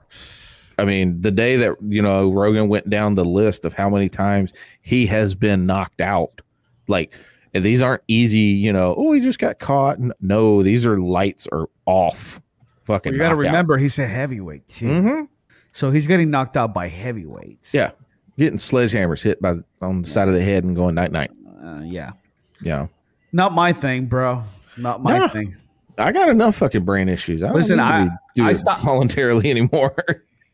I 0.78 0.84
mean, 0.84 1.20
the 1.20 1.30
day 1.30 1.56
that 1.56 1.76
you 1.88 2.02
know 2.02 2.30
Rogan 2.30 2.68
went 2.68 2.88
down 2.90 3.14
the 3.14 3.24
list 3.24 3.64
of 3.64 3.72
how 3.74 3.88
many 3.88 4.08
times 4.08 4.52
he 4.82 5.06
has 5.06 5.34
been 5.34 5.66
knocked 5.66 6.00
out, 6.00 6.40
like. 6.88 7.14
these 7.56 7.80
aren't 7.82 8.02
easy, 8.08 8.38
you 8.40 8.72
know. 8.72 8.96
Oh, 8.98 9.12
he 9.12 9.20
just 9.20 9.38
got 9.38 9.60
caught. 9.60 9.98
No, 10.20 10.60
these 10.60 10.84
are 10.84 10.98
lights 10.98 11.46
are 11.52 11.68
off. 11.86 12.40
Fucking. 12.82 13.12
you 13.12 13.18
got 13.20 13.28
to 13.28 13.36
remember, 13.36 13.76
he's 13.78 13.96
a 14.00 14.06
heavyweight 14.08 14.66
too. 14.66 14.86
Mhm. 14.86 15.28
So 15.70 15.92
he's 15.92 16.08
getting 16.08 16.30
knocked 16.30 16.56
out 16.56 16.74
by 16.74 16.88
heavyweights. 16.88 17.72
Yeah, 17.72 17.92
getting 18.36 18.58
sledgehammers 18.58 19.22
hit 19.22 19.40
by 19.40 19.54
on 19.80 20.02
the 20.02 20.08
side 20.08 20.26
of 20.26 20.34
the 20.34 20.42
head 20.42 20.64
and 20.64 20.74
going 20.74 20.96
night 20.96 21.12
night. 21.12 21.30
Uh, 21.62 21.82
yeah. 21.84 22.10
Know, 22.60 22.90
Not 23.32 23.52
my 23.52 23.72
thing, 23.72 24.06
bro. 24.06 24.42
Not 24.76 25.00
my 25.00 25.16
No. 25.18 25.28
thing. 25.28 25.54
I 25.96 26.10
got 26.10 26.28
enough 26.30 26.56
fucking 26.56 26.84
brain 26.84 27.08
issues. 27.08 27.40
I 27.44 27.52
Listen, 27.52 27.78
I- 27.78 28.08
doing 28.34 28.48
I 28.48 28.52
stopped- 28.52 28.82
voluntarily 28.82 29.48
anymore. 29.52 29.94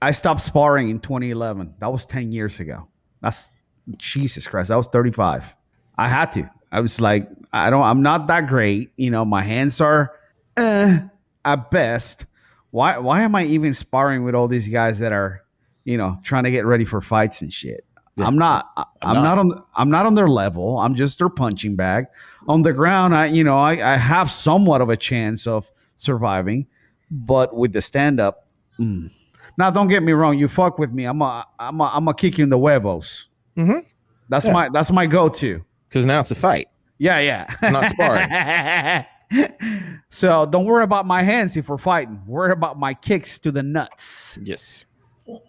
I 0.02 0.12
stopped 0.12 0.40
sparring 0.40 0.88
in 0.88 1.00
2011. 1.00 1.74
That 1.78 1.92
was 1.92 2.06
10 2.06 2.32
years 2.32 2.60
ago. 2.60 2.88
That's 3.20 3.52
Jesus 3.96 4.46
Christ. 4.46 4.70
I 4.70 4.76
was 4.76 4.88
35. 4.88 5.56
I 5.98 6.08
had 6.08 6.32
to. 6.32 6.50
I 6.72 6.80
was 6.80 7.00
like, 7.00 7.28
I 7.52 7.70
don't. 7.70 7.82
I'm 7.82 8.02
not 8.02 8.28
that 8.28 8.46
great. 8.46 8.90
You 8.96 9.10
know, 9.10 9.24
my 9.24 9.42
hands 9.42 9.80
are 9.80 10.12
eh, 10.56 11.00
at 11.44 11.70
best. 11.70 12.26
Why? 12.70 12.98
Why 12.98 13.22
am 13.22 13.34
I 13.34 13.44
even 13.44 13.74
sparring 13.74 14.24
with 14.24 14.34
all 14.34 14.48
these 14.48 14.68
guys 14.68 15.00
that 15.00 15.12
are, 15.12 15.42
you 15.84 15.98
know, 15.98 16.18
trying 16.22 16.44
to 16.44 16.50
get 16.50 16.64
ready 16.64 16.84
for 16.84 17.00
fights 17.00 17.42
and 17.42 17.52
shit? 17.52 17.84
Yeah. 18.16 18.26
I'm 18.26 18.38
not. 18.38 18.70
I'm, 18.76 18.86
I'm 19.02 19.22
not. 19.22 19.38
on. 19.38 19.64
I'm 19.74 19.90
not 19.90 20.06
on 20.06 20.14
their 20.14 20.28
level. 20.28 20.78
I'm 20.78 20.94
just 20.94 21.18
their 21.18 21.28
punching 21.28 21.76
bag. 21.76 22.06
On 22.48 22.62
the 22.62 22.72
ground, 22.72 23.14
I 23.14 23.26
you 23.26 23.42
know 23.42 23.58
I, 23.58 23.72
I 23.72 23.96
have 23.96 24.30
somewhat 24.30 24.80
of 24.80 24.88
a 24.88 24.96
chance 24.96 25.46
of 25.46 25.70
surviving, 25.96 26.66
but 27.10 27.54
with 27.56 27.72
the 27.72 27.80
stand 27.80 28.20
up, 28.20 28.46
mm. 28.78 29.10
Now 29.60 29.70
don't 29.70 29.88
get 29.88 30.02
me 30.02 30.12
wrong. 30.12 30.38
You 30.38 30.48
fuck 30.48 30.78
with 30.78 30.92
me, 30.92 31.04
I'm 31.04 31.22
a 31.22 31.46
I'm 31.58 31.80
a 31.80 31.90
I'm 31.94 32.08
a 32.08 32.14
kick 32.14 32.38
you 32.38 32.44
in 32.44 32.50
the 32.50 32.58
huevos. 32.58 33.28
Mhm. 33.56 33.84
That's 34.28 34.46
Yeah. 34.46 34.52
my 34.52 34.68
that's 34.70 34.90
my 34.92 35.06
go 35.06 35.28
to. 35.28 35.64
Because 35.88 36.04
now 36.06 36.20
it's 36.20 36.30
a 36.30 36.34
fight. 36.34 36.68
Yeah, 36.98 37.18
yeah. 37.20 37.46
Not 37.70 37.84
sparring. 37.86 39.04
so 40.08 40.46
don't 40.46 40.64
worry 40.64 40.84
about 40.84 41.06
my 41.06 41.22
hands 41.22 41.56
if 41.56 41.68
we're 41.68 41.78
fighting. 41.78 42.20
Worry 42.26 42.52
about 42.52 42.78
my 42.78 42.94
kicks 42.94 43.38
to 43.40 43.50
the 43.50 43.62
nuts. 43.62 44.38
Yes. 44.42 44.84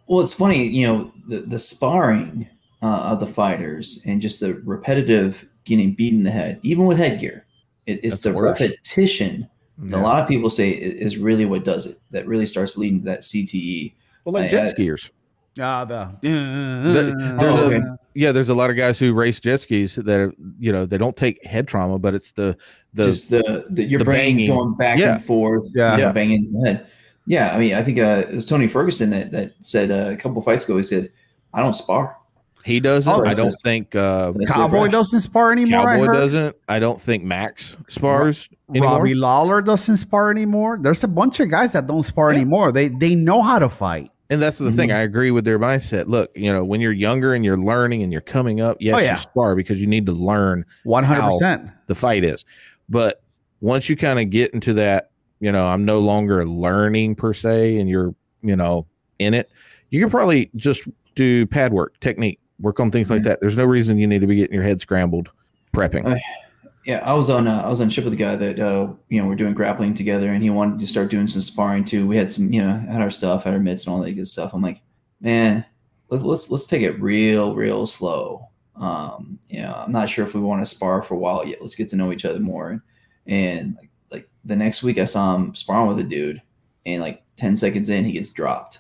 Well, 0.08 0.22
it's 0.22 0.34
funny, 0.34 0.66
you 0.68 0.88
know, 0.88 1.12
the, 1.28 1.40
the 1.40 1.60
sparring 1.60 2.48
uh, 2.82 3.12
of 3.12 3.20
the 3.20 3.28
fighters 3.28 4.04
and 4.08 4.22
just 4.22 4.40
the 4.40 4.62
repetitive 4.66 5.48
getting 5.66 5.94
beat 5.94 6.14
in 6.14 6.24
the 6.24 6.32
head, 6.32 6.60
even 6.64 6.86
with 6.86 6.98
headgear. 7.00 7.46
It, 7.86 8.00
it's 8.04 8.22
That's 8.22 8.24
the 8.24 8.34
worse. 8.34 8.62
repetition 8.62 9.48
that 9.80 9.98
a 9.98 10.02
lot 10.02 10.22
of 10.22 10.28
people 10.28 10.50
say 10.52 10.70
is 10.70 11.18
really 11.18 11.46
what 11.46 11.64
does 11.64 11.86
it. 11.88 11.98
That 12.12 12.28
really 12.28 12.46
starts 12.46 12.78
leading 12.78 13.00
to 13.00 13.06
that 13.06 13.22
CTE. 13.22 13.94
Well, 14.26 14.34
like 14.34 14.46
I- 14.46 14.50
jet 14.50 14.68
I- 14.68 14.72
skiers. 14.74 15.12
Ah, 15.60 15.84
the, 15.84 16.10
The- 16.22 17.38
Oh, 17.42 17.68
okay. 17.68 17.76
a, 17.78 17.98
yeah, 18.16 18.32
there's 18.32 18.48
a 18.48 18.54
lot 18.54 18.70
of 18.70 18.78
guys 18.78 18.98
who 18.98 19.14
race 19.14 19.40
jet 19.42 19.60
skis 19.60 19.96
that 19.96 20.20
are, 20.20 20.34
you 20.60 20.72
know, 20.72 20.86
they 20.86 20.98
don't 20.98 21.16
take 21.18 21.44
head 21.46 21.68
trauma, 21.68 22.00
but 22.00 22.14
it's 22.14 22.32
the 22.32 22.58
the 22.94 23.06
just 23.08 23.30
the, 23.32 23.66
the 23.70 23.84
your 23.84 24.00
the 24.00 24.06
brain's 24.06 24.38
banging. 24.44 24.56
going 24.56 24.74
back 24.76 24.98
Yeah. 24.98 25.16
and 25.16 25.24
forth, 25.26 25.66
Yeah. 25.76 25.98
Yeah. 25.98 26.12
banging 26.14 26.40
into 26.40 26.52
the 26.54 26.66
head. 26.68 26.88
Yeah, 27.28 27.54
I 27.54 27.60
mean, 27.60 27.74
I 27.76 27.84
think 27.84 28.00
uh, 28.00 28.24
it 28.30 28.34
was 28.34 28.46
Tony 28.46 28.68
Ferguson 28.68 29.10
that 29.12 29.32
that 29.32 29.54
said 29.60 29.92
uh, 29.92 30.12
a 30.14 30.16
couple 30.18 30.42
fights 30.42 30.64
ago. 30.66 30.78
He 30.78 30.84
said, 30.84 31.10
"I 31.54 31.62
don't 31.62 31.74
spar." 31.76 32.16
He 32.66 32.80
doesn't. 32.80 33.12
Oh, 33.12 33.24
I 33.26 33.34
don't 33.34 33.48
is- 33.48 33.62
think 33.64 33.96
uh, 33.96 34.34
Cowboy 34.48 34.88
doesn't 34.88 35.20
spar 35.22 35.52
anymore. 35.52 35.84
Cowboy 35.86 36.06
heard. 36.06 36.14
doesn't. 36.14 36.56
I 36.70 36.80
don't 36.80 37.00
think 37.00 37.24
Max 37.24 37.78
spars 37.88 38.50
anymore. 38.70 38.98
Robbie 38.98 39.16
Lawler 39.16 39.62
doesn't 39.62 39.98
spar 39.98 40.32
anymore. 40.32 40.78
There's 40.82 41.04
a 41.04 41.08
bunch 41.08 41.40
of 41.40 41.50
guys 41.50 41.74
that 41.74 41.88
don't 41.88 42.04
spar 42.04 42.32
Yeah. 42.32 42.40
anymore. 42.42 42.72
They 42.72 42.90
they 42.90 43.16
know 43.16 43.42
how 43.42 43.60
to 43.60 43.70
fight. 43.70 44.10
And 44.30 44.42
that's 44.42 44.60
the 44.60 44.68
Mm-hmm. 44.70 44.78
thing. 44.78 44.92
I 44.94 45.00
agree 45.00 45.32
with 45.32 45.44
their 45.44 45.60
mindset. 45.60 46.08
Look, 46.08 46.32
you 46.36 46.54
know, 46.54 46.64
when 46.64 46.80
you're 46.80 46.94
younger 46.94 47.34
and 47.34 47.44
you're 47.44 47.58
learning 47.58 48.02
and 48.04 48.14
you're 48.14 48.22
coming 48.22 48.62
up, 48.62 48.78
yes, 48.80 48.96
Oh, 48.96 49.00
yeah. 49.00 49.10
you 49.12 49.16
spar 49.18 49.56
because 49.56 49.82
you 49.82 49.88
need 49.88 50.06
to 50.06 50.14
learn 50.14 50.64
One 50.84 51.04
hundred 51.04 51.24
percent. 51.24 51.70
the 51.88 51.96
fight 51.96 52.24
is. 52.24 52.46
But 52.88 53.22
once 53.60 53.90
you 53.90 53.98
kind 53.98 54.20
of 54.20 54.30
get 54.30 54.54
into 54.54 54.74
that, 54.76 55.12
you 55.42 55.52
know, 55.52 55.68
I'm 55.68 55.84
no 55.84 56.00
longer 56.00 56.46
learning 56.46 57.16
per 57.16 57.34
se, 57.34 57.78
and 57.80 57.90
you're, 57.90 58.16
you 58.42 58.56
know, 58.56 58.86
in 59.20 59.34
it, 59.34 59.50
you 59.90 60.00
can 60.00 60.10
probably 60.10 60.50
just 60.56 60.88
do 61.16 61.46
pad 61.46 61.74
work, 61.74 62.00
technique, 62.00 62.40
work 62.62 62.80
on 62.80 62.92
things 62.92 63.10
like 63.10 63.24
that. 63.24 63.40
There's 63.42 63.58
no 63.58 63.66
reason 63.66 63.98
you 63.98 64.08
need 64.08 64.22
to 64.22 64.28
be 64.28 64.36
getting 64.38 64.54
your 64.54 64.64
head 64.64 64.80
scrambled 64.80 65.30
prepping. 65.74 66.06
Uh, 66.06 66.18
Yeah, 66.86 67.02
I 67.06 67.14
was 67.14 67.30
on 67.30 67.48
uh, 67.48 67.62
I 67.62 67.68
was 67.70 67.80
on 67.80 67.88
a 67.88 67.92
ship 67.92 68.06
with 68.06 68.14
a 68.14 68.18
guy 68.18 68.36
that 68.36 68.60
uh, 68.60 68.88
you 69.10 69.22
know 69.22 69.28
we're 69.28 69.36
doing 69.36 69.54
grappling 69.54 69.94
together, 69.94 70.32
and 70.32 70.42
he 70.42 70.50
wanted 70.50 70.80
to 70.80 70.88
start 70.88 71.12
doing 71.12 71.28
some 71.28 71.42
sparring 71.44 71.84
too. 71.84 72.08
We 72.08 72.18
had 72.18 72.34
some 72.34 72.52
you 72.52 72.62
know 72.62 72.72
had 72.72 73.02
our 73.02 73.12
stuff, 73.12 73.44
had 73.44 73.54
our 73.54 73.60
mitts 73.60 73.86
and 73.86 73.94
all 73.94 74.02
that 74.02 74.12
good 74.14 74.28
stuff. 74.28 74.54
I'm 74.54 74.64
like, 74.64 74.82
man, 75.20 75.64
let's 76.10 76.24
let's 76.24 76.50
let's 76.50 76.66
take 76.66 76.82
it 76.82 77.00
real 77.00 77.54
real 77.56 77.86
slow. 77.86 78.48
Um, 78.76 79.38
you 79.48 79.62
know, 79.62 79.74
I'm 79.86 79.92
not 79.92 80.10
sure 80.10 80.26
if 80.26 80.34
we 80.34 80.42
want 80.42 80.62
to 80.64 80.66
spar 80.66 81.04
for 81.04 81.14
a 81.14 81.18
while 81.20 81.46
yet. 81.46 81.62
Let's 81.62 81.76
get 81.76 81.90
to 81.90 81.96
know 81.96 82.12
each 82.12 82.26
other 82.26 82.40
more. 82.40 82.84
And 83.28 83.76
like, 83.78 83.90
like 84.12 84.30
the 84.44 84.56
next 84.56 84.82
week, 84.82 84.98
I 84.98 85.06
saw 85.06 85.36
him 85.36 85.54
sparring 85.54 85.88
with 85.88 86.00
a 86.00 86.04
dude, 86.04 86.42
and 86.88 87.04
like 87.04 87.22
ten 87.36 87.56
seconds 87.56 87.92
in, 87.92 88.06
he 88.06 88.14
gets 88.14 88.34
dropped, 88.34 88.80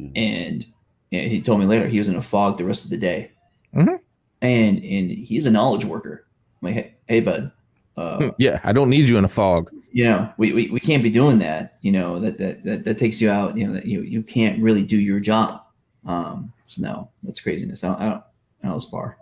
Mhm. 0.00 0.12
and, 0.16 0.66
and 1.12 1.30
he 1.30 1.40
told 1.40 1.60
me 1.60 1.66
later 1.66 1.86
he 1.88 1.98
was 1.98 2.08
in 2.08 2.16
a 2.16 2.22
fog 2.22 2.58
the 2.58 2.64
rest 2.64 2.84
of 2.84 2.90
the 2.90 2.96
day. 2.98 3.30
Mhm. 3.74 3.98
And 4.40 4.78
and 4.78 5.10
he's 5.10 5.46
a 5.46 5.50
knowledge 5.50 5.84
worker. 5.84 6.26
I'm 6.62 6.66
like, 6.66 6.74
hey, 6.74 6.94
hey 7.08 7.20
bud, 7.20 7.52
uh, 7.96 8.30
yeah, 8.38 8.60
I 8.64 8.72
don't 8.72 8.88
need 8.90 9.08
you 9.08 9.18
in 9.18 9.24
a 9.24 9.28
fog. 9.28 9.70
you 9.92 10.04
know, 10.04 10.32
we, 10.38 10.52
we, 10.52 10.70
we 10.70 10.80
can't 10.80 11.02
be 11.02 11.10
doing 11.10 11.38
that. 11.40 11.78
You 11.82 11.92
know, 11.92 12.18
that, 12.20 12.38
that, 12.38 12.62
that, 12.64 12.84
that 12.84 12.98
takes 12.98 13.20
you 13.20 13.30
out, 13.30 13.56
you 13.56 13.66
know, 13.66 13.72
that 13.72 13.86
you, 13.86 14.02
you 14.02 14.22
can't 14.22 14.62
really 14.62 14.84
do 14.84 14.98
your 14.98 15.18
job. 15.20 15.62
Um, 16.06 16.52
so 16.66 16.82
no, 16.82 17.10
that's 17.22 17.40
craziness. 17.40 17.82
I 17.82 17.88
don't, 17.88 18.00
I 18.00 18.04
don't, 18.10 18.22
I 18.64 18.68
don't 18.68 18.80
spar. 18.80 19.16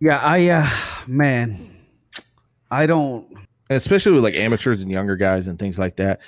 Yeah, 0.00 0.20
I 0.22 0.48
uh 0.48 0.66
man, 1.08 1.56
I 2.70 2.86
don't. 2.86 3.32
especially 3.70 4.12
with 4.12 4.24
like 4.24 4.34
amateurs 4.34 4.82
and 4.82 4.90
younger 4.90 5.16
guys 5.16 5.48
and 5.48 5.58
things 5.58 5.78
like 5.78 5.96
that. 5.96 6.20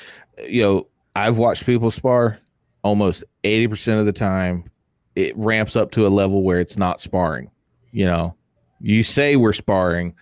You 0.49 0.63
know, 0.63 0.87
I've 1.15 1.37
watched 1.37 1.67
people 1.67 1.91
spar 1.91 2.39
almost 2.87 3.25
80% 3.43 3.99
of 3.99 4.07
the 4.07 4.13
time. 4.13 4.65
It 5.17 5.37
ramps 5.37 5.77
up 5.77 5.91
to 5.93 6.07
a 6.07 6.09
level 6.09 6.43
where 6.43 6.61
it's 6.61 6.77
not 6.79 7.01
sparring. 7.01 7.51
You 7.91 8.05
know, 8.05 8.35
you 8.81 9.03
say 9.03 9.37
we're 9.37 9.53
sparring, 9.55 10.15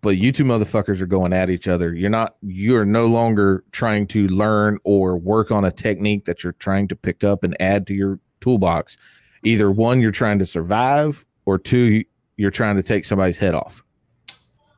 but 0.00 0.10
you 0.16 0.30
two 0.32 0.44
motherfuckers 0.44 1.00
are 1.00 1.06
going 1.06 1.32
at 1.32 1.50
each 1.50 1.66
other. 1.66 1.94
You're 1.94 2.10
not, 2.10 2.36
you're 2.42 2.84
no 2.84 3.06
longer 3.06 3.64
trying 3.72 4.06
to 4.08 4.28
learn 4.28 4.78
or 4.84 5.16
work 5.16 5.50
on 5.50 5.64
a 5.64 5.70
technique 5.72 6.24
that 6.26 6.44
you're 6.44 6.52
trying 6.54 6.86
to 6.88 6.96
pick 6.96 7.24
up 7.24 7.42
and 7.42 7.56
add 7.60 7.86
to 7.88 7.94
your 7.94 8.20
toolbox. 8.40 8.96
Either 9.44 9.70
one, 9.70 10.00
you're 10.00 10.10
trying 10.10 10.38
to 10.38 10.46
survive, 10.46 11.24
or 11.46 11.58
two, 11.58 12.04
you're 12.36 12.50
trying 12.50 12.76
to 12.76 12.82
take 12.82 13.04
somebody's 13.04 13.38
head 13.38 13.54
off. 13.54 13.82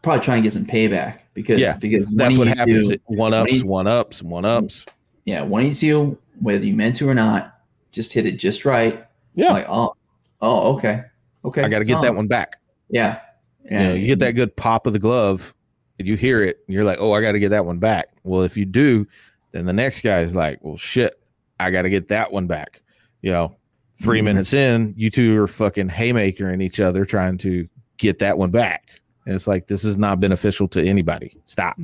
Probably 0.03 0.25
trying 0.25 0.39
to 0.39 0.47
get 0.47 0.53
some 0.53 0.65
payback 0.65 1.19
because, 1.35 1.61
Yeah, 1.61 1.75
because 1.81 2.09
That's 2.15 2.39
what 2.39 2.47
happens. 2.49 2.89
do- 2.89 2.97
one 3.07 3.35
ups, 3.35 3.63
one 3.65 3.87
ups, 3.87 4.23
one 4.23 4.45
ups. 4.45 4.87
yeah, 5.25 5.43
one 5.43 5.67
of 5.67 5.83
you, 5.83 6.17
whether 6.41 6.65
you 6.65 6.75
meant 6.75 6.97
to 6.97 7.09
or 7.09 7.15
not, 7.15 7.59
just 7.93 8.13
hit 8.13 8.27
it 8.27 8.33
just 8.33 8.65
right. 8.65 9.05
Yeah. 9.35 9.53
Like, 9.53 9.67
oh, 9.69 9.95
oh, 10.41 10.75
okay. 10.77 11.05
Okay. 11.45 11.63
I 11.63 11.69
got 11.69 11.79
to 11.81 11.85
get 11.85 12.03
that 12.03 12.15
one 12.15 12.27
back. 12.27 12.57
Yeah. 12.89 13.21
You, 13.65 13.79
know, 13.79 13.95
you 13.95 14.07
get 14.07 14.19
that 14.21 14.33
good 14.33 14.57
pop 14.57 14.87
of 14.87 14.93
the 14.93 14.99
glove 14.99 15.55
and 15.99 16.09
you 16.09 16.17
hear 16.17 16.43
it 16.43 16.59
and 16.67 16.75
you're 16.75 16.85
like, 16.85 16.99
oh, 17.01 17.13
I 17.13 17.21
got 17.21 17.33
to 17.33 17.39
get 17.39 17.51
that 17.51 17.65
one 17.67 17.79
back. 17.79 18.09
Well, 18.25 18.43
if 18.43 18.57
you 18.57 18.65
do, 18.65 19.07
then 19.53 19.65
the 19.65 19.73
next 19.73 20.03
guy 20.03 20.21
is 20.21 20.35
like, 20.35 20.59
well, 20.63 20.77
shit, 20.77 21.21
I 21.59 21.71
got 21.71 21.83
to 21.83 21.91
get 21.91 22.09
that 22.09 22.33
one 22.33 22.47
back. 22.47 22.83
You 23.23 23.33
know, 23.33 23.57
3 23.97 24.21
Mhm. 24.21 24.25
minutes 24.25 24.53
in, 24.55 24.95
you 24.97 25.11
two 25.11 25.41
are 25.43 25.47
fucking 25.47 25.89
haymakering 25.89 26.63
each 26.63 26.81
other 26.81 27.05
trying 27.05 27.39
to 27.39 27.69
get 27.99 28.19
that 28.21 28.39
one 28.39 28.51
back. 28.51 28.89
And 29.27 29.35
it's 29.35 29.47
like, 29.47 29.67
this 29.67 29.85
is 29.85 29.99
not 29.99 30.21
beneficial 30.21 30.67
to 30.69 30.83
anybody. 30.83 31.33
Stop. 31.45 31.77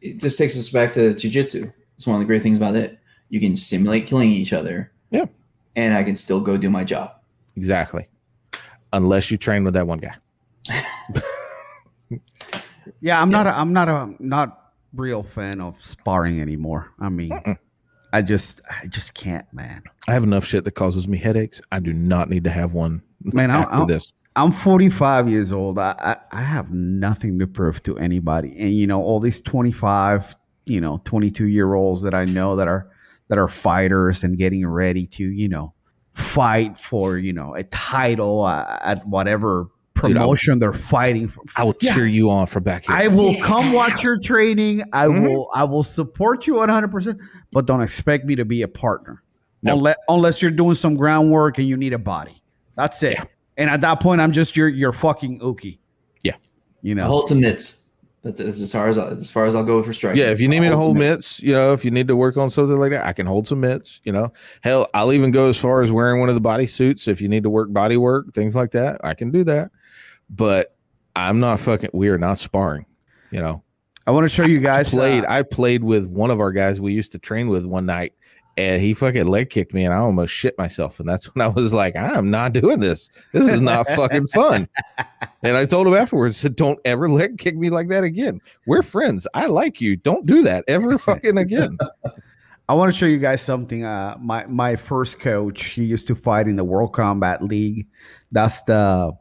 it 0.00 0.20
just 0.20 0.38
takes 0.38 0.56
us 0.56 0.70
back 0.70 0.92
to 0.92 1.14
jujitsu. 1.14 1.72
It's 1.96 2.06
one 2.06 2.16
of 2.16 2.20
the 2.20 2.26
great 2.26 2.42
things 2.42 2.58
about 2.58 2.76
it. 2.76 2.97
You 3.30 3.40
can 3.40 3.54
simulate 3.56 4.06
killing 4.06 4.30
each 4.30 4.52
other. 4.52 4.90
Yeah. 5.10 5.26
And 5.76 5.94
I 5.94 6.02
can 6.02 6.16
still 6.16 6.40
go 6.40 6.56
do 6.56 6.70
my 6.70 6.84
job. 6.84 7.10
Exactly. 7.56 8.08
Unless 8.92 9.30
you 9.30 9.36
train 9.36 9.64
with 9.64 9.74
that 9.74 9.86
one 9.86 9.98
guy. 9.98 10.14
Yeah, 13.00 13.20
I'm 13.22 13.30
not. 13.30 13.46
A, 13.46 13.50
I'm 13.56 13.72
not 13.72 13.88
a 13.88 14.12
not 14.18 14.72
real 14.92 15.22
fan 15.22 15.60
of 15.60 15.80
sparring 15.80 16.40
anymore. 16.40 16.92
I 16.98 17.08
mean, 17.10 17.30
I 18.12 18.22
just 18.22 18.60
I 18.82 18.88
just 18.88 19.14
can't, 19.14 19.46
man. 19.52 19.82
I 20.08 20.14
have 20.14 20.24
enough 20.24 20.44
shit 20.44 20.64
that 20.64 20.72
causes 20.72 21.06
me 21.06 21.16
headaches. 21.16 21.60
I 21.70 21.78
do 21.80 21.92
not 21.92 22.28
need 22.28 22.44
to 22.44 22.50
have 22.50 22.72
one 22.74 23.02
Man, 23.22 23.50
I- 23.50 23.60
after 23.60 23.74
I- 23.76 23.86
this. 23.86 24.12
I'm 24.36 24.52
45 24.52 25.28
years 25.28 25.50
old. 25.52 25.78
I, 25.80 25.94
I 25.98 26.16
I 26.38 26.42
have 26.42 26.70
nothing 26.72 27.38
to 27.40 27.46
prove 27.46 27.82
to 27.84 27.98
anybody, 27.98 28.54
and 28.58 28.72
you 28.72 28.86
know 28.86 29.02
all 29.02 29.18
these 29.20 29.40
25, 29.40 30.34
you 30.64 30.80
know, 30.80 31.00
22 31.04 31.46
year 31.48 31.74
olds 31.74 32.02
that 32.02 32.14
I 32.14 32.24
know 32.24 32.56
that 32.56 32.68
are 32.68 32.88
that 33.28 33.38
are 33.38 33.48
fighters 33.48 34.24
and 34.24 34.36
getting 34.38 34.66
ready 34.66 35.06
to, 35.06 35.24
you 35.24 35.48
know, 35.48 35.74
fight 36.14 36.76
for 36.76 37.16
you 37.16 37.32
know 37.32 37.54
a 37.54 37.62
title 37.64 38.42
uh, 38.44 38.78
at 38.82 39.06
whatever 39.06 39.68
Dude, 39.94 40.04
I 40.04 40.08
promotion 40.20 40.58
they're 40.58 40.72
fighting 40.72 41.28
for. 41.28 41.42
I 41.56 41.62
will 41.64 41.74
Yeah. 41.80 41.94
cheer 41.94 42.06
you 42.06 42.30
on 42.30 42.46
for 42.46 42.60
back 42.60 42.86
here. 42.86 42.96
I 42.96 43.08
will 43.08 43.34
come 43.42 43.72
watch 43.72 44.02
your 44.02 44.18
training. 44.18 44.82
I 44.92 45.06
Mhm. 45.06 45.22
will 45.22 45.48
I 45.54 45.64
will 45.64 45.82
support 45.82 46.46
you 46.46 46.54
100%, 46.58 47.18
but 47.52 47.66
don't 47.66 47.82
expect 47.82 48.24
me 48.24 48.34
to 48.36 48.44
be 48.44 48.62
a 48.62 48.68
partner. 48.68 49.22
No. 49.62 49.74
Unless, 49.74 49.96
unless 50.08 50.42
you're 50.42 50.50
doing 50.52 50.74
some 50.74 50.94
groundwork 50.94 51.58
and 51.58 51.66
you 51.66 51.76
need 51.76 51.92
a 51.92 51.98
body. 51.98 52.42
That's 52.76 53.02
it. 53.02 53.12
Yeah. 53.12 53.24
And 53.56 53.70
at 53.70 53.80
that 53.80 54.00
point 54.00 54.20
I'm 54.20 54.30
just 54.32 54.56
your 54.56 54.68
your 54.68 54.92
fucking 54.92 55.40
ookie. 55.40 55.78
Yeah. 56.22 56.34
You 56.82 56.94
know. 56.94 57.06
hold 57.06 57.28
some 57.28 57.40
mitts. 57.40 57.87
That's, 58.22 58.40
that's 58.40 58.60
as 58.60 58.72
far 58.72 58.88
as 58.88 58.98
I, 58.98 59.06
as 59.08 59.30
far 59.30 59.46
as 59.46 59.54
I'll 59.54 59.64
go 59.64 59.82
for 59.82 59.92
striking. 59.92 60.20
Yeah, 60.20 60.30
if 60.30 60.40
you 60.40 60.48
need 60.48 60.60
me 60.60 60.66
I'll 60.66 60.72
to 60.72 60.78
hold 60.78 60.96
some 60.96 60.98
mitts, 60.98 61.40
you 61.40 61.54
know, 61.54 61.72
if 61.72 61.84
you 61.84 61.90
need 61.90 62.08
to 62.08 62.16
work 62.16 62.36
on 62.36 62.50
something 62.50 62.76
like 62.76 62.90
that, 62.90 63.06
I 63.06 63.12
can 63.12 63.26
hold 63.26 63.46
some 63.46 63.60
mitts. 63.60 64.00
You 64.04 64.12
know, 64.12 64.32
hell, 64.62 64.88
I'll 64.92 65.12
even 65.12 65.30
go 65.30 65.48
as 65.48 65.58
far 65.58 65.82
as 65.82 65.92
wearing 65.92 66.18
one 66.20 66.28
of 66.28 66.34
the 66.34 66.40
body 66.40 66.66
suits 66.66 67.06
if 67.06 67.20
you 67.20 67.28
need 67.28 67.44
to 67.44 67.50
work 67.50 67.72
body 67.72 67.96
work, 67.96 68.32
things 68.34 68.56
like 68.56 68.72
that. 68.72 69.00
I 69.04 69.14
can 69.14 69.30
do 69.30 69.44
that, 69.44 69.70
but 70.28 70.74
I'm 71.14 71.38
not 71.38 71.60
fucking. 71.60 71.90
We 71.92 72.08
are 72.08 72.18
not 72.18 72.38
sparring. 72.38 72.86
You 73.30 73.40
know, 73.40 73.62
I 74.06 74.10
want 74.10 74.24
to 74.24 74.28
show 74.28 74.44
you 74.44 74.58
I 74.58 74.62
guys 74.62 74.90
played. 74.90 75.24
uh, 75.24 75.30
I 75.30 75.42
played 75.42 75.84
with 75.84 76.06
one 76.06 76.30
of 76.30 76.40
our 76.40 76.50
guys 76.50 76.80
we 76.80 76.94
used 76.94 77.12
to 77.12 77.18
train 77.18 77.48
with 77.48 77.66
one 77.66 77.86
night, 77.86 78.14
and 78.58 78.82
he 78.82 78.92
fucking 78.92 79.28
leg 79.28 79.50
kicked 79.50 79.72
me, 79.72 79.84
and 79.84 79.94
I 79.94 79.98
almost 79.98 80.34
shit 80.34 80.58
myself. 80.58 80.98
And 80.98 81.08
that's 81.08 81.32
when 81.32 81.42
I 81.42 81.48
was 81.48 81.72
like, 81.72 81.94
I 81.94 82.18
am 82.18 82.28
not 82.28 82.52
doing 82.52 82.80
this. 82.80 83.08
This 83.32 83.46
is 83.46 83.60
not 83.60 83.86
fucking 83.96 84.26
fun. 84.26 84.68
And 85.44 85.56
I 85.56 85.64
told 85.64 85.86
him 85.86 85.94
afterwards, 85.94 86.36
said, 86.36 86.56
"Don't 86.56 86.80
ever 86.84 87.08
leg 87.08 87.38
kick 87.38 87.56
me 87.56 87.70
like 87.70 87.88
that 87.88 88.02
again. 88.02 88.40
We're 88.66 88.82
friends. 88.82 89.28
I 89.32 89.46
like 89.46 89.80
you. 89.80 89.96
Don't 89.96 90.26
do 90.26 90.42
that 90.42 90.64
ever 90.66 90.98
fucking 90.98 91.38
again." 91.38 91.78
I 92.68 92.74
want 92.74 92.92
to 92.92 92.98
show 92.98 93.06
you 93.06 93.18
guys 93.18 93.40
something. 93.40 93.84
Uh, 93.84 94.16
my 94.20 94.44
my 94.46 94.74
first 94.74 95.20
coach, 95.20 95.66
he 95.66 95.84
used 95.84 96.08
to 96.08 96.16
fight 96.16 96.48
in 96.48 96.56
the 96.56 96.64
World 96.64 96.92
Combat 96.92 97.40
League. 97.42 97.86
That's 98.32 98.62
the 98.62 99.12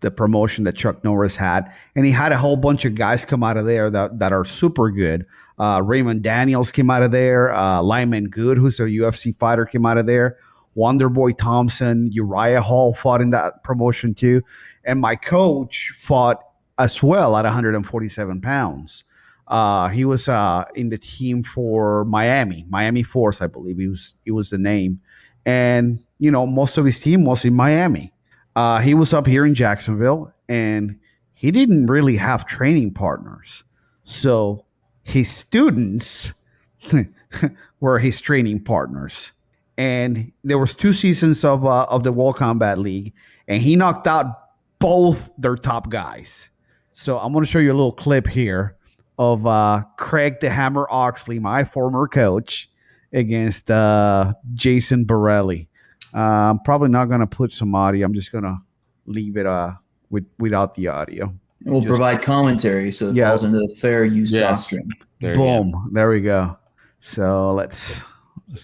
the 0.00 0.10
promotion 0.10 0.64
that 0.64 0.74
Chuck 0.74 1.04
Norris 1.04 1.36
had, 1.36 1.70
and 1.94 2.06
he 2.06 2.12
had 2.12 2.32
a 2.32 2.38
whole 2.38 2.56
bunch 2.56 2.86
of 2.86 2.94
guys 2.94 3.26
come 3.26 3.44
out 3.44 3.58
of 3.58 3.66
there 3.66 3.90
that 3.90 4.18
that 4.20 4.32
are 4.32 4.46
super 4.46 4.90
good. 4.90 5.26
Uh, 5.58 5.82
Raymond 5.84 6.22
Daniels 6.22 6.70
came 6.70 6.90
out 6.90 7.02
of 7.02 7.10
there. 7.10 7.52
Uh, 7.52 7.82
Lyman 7.82 8.28
Good, 8.28 8.58
who's 8.58 8.78
a 8.80 8.84
UFC 8.84 9.36
fighter, 9.36 9.64
came 9.64 9.86
out 9.86 9.98
of 9.98 10.06
there. 10.06 10.36
Wonderboy 10.76 11.36
Thompson, 11.38 12.10
Uriah 12.12 12.60
Hall 12.60 12.92
fought 12.92 13.22
in 13.22 13.30
that 13.30 13.64
promotion 13.64 14.12
too, 14.12 14.42
and 14.84 15.00
my 15.00 15.16
coach 15.16 15.90
fought 15.94 16.42
as 16.78 17.02
well 17.02 17.36
at 17.36 17.44
147 17.44 18.40
pounds. 18.42 19.04
Uh, 19.48 19.88
he 19.88 20.04
was 20.04 20.28
uh, 20.28 20.64
in 20.74 20.90
the 20.90 20.98
team 20.98 21.42
for 21.42 22.04
Miami, 22.04 22.66
Miami 22.68 23.02
Force, 23.02 23.40
I 23.40 23.46
believe. 23.46 23.78
He 23.78 23.88
was 23.88 24.16
it 24.26 24.32
was 24.32 24.50
the 24.50 24.58
name, 24.58 25.00
and 25.46 26.04
you 26.18 26.30
know 26.30 26.46
most 26.46 26.76
of 26.76 26.84
his 26.84 27.00
team 27.00 27.24
was 27.24 27.44
in 27.44 27.54
Miami. 27.54 28.12
Uh, 28.54 28.80
he 28.80 28.92
was 28.92 29.14
up 29.14 29.26
here 29.26 29.46
in 29.46 29.54
Jacksonville, 29.54 30.32
and 30.48 30.98
he 31.32 31.50
didn't 31.50 31.86
really 31.86 32.16
have 32.16 32.46
training 32.46 32.92
partners, 32.92 33.64
so 34.04 34.65
his 35.06 35.30
students 35.30 36.42
were 37.80 37.98
his 37.98 38.20
training 38.20 38.64
partners. 38.64 39.32
And 39.78 40.32
there 40.42 40.58
was 40.58 40.74
two 40.74 40.92
seasons 40.92 41.44
of 41.44 41.64
uh, 41.64 41.86
of 41.88 42.02
the 42.02 42.12
World 42.12 42.36
Combat 42.36 42.78
League, 42.78 43.12
and 43.46 43.62
he 43.62 43.76
knocked 43.76 44.06
out 44.06 44.26
both 44.78 45.30
their 45.36 45.54
top 45.54 45.90
guys. 45.90 46.50
So 46.92 47.18
I'm 47.18 47.32
going 47.32 47.44
to 47.44 47.50
show 47.50 47.58
you 47.58 47.72
a 47.72 47.74
little 47.74 47.92
clip 47.92 48.26
here 48.26 48.76
of 49.18 49.46
uh, 49.46 49.82
Craig 49.96 50.40
the 50.40 50.50
Hammer 50.50 50.86
Oxley, 50.90 51.38
my 51.38 51.62
former 51.62 52.08
coach, 52.08 52.68
against 53.12 53.70
uh, 53.70 54.32
Jason 54.54 55.04
Borelli. 55.04 55.68
Uh, 56.14 56.50
I'm 56.50 56.58
probably 56.60 56.88
not 56.88 57.06
going 57.06 57.20
to 57.20 57.26
put 57.26 57.52
some 57.52 57.74
audio. 57.74 58.06
I'm 58.06 58.14
just 58.14 58.32
going 58.32 58.44
to 58.44 58.56
leave 59.04 59.36
it 59.36 59.46
uh, 59.46 59.72
with 60.10 60.26
without 60.38 60.74
the 60.74 60.88
audio. 60.88 61.32
And 61.66 61.72
we'll 61.74 61.82
Just- 61.82 61.88
provide 61.90 62.22
commentary 62.22 62.92
so 62.92 63.08
it 63.08 63.16
Yeah. 63.16 63.28
falls 63.28 63.42
into 63.44 63.58
the 63.58 63.74
fair 63.76 64.04
use 64.04 64.32
Yes. 64.32 64.62
doctrine. 64.62 64.88
There 65.20 65.30
you. 65.32 65.34
Boom. 65.36 65.90
There 65.92 66.08
we 66.08 66.20
go. 66.20 66.56
So 67.00 67.52
let's 67.52 68.02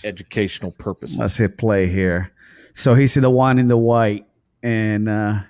Educational 0.04 0.70
purpose. 0.78 1.16
let's 1.18 1.36
hit 1.36 1.58
play 1.58 1.86
here. 1.88 2.30
So 2.74 2.94
he's 2.94 3.14
the 3.14 3.28
one 3.28 3.58
in 3.58 3.66
the 3.66 3.76
white, 3.76 4.24
and 4.62 5.08
uh, 5.08 5.40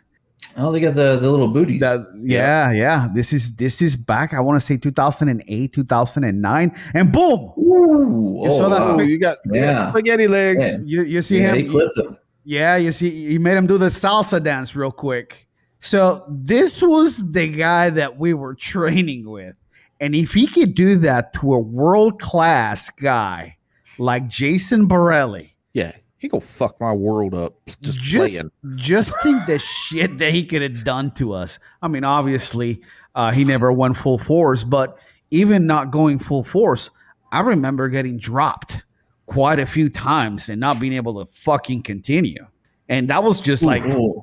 Oh, 0.59 0.73
they 0.73 0.81
got 0.81 0.95
the, 0.95 1.17
the 1.17 1.31
little 1.31 1.49
booties. 1.49 1.81
that 1.81 1.99
yeah, 2.23 2.73
yeah. 2.73 3.09
This 3.15 3.33
is 3.33 3.55
this 3.57 3.81
is 3.83 3.97
back. 3.97 4.35
I 4.35 4.41
want 4.41 4.57
to 4.57 4.61
say 4.61 4.77
2008, 4.77 5.73
2009, 5.73 6.73
and 6.95 7.13
boom. 7.13 7.53
Ooh, 7.59 8.41
You 8.45 8.51
saw 8.51 8.69
that 8.71 8.83
Oh, 8.83 8.97
spag- 8.99 9.09
you 9.09 9.19
got 9.21 9.37
Yeah. 9.53 9.91
spaghetti 9.91 10.27
legs. 10.27 10.65
Yeah. 10.67 10.79
You 10.85 11.03
you 11.03 11.23
see 11.23 11.39
yeah, 11.41 11.53
him? 11.53 11.57
he 11.57 11.65
clipped 11.71 11.99
him. 11.99 12.17
Yeah, 12.45 12.77
you 12.77 12.91
see, 12.91 13.29
he 13.29 13.39
made 13.39 13.57
him 13.57 13.67
do 13.69 13.79
the 13.79 13.87
salsa 13.91 14.43
dance 14.43 14.75
real 14.75 14.91
quick. 14.91 15.42
So 15.83 16.25
this 16.29 16.81
was 16.81 17.33
the 17.33 17.53
guy 17.53 17.91
that 17.91 18.17
we 18.17 18.35
were 18.35 18.55
training 18.55 19.29
with, 19.29 19.57
and 20.01 20.15
if 20.15 20.33
he 20.33 20.47
could 20.47 20.77
do 20.77 20.95
that 20.97 21.33
to 21.35 21.55
a 21.55 21.59
world 21.59 22.21
class 22.21 22.89
guy 22.89 23.57
like 23.99 24.29
Jason 24.29 24.87
Borelli, 24.87 25.57
Yeah, 25.73 25.91
he 26.19 26.29
go 26.29 26.39
fuck 26.39 26.81
my 26.81 26.93
world 26.93 27.35
up. 27.35 27.55
Just, 27.83 28.01
just 28.01 28.39
playing. 28.39 28.77
just 28.77 29.21
think 29.25 29.45
the 29.47 29.59
shit 29.59 30.19
that 30.19 30.33
he 30.33 30.47
could 30.47 30.63
have 30.63 30.85
done 30.85 31.11
to 31.15 31.33
us. 31.33 31.59
I 31.83 31.89
mean, 31.89 32.05
obviously, 32.05 32.81
uh, 33.17 33.33
he 33.33 33.45
never 33.45 33.73
went 33.73 33.97
full 33.97 34.19
force, 34.19 34.63
but 34.63 34.97
even 35.33 35.67
not 35.67 35.91
going 35.91 36.21
full 36.21 36.45
force, 36.45 36.91
I 37.33 37.41
remember 37.41 37.89
getting 37.89 38.19
dropped 38.19 38.85
quite 39.27 39.59
a 39.59 39.67
few 39.67 39.89
times 39.89 40.49
and 40.49 40.61
not 40.61 40.79
being 40.79 40.93
able 40.93 41.25
to 41.25 41.31
fucking 41.33 41.83
continue. 41.83 42.47
And 42.89 43.11
that 43.11 43.25
was 43.25 43.41
just 43.41 43.65
like, 43.65 43.85
Ooh. 43.87 44.23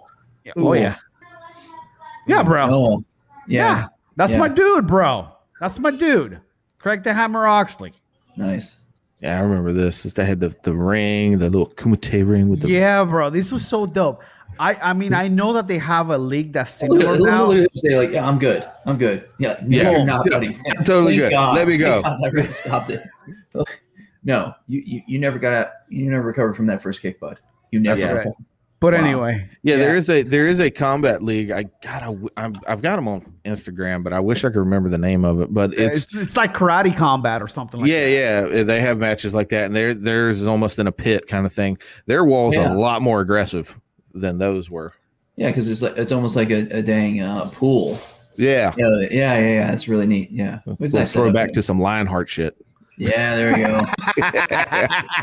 oh 0.55 0.74
yeah, 0.74 0.95
yeah, 2.30 2.43
bro, 2.43 2.67
Oh, 2.69 3.03
yeah. 3.47 3.77
yeah. 3.82 3.86
that's 4.15 4.34
Yeah. 4.34 4.39
my 4.39 4.47
dude, 4.49 4.88
bro. 4.88 5.27
That's 5.59 5.80
my 5.80 5.91
dude, 5.91 6.39
Craig 6.77 7.03
the 7.03 7.13
Hammer 7.13 7.45
Oxley. 7.47 7.93
Nice. 8.38 8.82
Yeah, 9.21 9.38
I 9.38 9.41
remember 9.41 9.73
this. 9.73 10.03
They 10.03 10.23
had 10.25 10.39
the, 10.39 10.55
the 10.63 10.73
ring, 10.73 11.39
the 11.39 11.49
little 11.49 11.67
kumite 11.71 12.25
ring 12.25 12.47
with 12.47 12.61
the 12.61 12.69
Yeah, 12.69 13.03
bro, 13.03 13.30
this 13.30 13.51
was 13.51 13.67
so 13.67 13.86
dope. 13.86 14.23
I, 14.61 14.75
I 14.82 14.93
mean, 14.93 15.13
I 15.13 15.27
know 15.30 15.53
that 15.53 15.67
they 15.67 15.77
have 15.77 16.09
a 16.09 16.17
league 16.17 16.51
that's 16.53 16.71
similar 16.71 17.15
look, 17.17 17.27
now. 17.30 17.45
look 17.45 17.65
at 17.65 17.77
say 17.80 17.97
like, 17.97 18.11
"Yeah, 18.11 18.27
I'm 18.27 18.38
good. 18.39 18.67
I'm 18.86 18.97
good. 18.97 19.27
Yeah, 19.38 19.55
Yeah. 19.65 19.91
you're 19.91 20.05
not, 20.05 20.25
Yeah. 20.25 20.39
buddy. 20.39 20.57
I'm 20.77 20.84
totally 20.86 21.17
Thank 21.19 21.32
good. 21.32 21.53
Let 21.55 21.67
me 21.67 21.77
go. 21.77 22.01
God 22.01 22.19
I 22.23 22.27
really 22.30 22.51
stopped 22.51 22.89
it. 22.91 23.01
No, 24.23 24.53
you, 24.67 24.82
you 24.86 25.01
you 25.07 25.17
never 25.19 25.39
got 25.39 25.53
out. 25.53 25.67
You 25.88 26.09
never 26.11 26.23
recovered 26.27 26.53
from 26.55 26.65
that 26.67 26.82
first 26.82 27.01
kick, 27.01 27.21
bud. 27.21 27.39
You 27.71 27.80
never. 27.80 28.01
That's 28.01 28.25
right. 28.25 28.36
Recovered. 28.82 28.91
But 28.91 28.93
Wow. 28.93 29.07
anyway, 29.27 29.49
Yeah, 29.63 29.77
there 29.77 29.95
is 29.95 30.09
a 30.09 30.23
there 30.23 30.47
is 30.47 30.59
a 30.59 30.69
combat 30.71 31.21
league. 31.21 31.51
I 31.51 31.65
gotta 31.84 32.17
I'm, 32.38 32.53
I've 32.67 32.82
got 32.82 32.95
them 32.95 33.07
on 33.07 33.21
Instagram, 33.45 34.03
but 34.03 34.13
I 34.13 34.19
wish 34.19 34.43
I 34.45 34.49
could 34.49 34.59
remember 34.59 34.89
the 34.89 34.97
name 34.97 35.25
of 35.25 35.41
it. 35.41 35.53
But 35.53 35.73
it's, 35.73 36.05
it's, 36.05 36.15
it's 36.17 36.38
like 36.38 36.53
karate 36.53 36.95
combat 36.95 37.41
or 37.41 37.47
something 37.47 37.82
like 37.82 37.89
yeah, 37.89 38.41
that. 38.41 38.51
yeah. 38.55 38.63
They 38.63 38.80
have 38.82 38.97
matches 38.97 39.34
like 39.34 39.49
that, 39.49 39.65
and 39.65 39.75
there 39.75 39.93
theirs 39.93 40.41
is 40.41 40.47
almost 40.47 40.80
in 40.80 40.88
a 40.88 40.91
pit 40.91 41.27
kind 41.27 41.45
of 41.45 41.51
thing. 41.53 41.77
Their 42.05 42.23
walls 42.23 42.55
Yeah. 42.55 42.69
are 42.69 42.75
a 42.75 42.80
lot 42.80 43.01
more 43.01 43.21
aggressive 43.21 43.80
than 44.13 44.38
those 44.38 44.69
were. 44.69 44.93
Yeah, 45.36 45.47
because 45.47 45.69
it's 45.69 45.82
like 45.82 45.97
it's 45.97 46.11
almost 46.11 46.36
like 46.36 46.49
a, 46.49 46.67
a 46.77 46.82
dang 46.82 47.21
uh, 47.21 47.49
pool. 47.53 47.97
Yeah, 48.38 48.73
Yeah, 48.77 48.88
yeah, 48.99 49.07
yeah, 49.11 49.39
yeah. 49.39 49.67
That's 49.67 49.89
really 49.89 50.07
neat. 50.07 50.32
Yeah, 50.32 50.59
it's 50.65 50.80
let's 50.80 50.93
nice 50.93 51.13
throw 51.13 51.32
back 51.34 51.49
yeah. 51.49 51.55
to 51.55 51.61
some 51.61 51.80
Lionheart 51.80 52.30
shit. 52.30 52.55
Yeah, 52.99 53.35
there 53.37 53.53
we 53.53 53.63
go. 53.63 53.81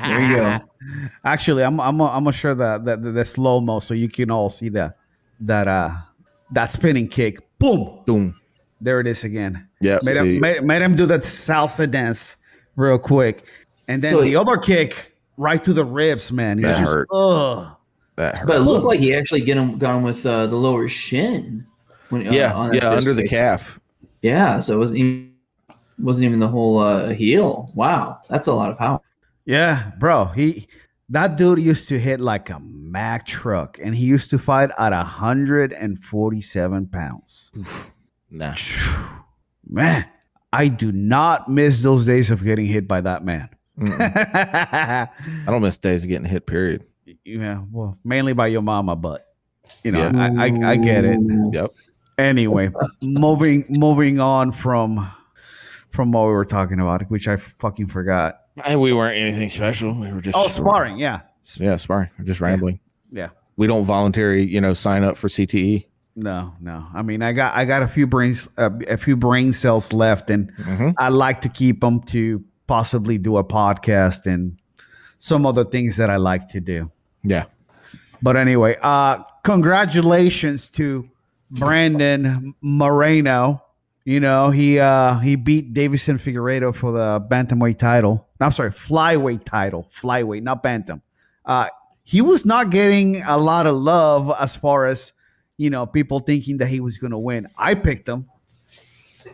there 0.02 0.22
you 0.22 0.36
go. 0.36 0.58
Actually, 1.24 1.62
I'm 1.62 1.78
I'm 1.78 2.00
I'm 2.00 2.24
gonna 2.24 2.32
share 2.32 2.54
the 2.54 2.78
the, 2.78 2.96
the, 2.96 3.10
the 3.12 3.24
slow 3.24 3.60
mo 3.60 3.80
so 3.80 3.92
you 3.92 4.08
can 4.08 4.30
all 4.30 4.48
see 4.48 4.70
that 4.70 4.96
that 5.40 5.68
uh 5.68 5.90
that 6.52 6.70
spinning 6.70 7.06
kick. 7.06 7.38
Boom! 7.58 8.00
Boom. 8.06 8.34
There 8.80 9.00
it 9.00 9.06
is 9.06 9.24
again. 9.24 9.68
Yeah. 9.80 9.98
Made 10.04 10.16
him, 10.16 10.30
see. 10.30 10.40
made, 10.40 10.64
made 10.64 10.82
him 10.82 10.96
do 10.96 11.06
that 11.06 11.20
salsa 11.20 11.90
dance 11.90 12.38
real 12.76 12.98
quick, 12.98 13.44
and 13.88 14.02
then 14.02 14.12
So- 14.12 14.22
the 14.22 14.36
other 14.36 14.56
kick 14.56 15.14
right 15.36 15.62
to 15.64 15.72
the 15.74 15.84
ribs, 15.84 16.32
man. 16.32 16.58
It's 16.58 16.68
That 16.68 16.78
just, 16.78 16.92
hurt. 16.92 17.08
Ugh. 17.12 17.76
that 18.16 18.38
hurt. 18.38 18.46
But 18.46 18.56
it 18.56 18.60
looked 18.60 18.84
like 18.86 19.00
he 19.00 19.14
actually 19.14 19.42
get 19.42 19.58
him 19.58 19.76
got 19.76 19.96
him 19.96 20.02
with 20.02 20.24
uh, 20.24 20.46
the 20.46 20.56
lower 20.56 20.88
shin. 20.88 21.66
When, 22.08 22.26
uh, 22.26 22.30
yeah, 22.30 22.54
on 22.54 22.72
yeah, 22.72 22.80
first 22.80 23.08
under 23.08 23.20
the 23.20 23.28
calf. 23.28 23.80
Yeah, 24.22 24.60
so 24.60 24.76
it 24.76 24.78
wasn't 24.78 24.98
even 25.00 25.32
wasn't 25.99 26.24
even 26.26 26.38
the 26.38 26.49
whole 26.49 26.78
uh, 26.78 27.09
heel. 27.11 27.70
Wow, 27.74 28.20
that's 28.28 28.47
a 28.47 28.55
lot 28.55 28.70
of 28.70 28.78
power. 28.78 29.01
Yeah, 29.44 29.92
bro. 29.99 30.26
He 30.26 30.66
that 31.09 31.36
dude 31.38 31.61
used 31.61 31.88
to 31.90 31.99
hit 31.99 32.20
like 32.20 32.51
a 32.51 32.61
Mack 32.61 33.26
truck, 33.26 33.78
and 33.82 33.94
he 33.94 34.07
used 34.07 34.30
to 34.30 34.38
fight 34.38 34.70
at 34.78 34.92
147 34.92 36.86
pounds. 36.86 37.53
Nah. 38.30 38.55
Man, 39.68 40.05
I 40.53 40.68
do 40.68 40.92
not 40.92 41.49
miss 41.49 41.82
those 41.82 42.07
days 42.07 42.30
of 42.30 42.42
getting 42.42 42.66
hit 42.66 42.88
by 42.88 43.01
that 43.03 43.22
man. 43.24 43.49
I 43.82 45.09
don't 45.47 45.62
miss 45.62 45.78
days 45.78 46.05
of 46.05 46.09
getting 46.09 46.26
hit. 46.26 46.47
Period. 46.47 46.84
yeah, 47.24 47.64
well, 47.70 47.99
mainly 48.05 48.32
by 48.32 48.47
your 48.47 48.62
mama, 48.62 48.97
but 48.97 49.26
you 49.84 49.92
know, 49.92 50.11
Yeah. 50.14 50.30
I, 50.38 50.47
I 50.47 50.70
I 50.72 50.76
get 50.76 51.05
it. 51.05 51.18
Yep. 51.53 51.70
Anyway, 52.18 52.70
moving 53.03 53.64
moving 53.68 54.18
on 54.20 54.53
from 54.53 55.07
from 55.97 56.12
what 56.12 56.26
we 56.26 56.32
were 56.32 56.44
talking 56.44 56.78
about, 56.78 57.11
which 57.11 57.26
I 57.26 57.36
fucking 57.36 57.88
forgot. 57.88 58.42
And 58.66 58.80
we 58.80 58.92
weren't 58.92 59.16
anything 59.18 59.51
special. 59.51 59.92
We 59.99 60.12
were 60.12 60.20
just 60.20 60.36
Oh, 60.38 60.47
sparring, 60.49 60.99
yeah, 60.99 61.22
Yeah, 61.59 61.76
sparring. 61.78 62.11
We're 62.18 62.24
just 62.26 62.40
rambling. 62.40 62.78
yeah. 63.11 63.30
We 63.57 63.66
don't 63.66 63.84
voluntary, 63.84 64.42
you 64.44 64.61
know, 64.61 64.74
sign 64.74 65.03
up 65.03 65.16
for. 65.16 65.28
CTE. 65.28 65.86
No, 66.14 66.55
no. 66.61 66.86
I 66.94 67.03
mean, 67.03 67.20
I 67.22 67.32
got 67.32 67.55
I 67.57 67.64
got 67.64 67.82
a 67.82 67.86
few 67.86 68.07
brains 68.07 68.49
uh, 68.57 68.70
a 68.88 68.97
few 68.97 69.16
brain 69.16 69.53
cells 69.53 69.92
left, 69.92 70.30
and 70.30 70.53
Mhm. 70.57 70.94
I 70.99 71.09
like 71.09 71.40
to 71.42 71.49
keep 71.49 71.80
them 71.80 72.01
to 72.12 72.42
possibly 72.66 73.18
do 73.18 73.36
a 73.38 73.44
podcast 73.44 74.26
and 74.26 74.59
some 75.18 75.44
other 75.47 75.64
things 75.64 75.97
that 75.99 76.09
I 76.11 76.16
like 76.16 76.49
to 76.49 76.61
do. 76.61 76.90
Yeah. 77.22 77.44
But 78.22 78.36
anyway, 78.36 78.76
uh, 78.82 79.18
congratulations 79.44 80.68
to 80.70 81.05
Brandon 81.51 82.55
Moreno. 82.62 83.62
You 84.07 84.20
know, 84.20 84.50
he 84.50 84.78
uh 84.78 85.18
he 85.18 85.34
beat 85.34 85.74
Deiveson 85.74 86.14
Figueiredo 86.14 86.72
for 86.72 86.92
the 86.92 87.20
bantamweight 87.28 87.76
title. 87.76 88.28
I'm 88.40 88.52
sorry, 88.52 88.70
flyweight 88.70 89.42
title. 89.42 89.88
Flyweight, 89.90 90.44
not 90.44 90.62
bantam. 90.62 91.02
Uh 91.44 91.66
he 92.04 92.20
was 92.20 92.46
not 92.46 92.70
getting 92.70 93.20
a 93.22 93.36
lot 93.36 93.66
of 93.66 93.74
love 93.74 94.32
as 94.40 94.57
far 94.57 94.86
as, 94.86 95.12
you 95.57 95.70
know, 95.70 95.86
people 95.86 96.20
thinking 96.20 96.59
that 96.59 96.68
he 96.68 96.78
was 96.78 96.98
gonna 96.98 97.18
win. 97.18 97.48
I 97.59 97.74
picked 97.74 98.09
him 98.09 98.30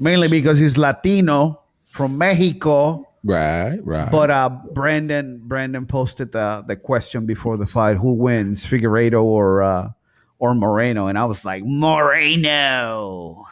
mainly 0.01 0.29
because 0.29 0.59
he's 0.59 0.79
Latino 0.79 1.61
from 1.85 2.17
Mexico 2.17 3.07
Right, 3.25 3.79
right. 3.85 4.11
But 4.11 4.31
uh, 4.31 4.49
Brandon 4.73 5.43
Brandon 5.45 5.87
posted 5.87 6.33
the 6.33 6.65
the 6.67 6.77
question 6.77 7.25
before 7.25 7.57
the 7.57 7.67
fight: 7.67 7.97
Who 7.97 8.15
wins, 8.15 8.67
Figueiredo 8.67 9.23
or 9.23 9.63
uh, 9.63 9.91
or 10.41 10.55
Moreno? 10.57 11.07
And 11.07 11.17
I 11.17 11.27
was 11.27 11.45
like 11.45 11.63
Moreno. 11.65 13.45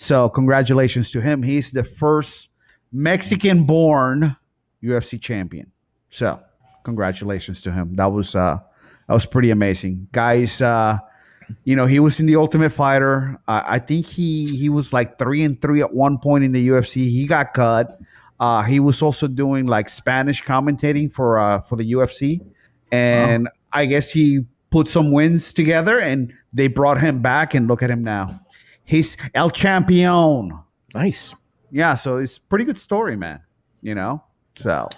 So 0.00 0.28
congratulations 0.28 1.10
to 1.10 1.20
him. 1.20 1.42
He's 1.42 1.72
the 1.72 1.82
first 1.82 2.52
Mexican-born 2.92 4.36
UFC 4.80 5.20
champion. 5.20 5.72
So 6.08 6.40
congratulations 6.84 7.62
to 7.62 7.72
him. 7.72 7.96
That 7.96 8.12
was 8.12 8.36
uh, 8.36 8.58
that 9.08 9.12
was 9.12 9.26
pretty 9.26 9.50
amazing, 9.50 10.06
guys. 10.12 10.62
Uh, 10.62 10.98
you 11.64 11.74
know, 11.74 11.86
he 11.86 11.98
was 11.98 12.20
in 12.20 12.26
the 12.26 12.36
Ultimate 12.36 12.70
Fighter. 12.70 13.40
Uh, 13.48 13.62
I 13.66 13.80
think 13.80 14.06
he 14.06 14.46
he 14.46 14.68
was 14.68 14.92
like 14.92 15.18
three 15.18 15.42
and 15.42 15.60
three 15.60 15.80
at 15.80 15.92
one 15.92 16.18
point 16.18 16.44
in 16.44 16.52
the 16.52 16.68
UFC. 16.68 17.10
He 17.10 17.26
got 17.26 17.52
cut. 17.52 17.98
Uh, 18.38 18.62
he 18.62 18.78
was 18.78 19.02
also 19.02 19.26
doing 19.26 19.66
like 19.66 19.88
Spanish 19.88 20.44
commentating 20.44 21.12
for 21.12 21.40
uh, 21.40 21.60
for 21.60 21.74
the 21.74 21.92
UFC, 21.92 22.40
and 22.92 23.48
I 23.72 23.86
guess 23.86 24.12
he 24.12 24.46
put 24.70 24.86
some 24.86 25.10
wins 25.10 25.52
together, 25.52 25.98
and 25.98 26.32
they 26.52 26.68
brought 26.68 27.00
him 27.00 27.20
back. 27.20 27.52
And 27.52 27.66
look 27.66 27.82
at 27.82 27.90
him 27.90 28.04
now, 28.04 28.28
he's 28.88 29.16
El 29.34 29.50
Champion. 29.50 30.58
nice. 30.94 31.34
Yeah, 31.70 31.94
so 31.94 32.16
it's 32.16 32.38
pretty 32.38 32.64
good 32.64 32.78
story, 32.78 33.14
man. 33.16 33.40
You 33.82 33.94
know, 33.94 34.22
so 34.54 34.88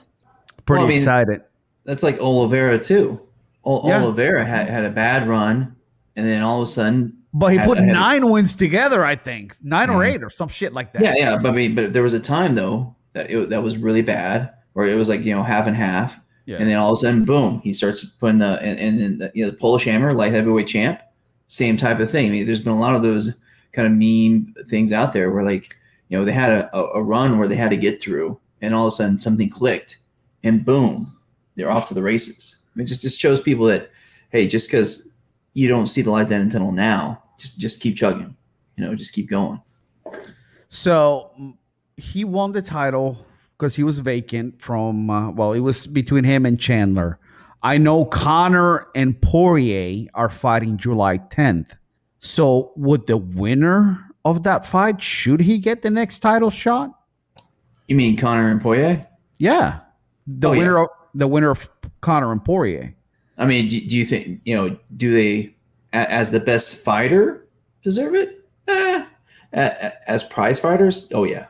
pretty 0.65 0.79
Well, 0.79 0.87
I 0.87 0.89
mean- 0.89 0.99
excited. 0.99 1.43
That's 1.85 2.03
like 2.03 2.21
Oliveira 2.21 2.79
too. 2.79 3.21
O- 3.65 3.89
Yeah. 3.89 4.03
Oliveira 4.03 4.45
had, 4.47 4.69
had 4.69 4.85
a 4.85 4.91
bad 4.91 5.27
run, 5.29 5.75
and 6.17 6.27
then 6.29 6.43
all 6.43 6.59
of 6.59 6.65
a 6.65 6.71
sudden, 6.71 7.15
But 7.35 7.49
he 7.49 7.59
had- 7.59 7.67
put 7.67 7.79
had- 7.79 7.89
nine 7.89 8.31
wins 8.31 8.55
together, 8.57 9.05
I 9.05 9.17
think, 9.17 9.55
nine 9.63 9.91
or 9.91 10.01
Mhm. 10.03 10.15
eight 10.15 10.23
or 10.23 10.31
some 10.31 10.49
shit 10.49 10.73
like 10.73 10.93
that. 10.93 11.03
yeah, 11.03 11.15
yeah. 11.17 11.39
But 11.43 11.51
I 11.51 11.53
mean, 11.53 11.75
but 11.75 11.93
there 11.93 12.03
was 12.03 12.13
a 12.15 12.21
time 12.21 12.55
though 12.55 12.95
that 13.15 13.31
it, 13.31 13.51
that 13.51 13.63
was 13.63 13.77
really 13.79 14.03
bad, 14.03 14.51
where 14.75 14.87
it 14.87 14.97
was 14.97 15.09
like 15.09 15.25
you 15.25 15.35
know 15.35 15.43
half 15.43 15.67
and 15.67 15.75
half, 15.77 16.21
Yeah. 16.47 16.59
and 16.59 16.71
then 16.71 16.77
all 16.79 16.91
of 16.93 16.95
a 16.95 16.97
sudden, 16.99 17.25
boom, 17.25 17.61
he 17.65 17.73
starts 17.73 18.05
putting 18.05 18.39
the 18.39 18.59
and, 18.63 18.79
and 18.79 18.99
then 19.01 19.19
the, 19.19 19.33
you 19.35 19.45
know 19.45 19.51
the 19.51 19.57
Polish 19.57 19.85
Hammer, 19.85 20.13
light 20.15 20.33
heavyweight 20.33 20.69
champ, 20.69 21.01
same 21.49 21.77
type 21.77 21.99
of 21.99 22.09
thing. 22.11 22.27
I 22.27 22.31
mean, 22.31 22.47
there's 22.47 22.63
been 22.63 22.73
a 22.73 22.81
lot 22.81 22.95
of 22.95 23.03
those 23.03 23.41
kind 23.73 23.87
of 23.87 23.95
mean 23.95 24.55
things 24.67 24.93
out 24.93 25.13
there 25.13 25.31
where 25.31 25.45
like 25.45 25.75
you 26.09 26.19
know 26.19 26.25
they 26.25 26.33
had 26.33 26.51
a, 26.51 26.77
a, 26.77 27.03
run 27.03 27.39
where 27.39 27.49
they 27.49 27.57
had 27.57 27.71
to 27.71 27.77
get 27.77 28.01
through, 28.01 28.39
and 28.61 28.75
all 28.75 28.87
of 28.87 28.93
a 28.93 28.97
sudden 28.97 29.19
something 29.19 29.49
clicked, 29.49 29.99
and 30.43 30.65
boom, 30.65 31.17
they're 31.57 31.71
off 31.71 31.89
to 31.89 31.95
the 31.95 32.03
races. 32.03 32.67
It 32.77 32.85
just 32.85 33.03
just 33.03 33.21
shows 33.21 33.41
people 33.41 33.67
that 33.67 33.91
hey, 34.31 34.47
just 34.47 34.71
because 34.71 35.15
you 35.55 35.69
don't 35.69 35.89
see 35.89 36.03
the 36.03 36.11
light 36.11 36.23
at 36.23 36.29
the 36.29 36.35
end 36.37 36.45
of 36.45 36.53
the 36.53 36.59
tunnel 36.59 36.73
now, 36.73 37.23
just 37.39 37.59
just 37.59 37.81
keep 37.81 37.97
chugging, 37.97 38.37
you 38.77 38.85
know, 38.85 38.95
just 38.95 39.15
keep 39.15 39.29
going. 39.29 39.61
So 40.69 41.57
he 41.97 42.25
won 42.25 42.53
the 42.53 42.63
title 42.63 43.19
because 43.59 43.77
he 43.77 43.83
was 43.83 43.99
vacant 43.99 44.63
from, 44.63 45.11
uh, 45.11 45.31
well, 45.33 45.53
it 45.53 45.61
was 45.61 45.87
between 45.87 46.25
him 46.25 46.47
and 46.47 46.59
Chandler. 46.59 47.19
I 47.63 47.77
know 47.77 48.07
Conor 48.07 48.89
and 48.95 49.21
Poirier 49.21 50.09
are 50.15 50.31
fighting 50.31 50.79
July 50.79 51.19
10th. 51.19 51.77
So 52.21 52.73
would 52.77 53.07
the 53.07 53.17
winner 53.17 53.99
of 54.25 54.43
that 54.45 54.65
fight, 54.65 55.01
should 55.01 55.41
he 55.41 55.59
get 55.59 55.83
the 55.83 55.91
next 55.91 56.21
title 56.21 56.51
shot? 56.51 56.91
You 57.89 57.97
mean 57.97 58.17
Conor 58.17 58.49
and 58.51 58.61
Poirier? 58.61 59.07
Yeah. 59.39 59.81
The 60.27 60.49
Oh, 60.49 60.53
yeah. 60.53 60.59
winner 60.59 60.79
of 60.79 60.89
the 61.15 61.27
winner 61.27 61.51
of 61.51 61.69
Conor 62.03 62.31
and 62.31 62.45
Poirier. 62.45 62.95
I 63.39 63.47
mean, 63.47 63.67
do, 63.67 63.81
do 63.81 63.97
you 63.97 64.05
think 64.05 64.41
you 64.45 64.55
know? 64.55 64.77
Do 64.97 65.13
they, 65.15 65.55
as 65.93 66.31
the 66.31 66.41
best 66.41 66.85
fighter, 66.85 67.47
deserve 67.83 68.15
it? 68.15 68.45
Eh. 68.69 69.05
A- 69.55 69.59
a- 69.59 70.11
As 70.11 70.23
prize 70.25 70.61
fighters, 70.61 71.11
oh 71.15 71.25
yeah. 71.25 71.47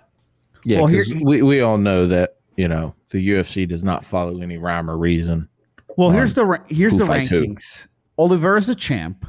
Yeah, 0.65 0.79
Well, 0.79 0.87
here- 0.87 1.05
'cause 1.05 1.21
we, 1.25 1.43
we 1.43 1.61
all 1.61 1.79
know 1.79 2.07
that, 2.07 2.37
you 2.57 2.69
know, 2.69 2.95
the 3.11 3.19
UFC 3.31 3.67
does 3.69 3.83
not 3.83 4.05
follow 4.05 4.41
any 4.41 4.57
rhyme 4.57 4.89
or 4.89 4.97
reason. 4.97 5.49
Well, 5.97 6.09
Um, 6.09 6.15
here's 6.15 6.35
the 6.35 6.47
ra- 6.47 6.65
here's 6.69 6.93
who 6.93 7.01
the 7.01 7.07
fights 7.07 7.29
who? 7.29 7.41
rankings. 7.41 7.89
Oliveira's 8.19 8.69
a 8.69 8.75
champ. 8.75 9.27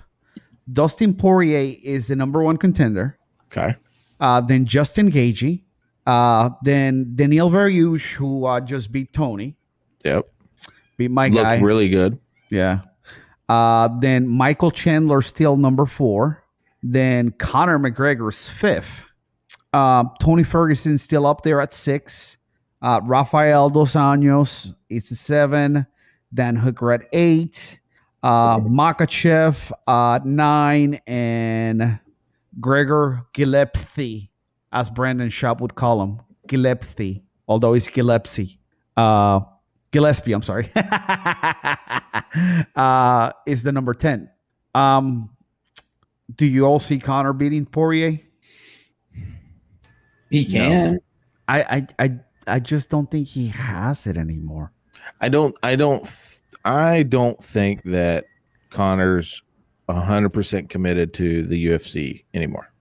Dustin 0.72 1.14
Poirier 1.14 1.76
is 1.84 2.08
the 2.08 2.16
number 2.16 2.42
one 2.44 2.58
contender. 2.58 3.16
Okay. 3.56 3.72
Uh, 4.20 4.42
then 4.42 4.66
Justin 4.66 5.12
Gaethje. 5.12 5.64
Uh, 6.06 6.50
then 6.64 7.14
Beneil 7.16 7.52
Dariush, 7.52 8.14
who 8.16 8.46
uh, 8.46 8.60
just 8.60 8.92
beat 8.92 9.14
Tony, 9.14 9.56
Yep. 10.04 10.28
beat 10.98 11.12
my 11.12 11.28
Looked 11.28 11.44
guy. 11.44 11.60
really 11.60 11.90
good. 11.90 12.18
yeah. 12.50 12.82
Uh, 13.50 13.90
then 14.00 14.28
Michael 14.28 14.72
Chandler 14.72 15.22
still 15.22 15.58
number 15.58 15.86
four. 15.86 16.44
Then 16.82 17.32
Conor 17.32 17.78
McGregor's 17.80 18.48
fifth. 18.50 19.04
Uh, 19.74 20.06
Tony 20.22 20.44
Ferguson 20.44 20.98
still 20.98 21.26
up 21.28 21.42
there 21.44 21.60
at 21.62 21.74
six. 21.74 22.38
Uh, 22.82 23.02
Rafael 23.04 23.70
Dos 23.70 23.94
Anjos 23.94 24.74
is 24.90 25.12
a 25.12 25.16
seven. 25.16 25.86
Dan 26.34 26.56
Hooker 26.56 26.94
at 26.94 27.02
eight. 27.12 27.81
Uh, 28.24 28.60
Makhachev 28.60 29.72
at 29.88 30.26
nine. 30.26 31.00
And 31.08 32.00
Gregor 32.60 33.26
Gillespie, 33.34 34.32
as 34.72 34.90
Brandon 34.90 35.28
Schaub 35.28 35.62
would 35.62 35.76
call 35.76 36.04
him, 36.04 36.20
Gillespie, 36.48 37.24
although 37.48 37.74
it's 37.74 37.88
Gillespie. 37.88 38.60
Uh, 38.96 39.42
Gillespie, 39.92 40.34
I'm 40.34 40.42
sorry, 40.42 40.68
uh, 42.76 43.32
is 43.46 43.64
the 43.64 43.72
number 43.72 43.94
10. 43.94 44.30
Um, 44.74 45.36
do 46.34 46.46
you 46.46 46.66
all 46.66 46.80
see 46.80 47.00
Conor 47.00 47.34
beating 47.34 47.66
Poirier? 47.66 48.18
He 50.30 50.46
can. 50.46 51.00
I, 51.48 51.62
I, 51.62 51.88
I, 52.06 52.20
I 52.48 52.60
just 52.60 52.90
don't 52.90 53.10
think 53.12 53.28
he 53.28 53.48
has 53.50 54.08
it 54.08 54.18
anymore. 54.18 54.72
I 55.20 55.30
don't 55.30 55.58
I 55.64 55.76
don't 55.76 56.04
th- 56.04 56.41
I 56.66 57.04
don't 57.04 57.40
think 57.42 57.84
that 57.84 58.26
Conor's 58.70 59.44
100% 59.90 60.70
committed 60.70 61.14
to 61.16 61.44
the 61.44 61.66
UFC 61.68 62.24
anymore. 62.34 62.72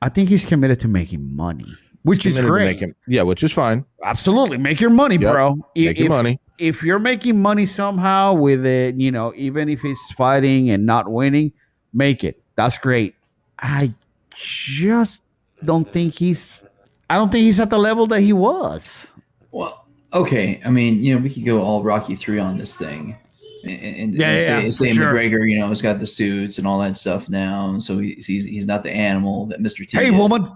I 0.00 0.08
think 0.08 0.28
he's 0.28 0.44
committed 0.44 0.80
to 0.80 0.88
making 0.88 1.34
money, 1.34 1.66
which 2.02 2.26
is 2.26 2.38
great. 2.40 2.66
making- 2.66 2.94
yeah, 3.06 3.22
which 3.22 3.42
is 3.44 3.52
fine. 3.52 3.84
Absolutely, 4.04 4.58
make 4.58 4.80
your 4.80 4.90
money, 4.90 5.16
Yep. 5.16 5.32
bro. 5.32 5.58
I- 5.76 5.84
Make 5.84 5.98
your 5.98 6.08
money. 6.08 6.40
if 6.58 6.82
you're 6.82 6.98
making 6.98 7.40
money 7.40 7.66
somehow 7.66 8.34
with 8.34 8.64
it, 8.66 8.96
you 8.96 9.10
know, 9.10 9.32
even 9.36 9.68
if 9.68 9.84
it's 9.84 10.12
fighting 10.12 10.70
and 10.70 10.84
not 10.86 11.10
winning, 11.10 11.52
make 11.92 12.24
it. 12.24 12.42
That's 12.56 12.78
great. 12.78 13.14
I 13.58 13.88
just 14.34 15.24
don't 15.64 15.86
think 15.88 16.14
he's 16.14 16.64
I 17.08 17.16
don't 17.16 17.30
think 17.30 17.42
he's 17.44 17.60
at 17.60 17.68
the 17.70 17.78
level 17.78 18.06
that 18.06 18.20
he 18.22 18.32
was. 18.32 19.12
Well, 19.50 19.84
okay. 20.14 20.60
I 20.64 20.70
mean, 20.70 21.02
you 21.04 21.14
know, 21.14 21.20
we 21.20 21.28
could 21.30 21.44
go 21.44 21.62
all 21.62 21.82
Rocky 21.82 22.14
three 22.16 22.38
on 22.38 22.56
this 22.56 22.76
thing, 22.78 23.16
and, 23.62 23.70
and, 23.70 24.14
Yeah, 24.14 24.28
and 24.30 24.40
yeah, 24.40 24.46
say, 24.46 24.64
yeah, 24.64 24.70
say 24.70 24.88
sure. 24.92 25.12
McGregor, 25.12 25.48
you 25.50 25.58
know, 25.58 25.68
has 25.68 25.82
got 25.82 25.98
the 25.98 26.06
suits 26.06 26.58
and 26.58 26.66
all 26.66 26.78
that 26.80 26.96
stuff 26.96 27.28
now, 27.28 27.68
and 27.70 27.82
so 27.82 27.98
he's 27.98 28.26
he's, 28.26 28.44
he's 28.44 28.66
not 28.66 28.82
the 28.82 28.90
animal 28.90 29.46
that 29.46 29.60
Mr. 29.60 29.86
T. 29.86 29.96
Hey 29.98 30.08
is. 30.08 30.18
woman. 30.18 30.46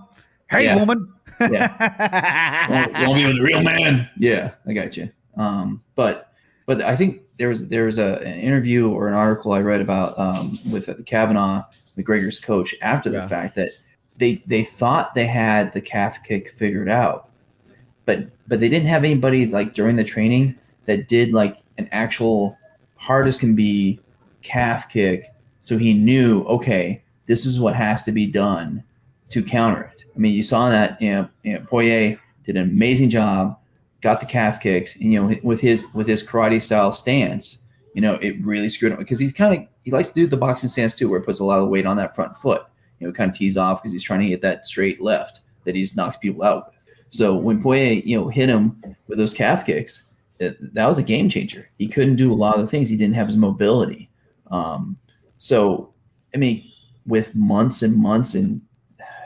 Hey 0.48 0.64
Yeah. 0.64 0.76
woman. 0.78 1.12
You 1.40 3.08
want 3.08 3.14
me 3.20 3.26
with 3.26 3.36
the 3.36 3.42
real 3.42 3.62
man? 3.62 4.08
Yeah, 4.18 4.52
I 4.66 4.72
got 4.72 4.96
you. 4.96 5.10
Um, 5.36 5.82
but 5.94 6.32
but 6.66 6.80
I 6.82 6.96
think 6.96 7.22
there 7.36 7.48
was 7.48 7.68
there 7.68 7.84
was 7.84 7.98
a, 7.98 8.18
an 8.26 8.40
interview 8.40 8.88
or 8.90 9.08
an 9.08 9.14
article 9.14 9.52
I 9.52 9.60
read 9.60 9.80
about 9.80 10.18
um, 10.18 10.52
with 10.72 11.04
Kavanagh, 11.06 11.62
McGregor's 11.98 12.40
coach, 12.40 12.74
after 12.82 13.10
the 13.10 13.18
Yeah. 13.18 13.28
fact 13.28 13.54
that 13.56 13.70
they 14.16 14.42
they 14.46 14.64
thought 14.64 15.14
they 15.14 15.26
had 15.26 15.72
the 15.72 15.80
calf 15.80 16.22
kick 16.24 16.48
figured 16.48 16.88
out, 16.88 17.28
but 18.06 18.28
but 18.48 18.60
they 18.60 18.68
didn't 18.68 18.88
have 18.88 19.04
anybody 19.04 19.46
like 19.46 19.74
during 19.74 19.96
the 19.96 20.04
training 20.04 20.54
that 20.86 21.08
did 21.08 21.32
like 21.32 21.58
an 21.78 21.88
actual 21.92 22.56
hard 23.06 23.28
as 23.28 23.36
can 23.36 23.54
be 23.54 24.00
calf 24.42 24.88
kick, 24.88 25.26
so 25.60 25.78
he 25.78 25.94
knew 25.94 26.42
okay, 26.42 27.02
this 27.26 27.46
is 27.46 27.60
what 27.60 27.74
has 27.74 28.02
to 28.04 28.12
be 28.12 28.26
done 28.26 28.82
to 29.28 29.42
counter 29.42 29.82
it. 29.82 30.04
I 30.14 30.18
mean, 30.18 30.34
you 30.34 30.42
saw 30.42 30.68
that 30.70 31.00
you 31.00 31.28
know, 31.44 31.60
Poirier 31.66 32.20
did 32.44 32.56
an 32.56 32.70
amazing 32.70 33.10
job, 33.10 33.56
got 34.00 34.20
the 34.20 34.26
calf 34.26 34.60
kicks, 34.60 35.00
and 35.00 35.12
you 35.12 35.22
know 35.22 35.36
with 35.44 35.60
his 35.60 35.92
with 35.94 36.08
his 36.08 36.26
karate 36.26 36.60
style 36.60 36.92
stance, 36.92 37.68
you 37.94 38.00
know 38.00 38.14
it 38.14 38.44
really 38.44 38.68
screwed 38.68 38.92
him 38.92 38.98
because 38.98 39.20
he's 39.20 39.32
kind 39.32 39.54
of 39.54 39.68
he 39.84 39.92
likes 39.92 40.08
to 40.08 40.14
do 40.14 40.26
the 40.26 40.36
boxing 40.36 40.68
stance 40.68 40.96
too, 40.96 41.08
where 41.08 41.20
it 41.20 41.24
puts 41.24 41.40
a 41.40 41.44
lot 41.44 41.60
of 41.60 41.68
weight 41.68 41.86
on 41.86 41.96
that 41.96 42.14
front 42.14 42.36
foot. 42.36 42.64
You 42.98 43.06
know, 43.06 43.12
kind 43.12 43.30
of 43.30 43.36
tees 43.36 43.56
off 43.56 43.82
because 43.82 43.92
he's 43.92 44.02
trying 44.02 44.20
to 44.20 44.26
hit 44.26 44.40
that 44.40 44.66
straight 44.66 45.00
left 45.00 45.40
that 45.64 45.76
he's 45.76 45.96
knocks 45.96 46.16
people 46.16 46.42
out 46.42 46.66
with. 46.66 46.88
So 47.10 47.36
when 47.36 47.62
Poirier 47.62 48.00
you 48.04 48.18
know 48.18 48.28
hit 48.28 48.48
him 48.48 48.80
with 49.06 49.18
those 49.18 49.34
calf 49.34 49.64
kicks, 49.64 50.12
it, 50.38 50.74
that 50.74 50.86
was 50.86 50.98
a 50.98 51.02
game 51.02 51.28
changer. 51.28 51.70
He 51.78 51.88
couldn't 51.88 52.16
do 52.16 52.32
a 52.32 52.34
lot 52.34 52.54
of 52.54 52.60
the 52.60 52.66
things. 52.66 52.88
He 52.88 52.96
didn't 52.96 53.14
have 53.14 53.26
his 53.26 53.36
mobility. 53.36 54.10
Um, 54.50 54.98
so 55.38 55.92
I 56.34 56.38
mean, 56.38 56.64
with 57.06 57.34
months 57.34 57.82
and 57.82 58.00
months 58.00 58.34
and 58.34 58.60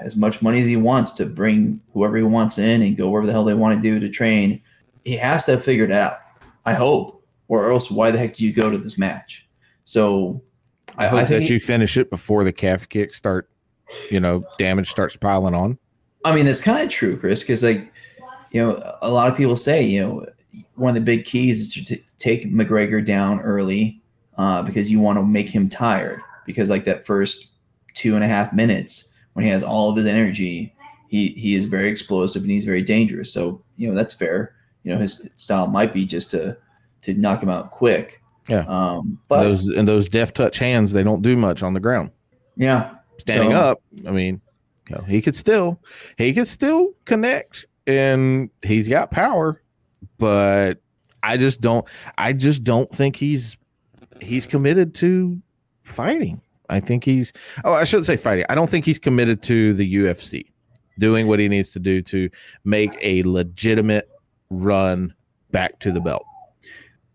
as 0.00 0.16
much 0.16 0.40
money 0.40 0.60
as 0.60 0.66
he 0.66 0.76
wants 0.76 1.12
to 1.12 1.26
bring 1.26 1.80
whoever 1.92 2.16
he 2.16 2.22
wants 2.22 2.58
in 2.58 2.82
and 2.82 2.96
go 2.96 3.10
wherever 3.10 3.26
the 3.26 3.32
hell 3.32 3.44
they 3.44 3.54
want 3.54 3.76
to 3.76 3.82
do 3.82 4.00
to 4.00 4.08
train, 4.08 4.62
he 5.04 5.16
has 5.16 5.44
to 5.46 5.52
have 5.52 5.64
figured 5.64 5.90
it 5.90 5.96
out. 5.96 6.20
I 6.64 6.74
hope, 6.74 7.24
or 7.48 7.70
else 7.70 7.90
why 7.90 8.10
the 8.10 8.18
heck 8.18 8.34
do 8.34 8.46
you 8.46 8.52
go 8.52 8.70
to 8.70 8.78
this 8.78 8.98
match? 8.98 9.48
So 9.84 10.42
I 10.96 11.06
hope 11.06 11.26
think 11.26 11.42
that 11.42 11.50
you 11.50 11.60
finish 11.60 11.96
it 11.96 12.10
before 12.10 12.44
the 12.44 12.52
calf 12.52 12.88
kicks 12.88 13.16
start, 13.16 13.50
you 14.10 14.20
know, 14.20 14.44
damage 14.58 14.88
starts 14.88 15.16
piling 15.16 15.54
on. 15.54 15.78
I 16.24 16.34
mean, 16.34 16.46
it's 16.46 16.62
kind 16.62 16.82
of 16.82 16.90
true, 16.90 17.16
Chris, 17.18 17.42
because 17.42 17.62
like 17.62 17.92
you 18.50 18.60
know, 18.60 18.96
a 19.02 19.10
lot 19.10 19.28
of 19.28 19.36
people 19.36 19.56
say, 19.56 19.82
you 19.82 20.00
know, 20.00 20.26
one 20.80 20.88
of 20.90 20.94
the 20.94 21.00
big 21.00 21.24
keys 21.24 21.60
is 21.60 21.72
to 21.74 21.84
t- 21.96 22.02
take 22.18 22.44
McGregor 22.46 23.04
down 23.04 23.40
early 23.40 24.00
uh, 24.38 24.62
because 24.62 24.90
you 24.90 24.98
want 25.00 25.18
to 25.18 25.22
make 25.22 25.48
him 25.50 25.68
tired. 25.68 26.20
Because 26.46 26.70
like 26.70 26.84
that 26.84 27.06
first 27.06 27.54
two 27.94 28.14
and 28.14 28.24
a 28.24 28.26
half 28.26 28.52
minutes 28.52 29.14
when 29.34 29.44
he 29.44 29.50
has 29.50 29.62
all 29.62 29.90
of 29.90 29.96
his 29.96 30.06
energy, 30.06 30.74
he 31.08 31.28
he 31.28 31.54
is 31.54 31.66
very 31.66 31.88
explosive 31.88 32.42
and 32.42 32.50
he's 32.50 32.64
very 32.64 32.82
dangerous. 32.82 33.32
So 33.32 33.62
you 33.76 33.88
know 33.88 33.94
that's 33.94 34.14
fair. 34.14 34.54
You 34.82 34.92
know 34.92 34.98
his 34.98 35.30
style 35.36 35.66
might 35.66 35.92
be 35.92 36.04
just 36.06 36.30
to 36.32 36.56
to 37.02 37.14
knock 37.14 37.42
him 37.42 37.48
out 37.50 37.70
quick. 37.70 38.22
Yeah. 38.48 38.64
Um, 38.66 39.18
but 39.28 39.42
those 39.44 39.68
and 39.68 39.86
those 39.86 40.08
deft 40.08 40.34
touch 40.36 40.58
hands, 40.58 40.92
they 40.92 41.02
don't 41.04 41.22
do 41.22 41.36
much 41.36 41.62
on 41.62 41.74
the 41.74 41.80
ground. 41.80 42.10
yeah, 42.56 42.94
Standing 43.18 43.52
So- 43.52 43.56
up, 43.56 43.82
I 44.06 44.10
mean, 44.10 44.40
you 44.88 44.96
know, 44.96 45.02
he 45.02 45.20
could 45.20 45.36
still 45.36 45.80
he 46.18 46.32
could 46.32 46.48
still 46.48 46.92
connect 47.04 47.66
and 47.86 48.50
he's 48.62 48.88
got 48.88 49.10
power, 49.10 49.62
but 50.18 50.80
I 51.22 51.36
just 51.36 51.60
don't 51.60 51.88
I 52.18 52.32
just 52.32 52.64
don't 52.64 52.90
think 52.90 53.16
he's 53.16 53.58
he's 54.20 54.46
committed 54.46 54.94
to 54.96 55.40
fighting. 55.82 56.40
I 56.68 56.80
think 56.80 57.04
he's 57.04 57.32
oh, 57.64 57.72
I 57.72 57.84
shouldn't 57.84 58.06
say 58.06 58.16
fighting. 58.16 58.44
I 58.48 58.54
don't 58.54 58.70
think 58.70 58.84
he's 58.84 58.98
committed 58.98 59.42
to 59.44 59.74
the 59.74 59.94
UFC 59.94 60.46
doing 60.98 61.26
what 61.26 61.38
he 61.38 61.48
needs 61.48 61.70
to 61.72 61.80
do 61.80 62.00
to 62.02 62.28
make 62.64 62.96
a 63.02 63.22
legitimate 63.24 64.08
run 64.50 65.14
back 65.50 65.78
to 65.80 65.90
the 65.90 66.00
belt. 66.00 66.24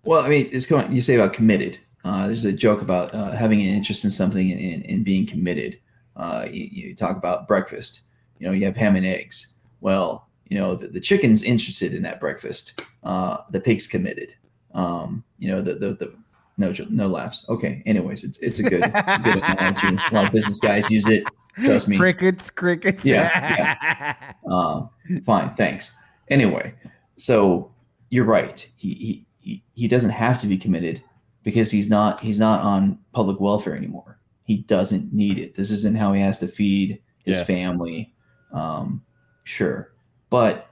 Well, 0.04 0.24
I 0.24 0.30
mean, 0.30 0.48
it's 0.52 0.68
going. 0.68 0.92
You 0.92 1.02
say 1.02 1.16
about 1.16 1.34
committed. 1.34 1.80
Uh, 2.04 2.28
there's 2.28 2.46
a 2.46 2.54
joke 2.54 2.82
about 2.82 3.14
uh, 3.16 3.32
having 3.32 3.62
an 3.62 3.70
interest 3.70 4.04
in 4.04 4.12
something 4.12 4.52
and, 4.52 4.62
and, 4.62 4.86
and 4.86 5.06
being 5.06 5.26
committed. 5.26 5.80
Uh, 6.16 6.46
you, 6.52 6.70
you 6.72 6.96
talk 6.96 7.18
about 7.18 7.48
breakfast. 7.48 8.02
You 8.38 8.48
know, 8.48 8.54
you 8.54 8.66
have 8.66 8.76
ham 8.76 8.96
and 8.96 9.06
eggs. 9.06 9.58
Well, 9.82 10.30
you 10.48 10.58
know, 10.58 10.76
the, 10.76 10.88
the 10.88 11.00
chicken's 11.00 11.44
interested 11.44 11.94
in 11.94 12.04
that 12.04 12.20
breakfast. 12.20 12.82
Uh, 13.04 13.38
the 13.52 13.60
pig's 13.60 13.88
committed. 13.88 14.34
Um, 14.74 15.24
you 15.40 15.48
know, 15.50 15.62
the, 15.62 15.74
the 15.76 15.94
the 15.94 16.16
no 16.58 16.72
jo- 16.74 16.88
no 16.90 17.08
laughs. 17.08 17.46
Okay. 17.50 17.82
Anyways, 17.86 18.24
it's 18.24 18.40
it's 18.40 18.60
a 18.60 18.64
good 18.64 18.82
good 19.24 19.38
analogy. 19.44 19.88
A 19.88 20.14
lot 20.14 20.26
of 20.26 20.32
business 20.32 20.60
guys 20.60 20.90
use 20.92 21.08
it. 21.08 21.24
Trust 21.64 21.88
me. 21.88 21.98
Crickets, 21.98 22.50
crickets. 22.52 23.06
Yeah, 23.06 24.16
Um, 24.52 24.90
fine, 25.26 25.52
thanks. 25.52 25.98
Anyway, 26.30 26.74
so 27.18 27.72
you're 28.10 28.26
right. 28.26 28.70
He, 28.76 28.94
he 28.94 29.26
he 29.40 29.64
he 29.74 29.88
doesn't 29.88 30.10
have 30.12 30.42
to 30.42 30.48
be 30.48 30.58
committed 30.58 31.02
because 31.44 31.72
he's 31.72 31.90
not 31.90 32.20
he's 32.20 32.40
not 32.40 32.62
on 32.62 33.00
public 33.14 33.40
welfare 33.40 33.76
anymore. 33.76 34.20
He 34.44 34.58
doesn't 34.58 35.14
need 35.14 35.40
it. 35.40 35.56
This 35.56 35.72
isn't 35.72 35.98
how 35.98 36.12
he 36.14 36.22
has 36.22 36.40
to 36.40 36.48
feed 36.48 37.02
his 37.24 37.38
Yeah. 37.40 37.44
family. 37.46 38.14
Um, 38.52 39.04
sure, 39.46 39.94
but 40.36 40.70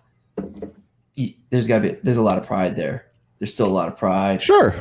there's 1.49 1.69
got 1.69 1.79
to 1.81 1.89
be 1.89 1.97
there's 2.03 2.17
a 2.17 2.21
lot 2.21 2.37
of 2.37 2.45
pride 2.45 2.75
there. 2.75 3.05
There's 3.39 3.53
still 3.53 3.67
a 3.67 3.71
lot 3.71 3.87
of 3.87 3.95
pride. 3.95 4.41
Sure. 4.41 4.75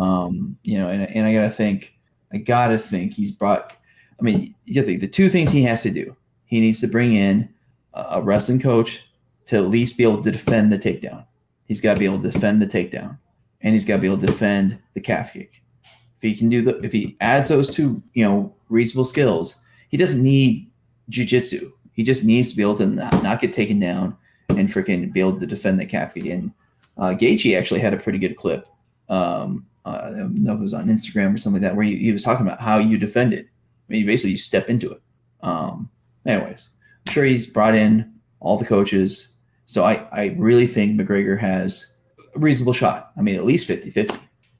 Um, 0.00 0.56
you 0.62 0.78
know, 0.78 0.88
and, 0.88 1.02
and 1.14 1.26
I 1.26 1.34
gotta 1.34 1.50
think, 1.50 1.98
I 2.32 2.38
gotta 2.38 2.78
think 2.78 3.12
he's 3.12 3.30
brought. 3.30 3.76
I 4.18 4.22
mean, 4.22 4.54
you 4.64 4.74
gotta 4.74 4.86
think 4.86 5.02
the 5.02 5.06
two 5.06 5.28
things 5.28 5.52
he 5.52 5.64
has 5.64 5.82
to 5.82 5.90
do. 5.90 6.16
He 6.46 6.60
needs 6.60 6.80
to 6.80 6.86
bring 6.86 7.12
in 7.12 7.50
a, 7.92 8.22
wrestling 8.22 8.58
coach 8.58 9.06
to 9.46 9.56
at 9.56 9.64
least 9.64 9.98
be 9.98 10.04
able 10.04 10.22
to 10.22 10.30
defend 10.30 10.72
the 10.72 10.78
takedown. 10.78 11.26
He's 11.66 11.82
got 11.82 11.94
to 11.94 12.00
be 12.00 12.06
able 12.06 12.22
to 12.22 12.30
defend 12.30 12.62
the 12.62 12.66
takedown, 12.66 13.18
and 13.60 13.74
he's 13.74 13.84
got 13.84 13.96
to 13.96 14.00
be 14.00 14.06
able 14.06 14.18
to 14.18 14.26
defend 14.26 14.78
the 14.94 15.00
calf 15.02 15.34
kick. 15.34 15.62
If 15.82 16.22
he 16.22 16.34
can 16.34 16.48
do 16.48 16.62
the, 16.62 16.78
if 16.80 16.92
he 16.92 17.18
adds 17.20 17.48
those 17.50 17.74
two, 17.74 18.02
you 18.14 18.24
know, 18.24 18.54
reasonable 18.70 19.04
skills, 19.04 19.62
he 19.90 19.98
doesn't 19.98 20.22
need 20.22 20.70
jujitsu. 21.10 21.64
He 21.92 22.02
just 22.02 22.24
needs 22.24 22.50
to 22.50 22.56
be 22.56 22.62
able 22.62 22.76
to 22.76 22.86
not, 22.86 23.22
not 23.22 23.40
get 23.40 23.52
taken 23.52 23.78
down 23.78 24.16
and 24.58 24.68
freaking 24.68 25.12
be 25.12 25.20
able 25.20 25.38
to 25.38 25.46
defend 25.46 25.80
the 25.80 25.86
calf 25.86 26.14
kick. 26.14 26.26
And 26.26 26.52
uh, 26.96 27.14
Gaethje 27.14 27.58
actually 27.58 27.80
had 27.80 27.94
a 27.94 27.98
pretty 27.98 28.18
good 28.18 28.36
clip 28.36 28.66
um, 29.08 29.66
uh, 29.84 30.00
I 30.04 30.10
don't 30.10 30.34
know 30.36 30.54
if 30.54 30.60
it 30.60 30.62
was 30.62 30.74
on 30.74 30.86
Instagram 30.86 31.34
or 31.34 31.38
something 31.38 31.60
like 31.60 31.70
that, 31.70 31.76
where 31.76 31.84
he, 31.84 31.96
he 31.96 32.12
was 32.12 32.24
talking 32.24 32.46
about 32.46 32.60
how 32.60 32.78
you 32.78 32.98
defend 32.98 33.34
it. 33.34 33.46
I 33.46 33.92
mean, 33.92 34.00
you 34.00 34.06
basically 34.06 34.32
you 34.32 34.36
step 34.36 34.68
into 34.68 34.90
it. 34.90 35.02
Um, 35.42 35.90
anyways, 36.24 36.74
I'm 37.06 37.12
sure 37.12 37.24
he's 37.24 37.46
brought 37.46 37.74
in 37.74 38.12
all 38.40 38.56
the 38.56 38.64
coaches. 38.64 39.36
So 39.66 39.84
I, 39.84 40.06
I 40.12 40.34
really 40.38 40.66
think 40.66 40.98
McGregor 40.98 41.38
has 41.38 41.96
a 42.34 42.38
reasonable 42.38 42.72
shot. 42.72 43.12
I 43.16 43.22
mean, 43.22 43.36
at 43.36 43.44
least 43.44 43.66
50 43.66 43.90
50. 43.90 44.16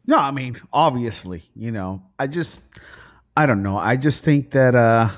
No, 0.06 0.18
I 0.18 0.32
mean, 0.32 0.56
obviously, 0.72 1.44
you 1.54 1.70
know, 1.70 2.02
I 2.18 2.26
just, 2.26 2.80
I 3.36 3.46
don't 3.46 3.62
know. 3.62 3.78
I 3.78 3.96
just 3.96 4.24
think 4.24 4.50
that, 4.50 4.74
uh, 4.74 5.08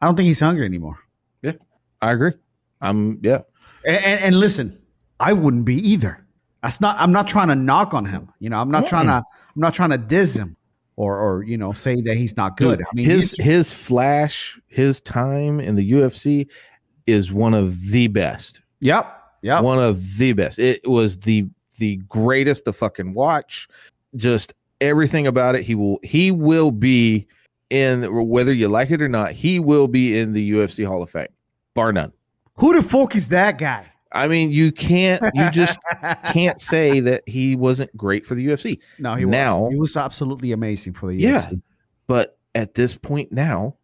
I 0.00 0.06
don't 0.06 0.14
think 0.14 0.28
he's 0.28 0.40
hungry 0.40 0.64
anymore. 0.64 0.98
Yeah, 1.42 1.54
I 2.00 2.12
agree. 2.12 2.32
I'm 2.80 3.18
yeah. 3.22 3.40
And, 3.88 4.04
and, 4.04 4.20
and 4.22 4.38
listen, 4.38 4.78
I 5.18 5.32
wouldn't 5.32 5.64
be 5.64 5.74
either. 5.76 6.24
That's 6.62 6.80
not, 6.80 6.96
I'm 7.00 7.10
not 7.10 7.26
trying 7.26 7.48
to 7.48 7.56
knock 7.56 7.94
on 7.94 8.04
him. 8.04 8.32
You 8.38 8.50
know, 8.50 8.60
I'm 8.60 8.70
not 8.70 8.86
trying 8.86 9.06
to, 9.06 9.14
I'm 9.14 9.60
not 9.60 9.74
trying 9.74 9.90
to 9.90 9.98
diss 9.98 10.36
him 10.36 10.56
or, 10.96 11.18
or, 11.18 11.42
you 11.44 11.56
know, 11.56 11.72
say 11.72 12.00
that 12.02 12.16
he's 12.16 12.36
not 12.36 12.56
good. 12.56 12.78
Dude, 12.78 12.86
I 12.86 12.94
mean, 12.94 13.04
his 13.04 13.36
his 13.38 13.72
flash, 13.72 14.60
his 14.66 15.00
time 15.00 15.58
in 15.60 15.74
the 15.74 15.92
UFC 15.92 16.50
is 17.06 17.32
one 17.32 17.54
of 17.54 17.90
the 17.90 18.06
best. 18.08 18.62
yep. 18.80 19.14
Yep. 19.42 19.62
One 19.62 19.78
of 19.78 20.18
the 20.18 20.32
best. 20.32 20.58
It 20.58 20.80
was 20.84 21.16
the 21.16 21.48
the 21.78 21.96
greatest 22.08 22.64
to 22.64 22.72
fucking 22.72 23.12
watch. 23.12 23.68
Just 24.16 24.52
everything 24.80 25.28
about 25.28 25.54
it. 25.54 25.62
He 25.62 25.76
will 25.76 26.00
he 26.02 26.32
will 26.32 26.72
be 26.72 27.28
in 27.70 28.02
whether 28.28 28.52
you 28.52 28.66
like 28.66 28.90
it 28.90 29.00
or 29.00 29.08
not. 29.08 29.30
He 29.30 29.60
will 29.60 29.86
be 29.86 30.18
in 30.18 30.32
the 30.32 30.50
UFC 30.50 30.84
Hall 30.84 31.04
of 31.04 31.10
Fame, 31.10 31.28
bar 31.74 31.92
none. 31.92 32.12
Who 32.58 32.74
the 32.74 32.82
fuck 32.82 33.14
is 33.16 33.28
that 33.30 33.58
guy? 33.58 33.84
I 34.10 34.26
mean, 34.26 34.50
you 34.50 34.72
can't. 34.72 35.22
You 35.34 35.50
just 35.50 35.78
can't 36.32 36.58
say 36.60 37.00
that 37.00 37.22
he 37.26 37.56
wasn't 37.56 37.94
great 37.96 38.24
for 38.24 38.34
the 38.34 38.46
UFC. 38.46 38.80
no, 38.98 39.14
he 39.14 39.24
Now- 39.24 39.60
was. 39.62 39.72
He 39.72 39.78
was 39.78 39.96
absolutely 39.96 40.52
amazing 40.52 40.94
for 40.94 41.06
the 41.08 41.14
Yeah. 41.16 41.40
UFC. 41.40 41.62
But 42.06 42.38
at 42.54 42.74
this 42.74 42.96
point 42.96 43.32
now, 43.32 43.76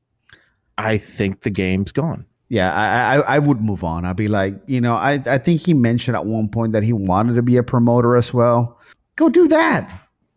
I 0.79 0.97
think 0.97 1.43
the 1.43 1.51
game's 1.51 1.93
gone. 1.93 2.27
Yeah, 2.49 2.73
I, 2.73 3.17
I 3.17 3.37
I 3.37 3.39
would 3.39 3.61
move 3.61 3.85
on. 3.85 4.05
I'd 4.05 4.17
be 4.17 4.29
like, 4.29 4.55
you 4.67 4.81
know, 4.81 4.95
I 4.95 5.15
I 5.27 5.39
think 5.39 5.61
he 5.61 5.75
mentioned 5.75 6.17
at 6.17 6.25
one 6.27 6.49
point 6.49 6.73
that 6.73 6.83
he 6.83 6.93
wanted 6.93 7.35
to 7.35 7.43
be 7.43 7.57
a 7.57 7.63
promoter 7.63 8.17
as 8.17 8.33
well. 8.35 8.79
Go 9.17 9.29
do 9.29 9.49
that. 9.49 9.91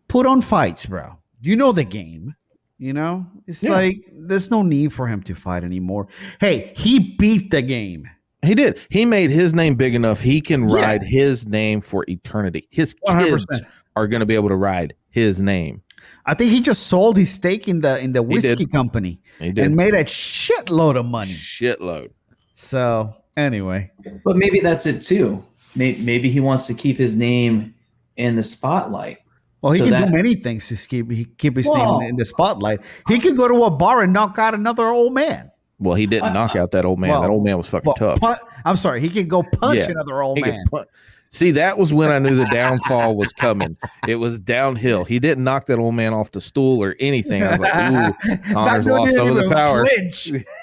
Put 0.07 0.25
on 0.25 0.41
fights, 0.41 0.85
bro. 0.85 1.17
You 1.41 1.55
know 1.55 1.71
the 1.71 1.83
game. 1.83 2.33
You 2.77 2.93
know, 2.93 3.25
it's 3.47 3.63
Yeah. 3.63 3.71
like 3.71 3.97
there's 4.13 4.51
no 4.51 4.61
need 4.63 4.93
for 4.93 5.07
him 5.07 5.21
to 5.23 5.35
fight 5.35 5.63
anymore. 5.63 6.07
Hey, 6.39 6.73
he 6.77 7.15
beat 7.17 7.51
the 7.51 7.61
game. 7.61 8.07
He 8.43 8.53
did. 8.55 8.79
He 8.89 9.03
made 9.05 9.31
his 9.31 9.53
name 9.53 9.75
big 9.75 9.95
enough. 9.95 10.21
He 10.21 10.41
can 10.41 10.69
Yeah. 10.69 10.75
ride 10.75 11.03
his 11.03 11.47
name 11.47 11.81
for 11.81 12.05
eternity. 12.07 12.67
His 12.71 12.95
One 13.01 13.15
hundred 13.15 13.29
kids 13.31 13.45
percent. 13.47 13.67
are 13.95 14.07
going 14.07 14.19
to 14.19 14.25
be 14.25 14.35
able 14.35 14.49
to 14.49 14.55
ride 14.55 14.93
his 15.09 15.39
name. 15.41 15.81
I 16.25 16.33
think 16.33 16.51
he 16.51 16.61
just 16.61 16.87
sold 16.87 17.17
his 17.17 17.31
stake 17.31 17.67
in 17.67 17.79
the 17.79 17.99
in 17.99 18.11
the 18.11 18.21
He 18.21 18.27
whiskey 18.27 18.55
did. 18.65 18.71
company 18.71 19.19
He 19.39 19.51
did 19.51 19.65
and 19.65 19.75
made 19.75 19.93
a 19.93 20.03
shitload 20.03 20.95
of 20.97 21.05
money. 21.05 21.31
shitload. 21.31 22.09
So 22.51 23.09
anyway, 23.35 23.91
But 24.23 24.37
maybe 24.37 24.59
that's 24.59 24.85
it 24.85 25.01
too. 25.01 25.43
Maybe, 25.75 26.01
maybe 26.03 26.29
he 26.29 26.39
wants 26.39 26.67
to 26.67 26.73
keep 26.73 26.97
his 26.97 27.15
name 27.17 27.73
in 28.17 28.35
the 28.35 28.43
spotlight. 28.43 29.19
well, 29.61 29.73
he 29.73 29.79
So 29.79 29.85
can 29.85 29.93
that- 29.93 30.07
do 30.07 30.15
many 30.15 30.35
things 30.35 30.67
to 30.69 30.75
keep 30.87 31.11
he 31.11 31.25
keep 31.25 31.55
his 31.57 31.67
Well- 31.67 32.01
name 32.01 32.09
in 32.11 32.15
the 32.17 32.25
spotlight. 32.25 32.79
He 33.07 33.19
could 33.19 33.35
go 33.35 33.47
to 33.47 33.63
a 33.63 33.71
bar 33.71 34.01
and 34.03 34.13
knock 34.13 34.37
out 34.37 34.53
another 34.53 34.87
old 34.89 35.13
man. 35.13 35.49
Well, 35.79 35.95
he 35.95 36.05
didn't 36.07 36.29
I- 36.29 36.33
knock 36.33 36.55
out 36.55 36.71
that 36.71 36.85
old 36.85 36.99
man. 36.99 37.11
well- 37.11 37.21
that 37.21 37.29
old 37.29 37.43
man 37.43 37.57
was 37.57 37.67
fucking 37.67 37.85
Well, 37.99 38.15
tough. 38.15 38.19
pun- 38.19 38.35
I'm 38.65 38.75
sorry, 38.75 38.99
he 39.01 39.09
can 39.09 39.27
go 39.27 39.43
punch 39.43 39.77
Yeah. 39.77 39.91
another 39.91 40.21
old 40.21 40.39
man. 40.41 40.59
punt- 40.71 40.87
See, 41.29 41.51
that 41.51 41.77
was 41.77 41.93
when 41.93 42.09
I 42.09 42.19
knew 42.19 42.35
the 42.35 42.45
downfall 42.45 43.17
was 43.17 43.33
coming. 43.33 43.75
It 44.07 44.15
was 44.15 44.39
downhill. 44.39 45.03
He 45.03 45.19
didn't 45.19 45.43
knock 45.43 45.65
that 45.65 45.77
old 45.77 45.93
man 45.93 46.13
off 46.13 46.31
the 46.31 46.39
stool 46.39 46.81
or 46.81 46.95
anything. 47.01 47.43
I 47.43 47.51
was 47.51 47.59
like, 47.59 47.73
ooh, 47.75 48.53
Conor's 48.53 48.85
dude 48.85 48.93
lost 48.93 49.11
didn't 49.11 49.15
some 49.17 49.27
of 49.29 49.35
the 49.35 49.49
power. 49.53 49.85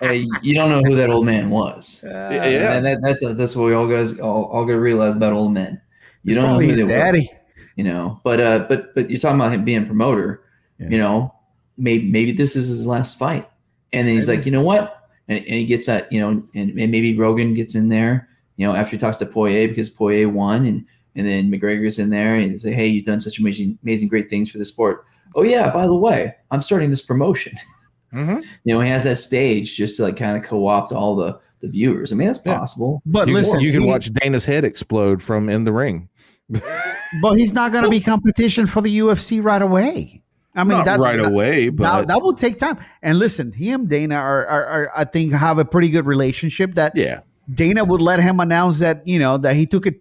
Hey, 0.00 0.26
you 0.42 0.54
don't 0.54 0.70
know 0.70 0.80
who 0.82 0.94
that 0.96 1.10
old 1.10 1.26
man 1.26 1.50
was. 1.50 2.02
Yeah. 2.06 2.76
And 2.76 2.86
that, 2.86 2.98
that's 3.02 3.20
that's 3.36 3.54
what 3.56 3.66
we 3.66 3.74
all 3.74 3.86
guys 3.88 4.18
all, 4.20 4.44
all 4.44 4.64
got 4.64 4.72
to 4.72 4.80
realize 4.80 5.16
about 5.16 5.32
old 5.32 5.52
men. 5.52 5.80
You 6.22 6.30
He's 6.30 6.34
don't 6.36 6.44
know 6.44 6.48
probably 6.50 6.64
who 6.66 6.70
his 6.70 6.78
they 6.78 6.84
were. 6.84 6.88
daddy. 6.88 7.30
you 7.76 7.84
know 7.84 8.18
but 8.24 8.40
uh 8.40 8.58
but 8.68 8.94
but 8.94 9.10
you're 9.10 9.18
talking 9.20 9.38
about 9.38 9.52
him 9.52 9.64
being 9.64 9.82
a 9.82 9.86
promoter 9.86 10.42
Yeah. 10.78 10.88
you 10.88 10.98
know 10.98 11.34
maybe 11.76 12.10
maybe 12.10 12.32
this 12.32 12.56
is 12.56 12.68
his 12.68 12.86
last 12.86 13.18
fight 13.18 13.46
and 13.96 14.06
then 14.06 14.14
he's 14.14 14.28
Maybe. 14.28 14.36
like 14.38 14.46
you 14.46 14.52
know 14.52 14.62
what 14.62 15.08
and, 15.28 15.38
and 15.38 15.54
he 15.54 15.66
gets 15.66 15.86
that 15.86 16.10
you 16.12 16.20
know 16.20 16.30
and, 16.54 16.70
and 16.78 16.90
maybe 16.92 17.16
rogan 17.16 17.54
gets 17.54 17.74
in 17.74 17.88
there 17.88 18.28
you 18.56 18.66
know 18.66 18.74
after 18.74 18.92
he 18.92 18.98
talks 18.98 19.16
to 19.18 19.26
poirier 19.26 19.66
because 19.68 19.90
poirier 19.90 20.28
won 20.28 20.64
and 20.64 20.84
and 21.14 21.26
then 21.26 21.50
mcgregor's 21.50 21.98
in 21.98 22.10
there 22.10 22.34
and 22.36 22.60
say 22.60 22.72
hey 22.72 22.86
you've 22.86 23.04
done 23.06 23.20
such 23.20 23.38
amazing 23.38 23.78
amazing 23.82 24.08
great 24.08 24.28
things 24.30 24.50
for 24.50 24.58
the 24.58 24.64
sport 24.64 25.04
oh 25.34 25.42
yeah 25.42 25.72
by 25.72 25.86
the 25.86 25.96
way 25.96 26.32
i'm 26.50 26.62
starting 26.62 26.90
this 26.90 27.04
promotion 27.04 27.52
Mhm. 28.14 28.42
you 28.64 28.72
know 28.72 28.80
he 28.80 28.88
has 28.88 29.02
that 29.04 29.16
stage 29.16 29.74
just 29.76 29.96
to 29.96 30.02
like 30.04 30.16
kind 30.16 30.36
of 30.36 30.44
co-opt 30.44 30.92
all 30.92 31.16
the 31.16 31.38
the 31.60 31.68
viewers 31.68 32.12
i 32.12 32.16
mean 32.16 32.28
that's 32.28 32.40
Yeah. 32.46 32.58
possible 32.58 33.02
But 33.04 33.26
You, 33.28 33.34
listen, 33.34 33.60
you 33.60 33.72
can 33.72 33.82
he- 33.82 33.88
watch 33.88 34.12
Dana's 34.12 34.44
head 34.44 34.64
explode 34.64 35.22
from 35.22 35.48
in 35.48 35.64
the 35.64 35.72
ring. 35.72 36.08
but 37.20 37.34
he's 37.34 37.52
not 37.52 37.72
going 37.72 37.82
to 37.84 37.90
be 37.90 37.98
competition 38.00 38.66
for 38.66 38.80
the 38.80 38.98
UFC 39.00 39.42
right 39.42 39.60
away. 39.60 40.22
I 40.56 40.64
mean, 40.64 40.78
Not 40.78 40.86
that, 40.86 40.98
right 41.00 41.20
that, 41.20 41.30
away, 41.32 41.68
but 41.68 41.84
That, 41.84 42.08
that 42.08 42.22
will 42.22 42.34
take 42.34 42.56
time. 42.58 42.78
And 43.02 43.18
listen, 43.18 43.52
he 43.52 43.70
and 43.70 43.88
Dana 43.88 44.14
are, 44.16 44.46
are, 44.46 44.64
are, 44.66 44.90
I 44.96 45.04
think, 45.04 45.32
have 45.34 45.58
a 45.58 45.64
pretty 45.64 45.90
good 45.90 46.06
relationship. 46.06 46.72
That 46.74 46.92
yeah, 46.96 47.20
Dana 47.52 47.84
would 47.84 48.00
let 48.00 48.20
him 48.20 48.40
announce 48.40 48.80
that 48.80 49.06
you 49.06 49.18
know 49.18 49.36
that 49.38 49.54
he 49.54 49.66
took 49.66 49.86
a 49.86 49.92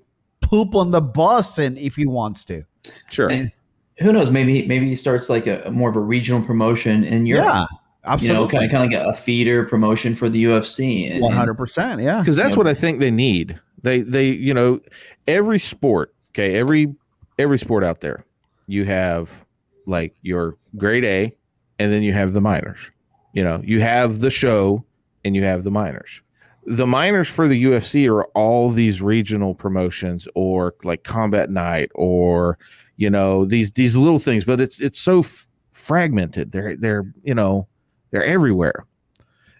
poop 0.41 0.73
on 0.75 0.91
the 0.91 1.01
bus, 1.01 1.57
and 1.57 1.77
if 1.77 1.95
he 1.95 2.07
wants 2.07 2.45
to, 2.45 2.63
Sure. 3.11 3.29
And 3.31 3.51
who 3.99 4.11
knows? 4.11 4.31
Maybe 4.31 4.65
maybe 4.67 4.87
he 4.87 4.95
starts 4.95 5.29
like 5.29 5.47
a, 5.47 5.61
a 5.65 5.71
more 5.71 5.89
of 5.89 5.95
a 5.95 6.01
regional 6.01 6.41
promotion 6.41 7.03
in 7.03 7.25
Europe. 7.25 7.45
yeah, 7.45 7.53
You 7.53 7.59
know, 7.61 7.67
absolutely, 8.05 8.47
kind 8.49 8.65
of 8.65 8.71
kind 8.71 8.93
of 8.93 8.99
like 9.05 9.15
a 9.15 9.17
feeder 9.17 9.65
promotion 9.65 10.15
for 10.15 10.29
the 10.29 10.43
UFC. 10.45 11.11
And- 11.11 11.21
one 11.21 11.31
and- 11.31 11.39
hundred 11.39 11.55
percent, 11.55 12.01
yeah. 12.01 12.19
because 12.19 12.35
that's 12.35 12.51
Yeah. 12.51 12.55
what 12.57 12.67
I 12.67 12.73
think 12.73 12.99
they 12.99 13.11
need. 13.11 13.59
They 13.83 13.99
they 14.01 14.29
you 14.31 14.53
know 14.53 14.79
every 15.27 15.59
sport, 15.59 16.13
okay, 16.31 16.55
every 16.55 16.93
every 17.37 17.57
sport 17.59 17.83
out 17.83 18.01
there, 18.01 18.25
you 18.67 18.83
have 18.85 19.44
like 19.85 20.15
your 20.21 20.57
grade 20.77 21.05
A, 21.05 21.35
and 21.79 21.91
then 21.91 22.03
you 22.03 22.13
have 22.13 22.33
the 22.33 22.41
minors. 22.41 22.91
You 23.33 23.43
know, 23.43 23.61
you 23.63 23.81
have 23.81 24.19
the 24.19 24.31
show, 24.31 24.85
and 25.23 25.35
you 25.35 25.43
have 25.43 25.63
the 25.63 25.71
minors. 25.71 26.21
The 26.65 26.87
minors 26.87 27.29
for 27.29 27.47
the 27.47 27.63
UFC 27.65 28.09
are 28.09 28.23
all 28.33 28.69
these 28.69 29.01
regional 29.01 29.53
promotions, 29.53 30.27
or 30.35 30.73
like 30.83 31.03
Combat 31.03 31.49
Night, 31.49 31.91
or 31.93 32.57
you 32.97 33.09
know 33.09 33.45
these 33.45 33.71
these 33.71 33.95
little 33.95 34.19
things. 34.19 34.45
But 34.45 34.61
it's 34.61 34.81
it's 34.81 34.99
so 34.99 35.19
f- 35.19 35.47
fragmented. 35.71 36.51
They're 36.51 36.75
they're 36.77 37.05
you 37.23 37.35
know 37.35 37.67
they're 38.11 38.25
everywhere, 38.25 38.85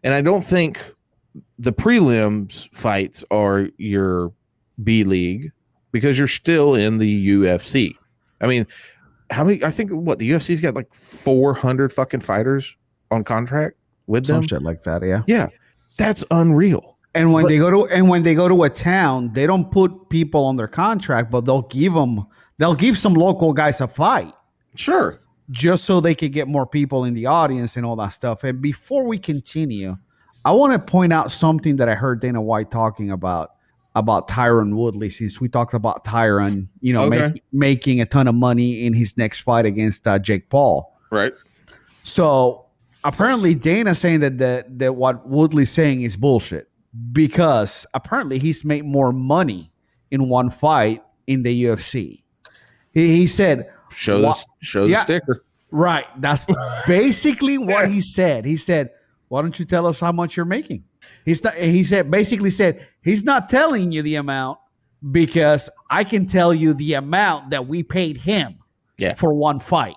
and 0.04 0.14
I 0.14 0.22
don't 0.22 0.44
think 0.44 0.80
the 1.60 1.74
prelims 1.74 2.74
fights 2.74 3.24
are 3.32 3.70
your 3.78 4.32
B 4.84 5.04
league 5.04 5.52
because 5.92 6.18
you're 6.18 6.28
still 6.28 6.76
in 6.76 6.98
the 6.98 7.30
UFC. 7.30 7.96
I 8.42 8.48
mean, 8.48 8.68
how 9.32 9.44
many? 9.44 9.64
I 9.64 9.72
think 9.72 9.92
what 9.92 10.20
the 10.20 10.30
UFC's 10.32 10.62
got 10.62 10.76
like 10.76 10.94
400 10.94 11.92
fucking 11.94 12.20
fighters 12.22 12.76
on 13.12 13.24
contract 13.24 13.78
with 14.08 14.26
Some 14.26 14.38
them. 14.38 14.48
shit 14.48 14.62
like 14.62 14.84
that, 14.84 15.04
yeah. 15.04 15.24
Yeah, 15.28 15.48
that's 15.98 16.24
unreal. 16.32 16.98
And 17.14 17.32
when 17.34 17.44
But- 17.46 17.50
they 17.50 17.58
go 17.58 17.72
to 17.72 17.94
and 17.96 18.10
when 18.10 18.24
they 18.24 18.36
go 18.36 18.48
to 18.50 18.64
a 18.64 18.70
town, 18.70 19.32
they 19.34 19.48
don't 19.48 19.72
put 19.72 20.10
people 20.10 20.46
on 20.46 20.58
their 20.58 20.68
contract, 20.68 21.32
but 21.32 21.46
they'll 21.46 21.62
give 21.64 21.94
them 21.94 22.26
they'll 22.58 22.76
give 22.76 22.98
some 22.98 23.14
local 23.14 23.52
guys 23.54 23.82
a 23.82 23.88
fight 23.88 24.34
Sure. 24.76 25.20
just 25.50 25.86
so 25.86 26.00
they 26.00 26.16
could 26.16 26.32
get 26.34 26.48
more 26.48 26.66
people 26.68 27.04
in 27.06 27.14
the 27.14 27.26
audience 27.26 27.76
and 27.78 27.86
all 27.86 27.96
that 27.98 28.10
stuff. 28.14 28.44
And 28.44 28.62
before 28.62 29.06
we 29.06 29.18
continue, 29.18 29.98
I 30.46 30.52
want 30.54 30.74
to 30.74 30.80
point 30.80 31.12
out 31.14 31.32
something 31.32 31.78
that 31.78 31.90
I 31.90 31.96
heard 31.96 32.20
Dana 32.22 32.42
White 32.42 32.70
talking 32.72 33.10
about 33.12 33.52
about 33.96 34.28
Tyron 34.28 34.76
Woodley 34.76 35.10
since 35.10 35.40
we 35.40 35.48
talked 35.50 35.74
about 35.74 36.04
Tyron, 36.04 36.68
you 36.82 36.94
know, 36.94 37.06
Okay. 37.06 37.18
make, 37.32 37.44
making 37.54 38.02
a 38.02 38.06
ton 38.06 38.28
of 38.28 38.36
money 38.36 38.86
in 38.86 38.94
his 38.94 39.18
next 39.18 39.42
fight 39.42 39.66
against 39.66 40.06
uh, 40.08 40.20
Jake 40.20 40.50
Paul. 40.50 40.94
Right. 41.12 41.34
So 42.04 42.66
apparently 43.04 43.56
Dana 43.56 43.96
saying 43.96 44.20
that 44.22 44.38
that 44.40 44.80
that 44.80 44.96
what 44.96 45.28
Woodley's 45.28 45.72
saying 45.72 46.02
is 46.02 46.18
bullshit 46.18 46.70
because 47.12 47.86
apparently 47.94 48.38
he's 48.40 48.64
made 48.66 48.84
more 48.86 49.12
money 49.12 49.72
in 50.12 50.30
one 50.30 50.50
fight 50.50 51.02
in 51.28 51.44
the 51.44 51.64
UFC. 51.66 52.22
He, 52.94 53.08
he 53.18 53.28
said, 53.28 53.72
Show 53.92 54.22
this. 54.22 54.46
Show 54.62 54.88
the 54.88 54.98
sticker. 54.98 55.44
right, 55.72 56.06
that's 56.18 56.46
basically 56.88 57.58
what 57.58 57.90
he 57.96 58.02
said. 58.02 58.46
He 58.46 58.58
said, 58.58 58.90
"Why 59.30 59.42
don't 59.42 59.58
you 59.58 59.66
tell 59.66 59.86
us 59.88 60.00
how 60.00 60.12
much 60.12 60.36
you're 60.36 60.46
making?" 60.46 60.84
He's 61.26 61.44
not. 61.44 61.56
He 61.56 61.84
said 61.84 62.10
basically 62.12 62.52
said 62.52 62.88
he's 63.04 63.24
not 63.24 63.50
telling 63.50 63.92
you 63.92 64.02
the 64.04 64.16
amount 64.16 64.60
because 65.12 65.70
I 65.90 66.04
can 66.04 66.26
tell 66.26 66.54
you 66.54 66.74
the 66.74 66.94
amount 66.94 67.50
that 67.50 67.68
we 67.68 67.84
paid 67.84 68.18
him 68.18 68.56
Yeah. 68.98 69.16
for 69.16 69.34
one 69.34 69.60
fight. 69.60 69.96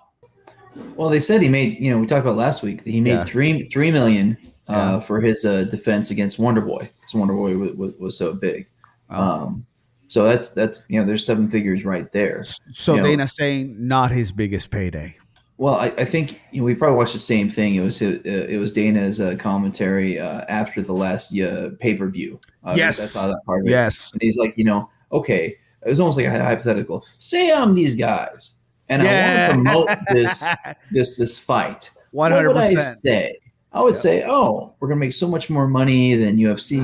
Well, 0.96 1.08
they 1.10 1.20
said 1.20 1.42
he 1.42 1.48
made. 1.48 1.78
You 1.80 1.90
know, 1.92 1.98
we 1.98 2.06
talked 2.06 2.24
about 2.24 2.36
last 2.36 2.62
week. 2.62 2.82
that 2.84 2.90
He 2.90 3.00
made 3.00 3.10
Yeah. 3.10 3.24
three 3.24 3.62
three 3.62 3.90
million 3.92 4.36
uh, 4.68 4.72
Yeah. 4.72 5.00
for 5.00 5.20
his 5.20 5.44
uh, 5.44 5.64
defense 5.70 6.10
against 6.10 6.38
Wonder 6.38 6.60
Boy 6.60 6.78
because 6.80 7.14
Wonder 7.14 7.34
Boy 7.34 7.56
was, 7.56 7.72
was, 7.76 7.94
was 7.98 8.18
so 8.18 8.34
big. 8.34 8.66
Oh. 9.10 9.20
Um, 9.22 9.66
so 10.08 10.24
that's 10.24 10.52
that's 10.52 10.86
you 10.88 10.98
know 11.00 11.06
there's 11.06 11.26
seven 11.26 11.48
figures 11.48 11.84
right 11.84 12.10
there. 12.12 12.42
So 12.72 12.94
You 12.94 13.00
know- 13.02 13.06
Dana 13.06 13.28
saying 13.28 13.76
not 13.78 14.10
his 14.10 14.32
biggest 14.32 14.70
payday. 14.70 15.16
Well, 15.58 15.74
I, 15.74 15.86
I 15.98 16.04
think 16.04 16.40
you 16.52 16.60
know, 16.60 16.64
we 16.66 16.74
probably 16.76 16.96
watched 16.96 17.12
the 17.14 17.18
same 17.18 17.48
thing. 17.48 17.74
It 17.74 17.80
was 17.80 18.00
uh, 18.00 18.20
it 18.24 18.58
was 18.60 18.72
Dana's 18.72 19.20
uh, 19.20 19.34
commentary 19.38 20.18
uh, 20.18 20.42
after 20.48 20.82
the 20.82 20.92
last 20.92 21.36
uh, 21.38 21.70
pay 21.80 21.94
per 21.94 22.06
view. 22.08 22.38
Uh, 22.64 22.74
Yes. 22.76 22.98
I 23.16 23.20
saw 23.20 23.26
that 23.28 23.40
part 23.44 23.62
of 23.62 23.66
it. 23.66 23.70
Yes. 23.70 24.12
And 24.12 24.22
he's 24.22 24.36
like, 24.38 24.56
you 24.56 24.64
know, 24.64 24.88
okay, 25.10 25.56
it 25.84 25.88
was 25.88 25.98
almost 26.00 26.16
like 26.16 26.26
a 26.26 26.30
hypothetical. 26.44 27.04
Say 27.18 27.52
I'm 27.52 27.74
these 27.74 27.96
guys, 27.96 28.60
and 28.88 29.02
I 29.02 29.06
want 29.06 29.48
to 29.48 29.54
promote 29.64 29.88
this 30.12 30.46
this 30.92 31.16
this 31.16 31.38
fight. 31.38 31.90
One 32.12 32.30
What 32.30 32.36
hundred 32.36 32.48
would 32.54 32.56
I 32.62 32.74
percent. 32.74 32.98
say? 32.98 33.38
I 33.72 33.82
would 33.82 33.96
say, 33.96 34.22
oh, 34.26 34.74
we're 34.80 34.88
gonna 34.88 35.00
make 35.00 35.12
so 35.12 35.28
much 35.28 35.50
more 35.50 35.66
money 35.68 36.14
than 36.14 36.36
UFC. 36.36 36.76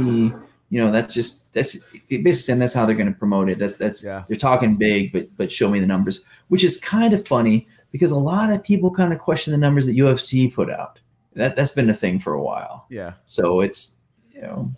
You 0.71 0.81
know, 0.85 0.91
that's 0.91 1.15
just 1.15 1.53
that's 1.53 1.75
basically 2.09 2.33
saying 2.33 2.59
that's 2.59 2.75
how 2.75 2.87
they're 2.87 2.97
gonna 2.97 3.13
promote 3.13 3.49
it. 3.51 3.59
That's 3.59 3.77
that's 3.77 4.05
Yeah. 4.05 4.25
they're 4.29 4.37
talking 4.37 4.75
big, 4.75 5.13
but 5.13 5.27
but 5.37 5.53
show 5.53 5.71
me 5.71 5.79
the 5.79 5.87
numbers, 5.87 6.25
which 6.49 6.65
is 6.65 6.81
kind 6.81 7.15
of 7.15 7.27
funny 7.27 7.67
because 7.95 8.11
a 8.11 8.19
lot 8.19 8.51
of 8.51 8.61
people 8.61 8.91
kind 8.91 9.13
of 9.13 9.21
question 9.21 9.53
the 9.53 9.57
numbers 9.57 9.87
that 9.87 9.97
UFC 9.97 10.53
put 10.53 10.69
out. 10.69 10.99
That 11.35 11.55
that's 11.55 11.71
been 11.71 11.89
a 11.89 11.95
thing 11.95 12.19
for 12.19 12.35
a 12.35 12.43
while. 12.43 12.87
Yeah. 12.91 13.13
So 13.25 13.61
it's 13.61 14.03
you 14.33 14.43
know, 14.43 14.69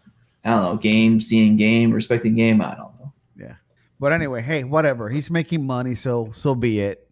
I 0.45 0.51
don't 0.51 0.63
know, 0.63 0.77
game 0.77 1.23
seeing 1.23 1.57
game, 1.57 1.93
respecting 1.93 2.35
game. 2.35 2.61
I 2.61 2.75
don't 2.75 2.95
know. 3.01 3.15
Yeah. 3.35 3.55
But 3.99 4.13
anyway, 4.13 4.43
hey, 4.43 4.65
whatever. 4.65 5.09
He's 5.09 5.31
making 5.31 5.65
money, 5.65 5.95
so 5.95 6.27
so 6.33 6.55
be 6.55 6.79
it. 6.81 7.09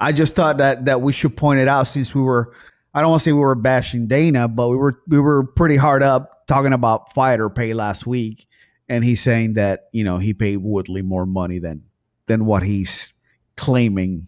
I 0.00 0.10
just 0.10 0.34
thought 0.34 0.56
that 0.56 0.86
that 0.86 1.00
we 1.00 1.12
should 1.12 1.36
point 1.36 1.60
it 1.60 1.68
out 1.68 1.86
since 1.86 2.12
we 2.12 2.22
were 2.22 2.52
I 2.92 3.00
don't 3.00 3.10
want 3.10 3.20
to 3.20 3.24
say 3.26 3.32
we 3.32 3.38
were 3.38 3.54
bashing 3.54 4.08
Dana, 4.08 4.48
but 4.48 4.68
we 4.68 4.76
were 4.76 5.00
we 5.06 5.20
were 5.20 5.44
pretty 5.44 5.76
hard 5.76 6.02
up 6.02 6.44
talking 6.48 6.72
about 6.72 7.12
fighter 7.12 7.48
pay 7.48 7.72
last 7.72 8.04
week. 8.04 8.48
And 8.88 9.04
he's 9.04 9.20
saying 9.20 9.54
that, 9.54 9.82
you 9.92 10.02
know, 10.02 10.18
he 10.18 10.34
paid 10.34 10.56
Woodley 10.56 11.02
more 11.02 11.24
money 11.24 11.60
than 11.60 11.84
than 12.26 12.46
what 12.46 12.64
he's 12.64 13.14
claiming 13.56 14.26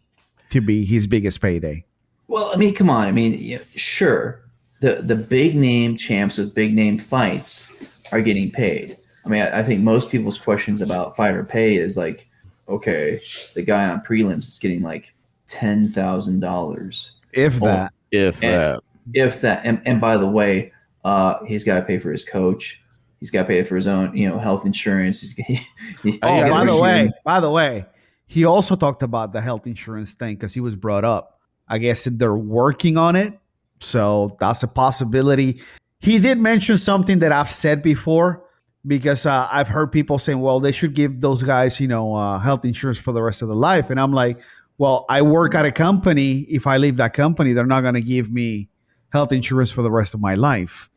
to 0.51 0.61
be 0.61 0.85
his 0.85 1.07
biggest 1.07 1.41
payday. 1.41 1.85
Well, 2.27 2.51
I 2.53 2.57
mean, 2.57 2.75
come 2.75 2.91
on. 2.91 3.07
I 3.09 3.13
mean, 3.13 3.37
yeah, 3.39 3.59
sure, 3.75 4.41
the 4.81 4.97
the 4.97 5.17
big 5.17 5.55
name 5.55 5.97
champs 5.97 6.39
with 6.39 6.55
big 6.55 6.75
name 6.75 6.99
fights 6.99 7.75
are 8.13 8.21
getting 8.21 8.51
paid. 8.51 8.95
I 9.25 9.29
mean, 9.29 9.43
I, 9.43 9.61
I 9.61 9.63
think 9.63 9.83
most 9.83 10.11
people's 10.11 10.39
questions 10.39 10.81
about 10.81 11.17
fighter 11.17 11.45
pay 11.45 11.77
is 11.77 11.97
like, 11.97 12.29
okay, 12.69 13.21
the 13.55 13.63
guy 13.63 13.89
on 13.89 14.01
prelims 14.01 14.49
is 14.49 14.59
getting 14.61 14.83
like 14.83 15.15
ten 15.47 15.89
thousand 15.89 16.41
dollars, 16.41 17.13
If 17.33 17.63
Oh. 17.63 17.67
that. 17.67 17.93
If 18.11 18.43
And- 18.43 18.53
that. 18.53 18.81
if 19.15 19.41
that. 19.43 19.63
And, 19.65 19.81
and 19.87 20.01
by 20.01 20.17
the 20.19 20.27
way, 20.29 20.73
uh, 21.05 21.45
he's 21.47 21.65
got 21.65 21.81
to 21.81 21.83
pay 21.87 21.99
for 21.99 22.11
his 22.11 22.25
coach. 22.29 22.83
He's 23.21 23.31
got 23.31 23.43
to 23.43 23.49
pay 23.49 23.63
for 23.63 23.75
his 23.77 23.89
own, 23.89 24.17
you 24.17 24.29
know, 24.29 24.39
health 24.39 24.65
insurance. 24.67 25.21
He's, 25.21 25.37
he, 25.37 25.55
he- 26.11 26.19
Oh, 26.23 26.35
he's 26.35 26.43
Yeah, 26.45 26.49
by 26.49 26.49
gotta 26.49 26.67
the 26.67 26.73
resume- 26.73 26.81
way, 26.83 27.11
by 27.25 27.41
the 27.41 27.51
way, 27.51 27.87
he 28.29 28.45
also 28.45 28.77
talked 28.77 29.03
about 29.03 29.33
the 29.33 29.41
health 29.41 29.67
insurance 29.67 30.15
thing 30.15 30.37
because 30.37 30.55
he 30.55 30.61
was 30.61 30.77
brought 30.77 31.05
up. 31.05 31.41
I 31.67 31.79
guess 31.79 32.05
they're 32.05 32.37
working 32.37 32.97
on 32.97 33.17
it, 33.17 33.39
so 33.81 34.37
that's 34.39 34.63
a 34.63 34.69
possibility. 34.69 35.61
He 36.01 36.19
did 36.19 36.39
mention 36.39 36.77
something 36.77 37.19
that 37.19 37.33
I've 37.33 37.49
said 37.49 37.83
before 37.83 38.45
because 38.87 39.27
uh, 39.27 39.49
I've 39.51 39.69
heard 39.69 39.91
people 39.91 40.19
saying, 40.19 40.41
"Well, 40.41 40.61
they 40.61 40.73
should 40.73 40.95
give 40.95 41.21
those 41.21 41.43
guys, 41.43 41.81
you 41.81 41.89
know, 41.89 42.15
uh, 42.15 42.39
health 42.39 42.65
insurance 42.65 43.01
for 43.01 43.13
the 43.13 43.23
rest 43.23 43.43
of 43.43 43.49
their 43.49 43.57
life," 43.57 43.91
and 43.91 43.99
I'm 43.99 44.13
like, 44.13 44.37
"Well, 44.77 45.05
I 45.09 45.23
work 45.23 45.55
at 45.55 45.65
a 45.65 45.73
company. 45.73 46.41
If 46.49 46.67
I 46.67 46.77
leave 46.77 46.99
that 46.99 47.15
company, 47.15 47.53
they're 47.55 47.67
not 47.67 47.81
going 47.81 47.95
to 47.95 48.03
give 48.03 48.31
me 48.31 48.69
health 49.13 49.33
insurance 49.33 49.73
for 49.73 49.83
the 49.83 49.91
rest 49.91 50.15
of 50.15 50.21
my 50.21 50.35
life." 50.35 50.91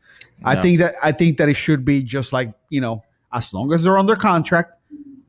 I 0.44 0.60
think 0.60 0.78
that 0.78 0.92
I 1.02 1.12
think 1.12 1.38
that 1.38 1.48
it 1.48 1.54
should 1.54 1.84
be 1.84 2.02
just 2.02 2.32
like 2.32 2.52
you 2.68 2.80
know, 2.80 3.04
as 3.32 3.54
long 3.54 3.72
as 3.72 3.84
they're 3.84 3.98
under 3.98 4.16
contract, 4.16 4.72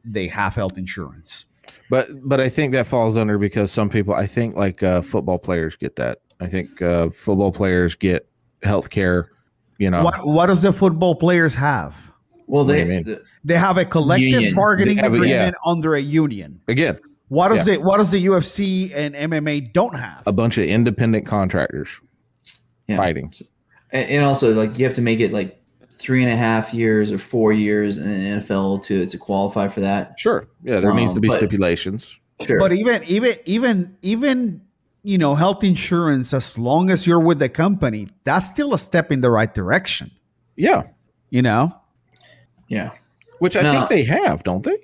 they 0.04 0.28
have 0.28 0.56
health 0.56 0.78
insurance. 0.78 1.46
But 1.94 2.08
but 2.28 2.40
I 2.40 2.50
think 2.50 2.72
that 2.74 2.88
falls 2.88 3.16
under 3.16 3.38
because 3.38 3.72
some 3.72 3.88
people 3.88 4.16
I 4.16 4.26
think 4.26 4.56
like 4.56 4.82
uh, 4.82 5.02
football 5.04 5.38
players 5.38 5.76
get 5.76 5.96
that. 5.98 6.22
I 6.40 6.48
think 6.48 6.82
uh, 6.82 7.12
football 7.12 7.52
players 7.52 7.94
get 7.94 8.28
health 8.64 8.90
care. 8.90 9.30
You 9.78 9.92
know, 9.92 10.04
What 10.04 10.16
what 10.26 10.48
does 10.48 10.64
the 10.64 10.74
football 10.74 11.14
players 11.14 11.54
have? 11.54 12.12
Well, 12.48 12.66
do 12.66 12.74
they, 12.74 12.84
mean? 12.84 13.04
the- 13.04 13.22
They 13.44 13.58
have 13.58 13.78
a 13.78 13.86
collective 13.86 14.28
Union. 14.28 14.56
bargaining 14.56 14.98
have 14.98 15.14
a- 15.14 15.18
agreement 15.18 15.56
under 15.68 15.94
a 15.94 16.00
union. 16.02 16.60
again, 16.68 16.98
What 17.28 17.50
does 17.50 17.68
it? 17.68 17.84
What 17.84 17.98
does 17.98 18.12
the 18.12 18.26
UFC 18.26 18.92
and 18.96 19.14
MMA 19.14 19.72
don't 19.72 19.94
have? 19.96 20.24
a 20.26 20.32
bunch 20.32 20.58
of 20.58 20.64
independent 20.66 21.28
contractors 21.28 22.02
yeah. 22.88 22.98
fighting. 22.98 23.32
And, 23.92 24.10
and 24.10 24.26
also, 24.26 24.56
like, 24.56 24.80
you 24.80 24.86
have 24.86 24.96
to 24.96 25.04
make 25.04 25.20
it 25.20 25.32
like 25.32 25.62
three 26.04 26.22
and 26.24 26.32
a 26.32 26.36
half 26.36 26.74
years 26.74 27.12
or 27.12 27.18
four 27.18 27.54
years 27.54 27.98
in 27.98 28.08
the 28.08 28.42
NFL 28.42 28.84
to 28.84 29.06
to 29.08 29.18
qualify 29.18 29.68
for 29.70 29.80
that. 29.80 30.20
Sure, 30.20 30.48
yeah, 30.64 30.80
there 30.82 30.94
needs 30.94 31.12
Um, 31.12 31.16
to 31.16 31.22
be 31.22 31.30
but- 31.30 31.38
stipulations. 31.38 32.20
Sure. 32.42 32.60
But 32.60 32.74
even 32.74 33.02
even 33.08 33.34
even 33.46 33.96
even 34.02 34.62
you 35.04 35.18
know 35.18 35.36
health 35.36 35.64
insurance, 35.64 36.34
as 36.34 36.58
long 36.58 36.90
as 36.90 37.08
you're 37.08 37.20
with 37.20 37.40
the 37.40 37.48
company, 37.50 38.10
that's 38.26 38.48
still 38.48 38.74
a 38.74 38.78
step 38.78 39.12
in 39.12 39.22
the 39.22 39.32
right 39.32 39.54
direction. 39.54 40.12
Yeah, 40.58 40.84
You 41.30 41.42
know. 41.42 41.74
yeah. 42.68 42.92
which 43.40 43.56
I 43.56 43.62
No. 43.62 43.72
think 43.72 43.90
they 43.90 44.04
have, 44.04 44.44
don't 44.44 44.64
they? 44.64 44.78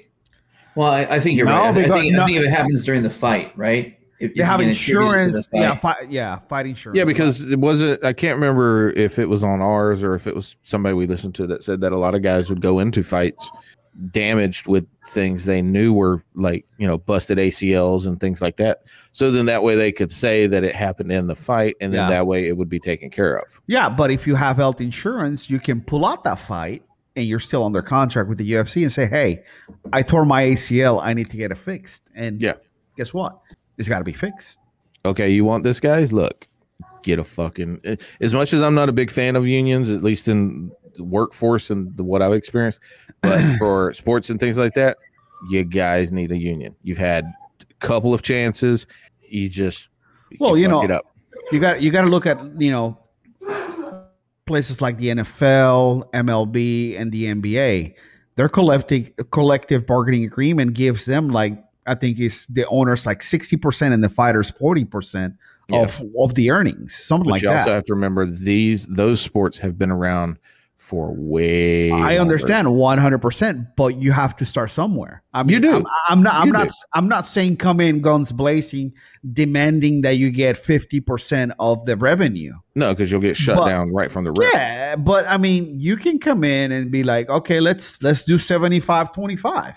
Well, 0.75 0.91
I, 0.91 1.01
I 1.05 1.19
think 1.19 1.37
you're 1.37 1.45
No, 1.47 1.53
right. 1.53 1.65
I, 1.65 1.69
I 1.69 1.73
think, 1.73 2.13
no. 2.13 2.23
I 2.23 2.25
think 2.25 2.37
if 2.37 2.43
it 2.43 2.49
happens 2.49 2.83
during 2.85 3.03
the 3.03 3.09
fight, 3.09 3.51
right? 3.57 3.98
If 4.19 4.33
They 4.33 4.39
you 4.39 4.43
have 4.43 4.59
can 4.59 4.69
attribute 4.69 4.71
it 4.71 4.73
to 4.73 4.93
the 4.93 5.17
insurance. 5.25 5.49
Yeah, 5.53 5.75
fight. 5.75 5.97
fi- 5.97 6.07
yeah, 6.09 6.37
fight 6.39 6.65
insurance. 6.67 6.97
Yeah, 6.97 7.05
because 7.05 7.51
it 7.51 7.59
wasn't. 7.59 8.03
I 8.03 8.13
can't 8.13 8.35
remember 8.35 8.91
if 8.91 9.17
it 9.19 9.27
was 9.29 9.43
on 9.43 9.61
ours 9.61 10.03
or 10.03 10.15
if 10.15 10.27
it 10.27 10.35
was 10.35 10.55
somebody 10.63 10.93
we 10.93 11.05
listened 11.07 11.35
to 11.35 11.47
that 11.47 11.63
said 11.63 11.81
that 11.81 11.91
a 11.91 11.97
lot 11.97 12.15
of 12.15 12.21
guys 12.21 12.49
would 12.49 12.61
go 12.61 12.79
into 12.79 13.03
fights 13.03 13.49
damaged 14.11 14.67
with 14.67 14.87
things 15.09 15.43
they 15.45 15.61
knew 15.61 15.91
were 15.91 16.23
like 16.33 16.65
you 16.77 16.87
know 16.87 16.97
busted 16.97 17.37
ACLs 17.37 18.07
and 18.07 18.19
things 18.19 18.41
like 18.41 18.55
that. 18.57 18.79
So 19.11 19.29
then 19.31 19.45
that 19.47 19.63
way 19.63 19.75
they 19.75 19.91
could 19.91 20.11
say 20.11 20.47
that 20.47 20.63
it 20.63 20.73
happened 20.75 21.11
in 21.11 21.27
the 21.27 21.35
fight, 21.35 21.75
and 21.81 21.93
then 21.93 22.01
Yeah. 22.01 22.09
that 22.09 22.27
way 22.27 22.47
it 22.47 22.55
would 22.55 22.69
be 22.69 22.79
taken 22.79 23.09
care 23.09 23.35
of. 23.35 23.61
yeah, 23.67 23.89
but 23.89 24.11
if 24.11 24.25
you 24.27 24.35
have 24.35 24.57
health 24.57 24.79
insurance, 24.79 25.49
you 25.49 25.59
can 25.59 25.81
pull 25.81 26.05
out 26.05 26.23
that 26.23 26.39
fight 26.39 26.83
and 27.15 27.25
you're 27.25 27.39
still 27.39 27.65
under 27.65 27.81
contract 27.81 28.29
with 28.29 28.37
the 28.37 28.49
UFC 28.53 28.83
and 28.83 28.91
say, 28.91 29.05
"Hey, 29.05 29.43
I 29.91 30.01
tore 30.01 30.23
my 30.25 30.43
ACL. 30.43 31.01
I 31.01 31.13
need 31.13 31.29
to 31.31 31.37
get 31.37 31.51
it 31.51 31.57
fixed." 31.57 32.09
And 32.15 32.41
Yeah. 32.41 32.53
guess 32.95 33.13
what? 33.13 33.39
It's 33.79 33.89
got 33.89 33.99
to 33.99 34.03
be 34.03 34.13
fixed. 34.13 34.59
Okay, 35.05 35.29
you 35.29 35.45
want 35.45 35.63
this, 35.63 35.79
guys? 35.79 36.13
Look, 36.13 36.45
get 37.01 37.17
a 37.17 37.23
fucking. 37.23 37.79
Eh, 37.85 37.95
as 38.21 38.33
much 38.33 38.53
as 38.53 38.61
I'm 38.61 38.75
not 38.75 38.89
a 38.89 38.91
big 38.91 39.09
fan 39.09 39.35
of 39.35 39.47
unions, 39.47 39.89
at 39.89 40.03
least 40.03 40.27
in 40.27 40.71
the 40.95 41.03
workforce 41.03 41.69
and 41.69 41.95
the, 41.97 42.03
what 42.03 42.21
I've 42.21 42.33
experienced, 42.33 42.81
but 43.21 43.39
for 43.57 43.93
sports 43.93 44.29
and 44.29 44.39
things 44.39 44.57
like 44.57 44.73
that, 44.73 44.97
you 45.49 45.63
guys 45.63 46.11
need 46.11 46.31
a 46.31 46.37
union. 46.37 46.75
You've 46.83 46.97
had 46.97 47.25
a 47.61 47.73
couple 47.79 48.13
of 48.13 48.21
chances. 48.21 48.85
You 49.21 49.49
just 49.49 49.89
Well, 50.39 50.57
you 50.57 50.65
fuck 50.65 50.71
know, 50.71 50.83
it 50.83 50.91
up. 50.91 51.05
You 51.51 51.59
got 51.59 51.81
you 51.81 51.91
got 51.91 52.01
to 52.01 52.09
look 52.09 52.25
at 52.25 52.37
you 52.61 52.71
know 52.71 52.99
places 54.45 54.81
like 54.81 54.97
the 54.97 55.07
NFL, 55.09 56.11
MLB, 56.11 56.99
and 56.99 57.11
the 57.11 57.25
NBA. 57.25 57.95
Their 58.35 58.49
collective 58.49 59.11
collective 59.31 59.85
bargaining 59.85 60.25
agreement 60.25 60.73
gives 60.73 61.05
them 61.05 61.29
like 61.29 61.63
I 61.89 61.95
think 61.95 62.19
is 62.19 62.45
the 62.47 62.65
owners 62.67 63.05
like 63.05 63.21
sixty 63.23 63.57
percent 63.57 63.93
and 63.93 64.03
the 64.03 64.09
fighters 64.09 64.51
forty 64.51 64.85
percent 64.85 65.35
of 65.71 66.01
of 66.19 66.33
the 66.35 66.49
earnings, 66.51 66.95
something 66.95 67.25
But 67.25 67.31
like 67.31 67.41
you 67.41 67.49
also 67.51 67.73
have 67.73 67.85
to 67.85 67.93
remember 67.93 68.25
these 68.25 68.85
those 68.87 69.21
sports 69.21 69.57
have 69.59 69.77
been 69.77 69.91
around 69.91 70.37
for 70.77 71.13
way. 71.13 71.91
I 71.91 71.97
longer. 71.97 72.21
understand 72.21 72.73
one 72.75 72.97
hundred 72.97 73.21
percent, 73.21 73.67
but 73.75 74.01
you 74.01 74.11
have 74.13 74.35
to 74.37 74.45
start 74.45 74.71
somewhere. 74.71 75.21
I 75.33 75.43
mean, 75.43 75.55
You 75.55 75.59
do. 75.59 75.75
I'm, 75.75 75.85
I'm 76.09 76.23
not. 76.23 76.33
I'm 76.35 76.47
You 76.47 76.53
not. 76.53 76.67
I'm 76.93 77.07
not 77.09 77.25
saying 77.25 77.57
come 77.57 77.79
in 77.81 78.01
guns 78.01 78.31
blazing, 78.31 78.93
demanding 79.33 80.01
that 80.01 80.15
you 80.17 80.31
get 80.31 80.57
fifty 80.57 81.01
percent 81.01 81.51
of 81.59 81.85
the 81.85 81.95
revenue. 81.97 82.53
No, 82.75 82.91
because 82.93 83.11
you'll 83.11 83.21
get 83.21 83.35
shut 83.35 83.57
But- 83.57 83.67
down 83.69 83.93
right 83.93 84.09
from 84.09 84.23
the 84.23 84.31
rip. 84.31 84.49
Yeah, 84.53 84.95
but 84.95 85.27
I 85.27 85.37
mean, 85.37 85.75
you 85.77 85.97
can 85.97 86.17
come 86.17 86.43
in 86.43 86.71
and 86.71 86.89
be 86.91 87.03
like, 87.03 87.29
okay, 87.29 87.59
let's 87.59 88.01
let's 88.01 88.23
do 88.23 88.37
75 88.39 89.13
25. 89.13 89.75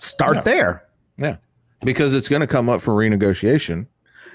Start 0.00 0.36
Yeah. 0.36 0.40
there. 0.42 0.84
Yeah, 1.18 1.36
because 1.82 2.14
it's 2.14 2.28
going 2.28 2.40
to 2.40 2.46
come 2.46 2.68
up 2.68 2.80
for 2.80 2.94
renegotiation. 2.94 3.86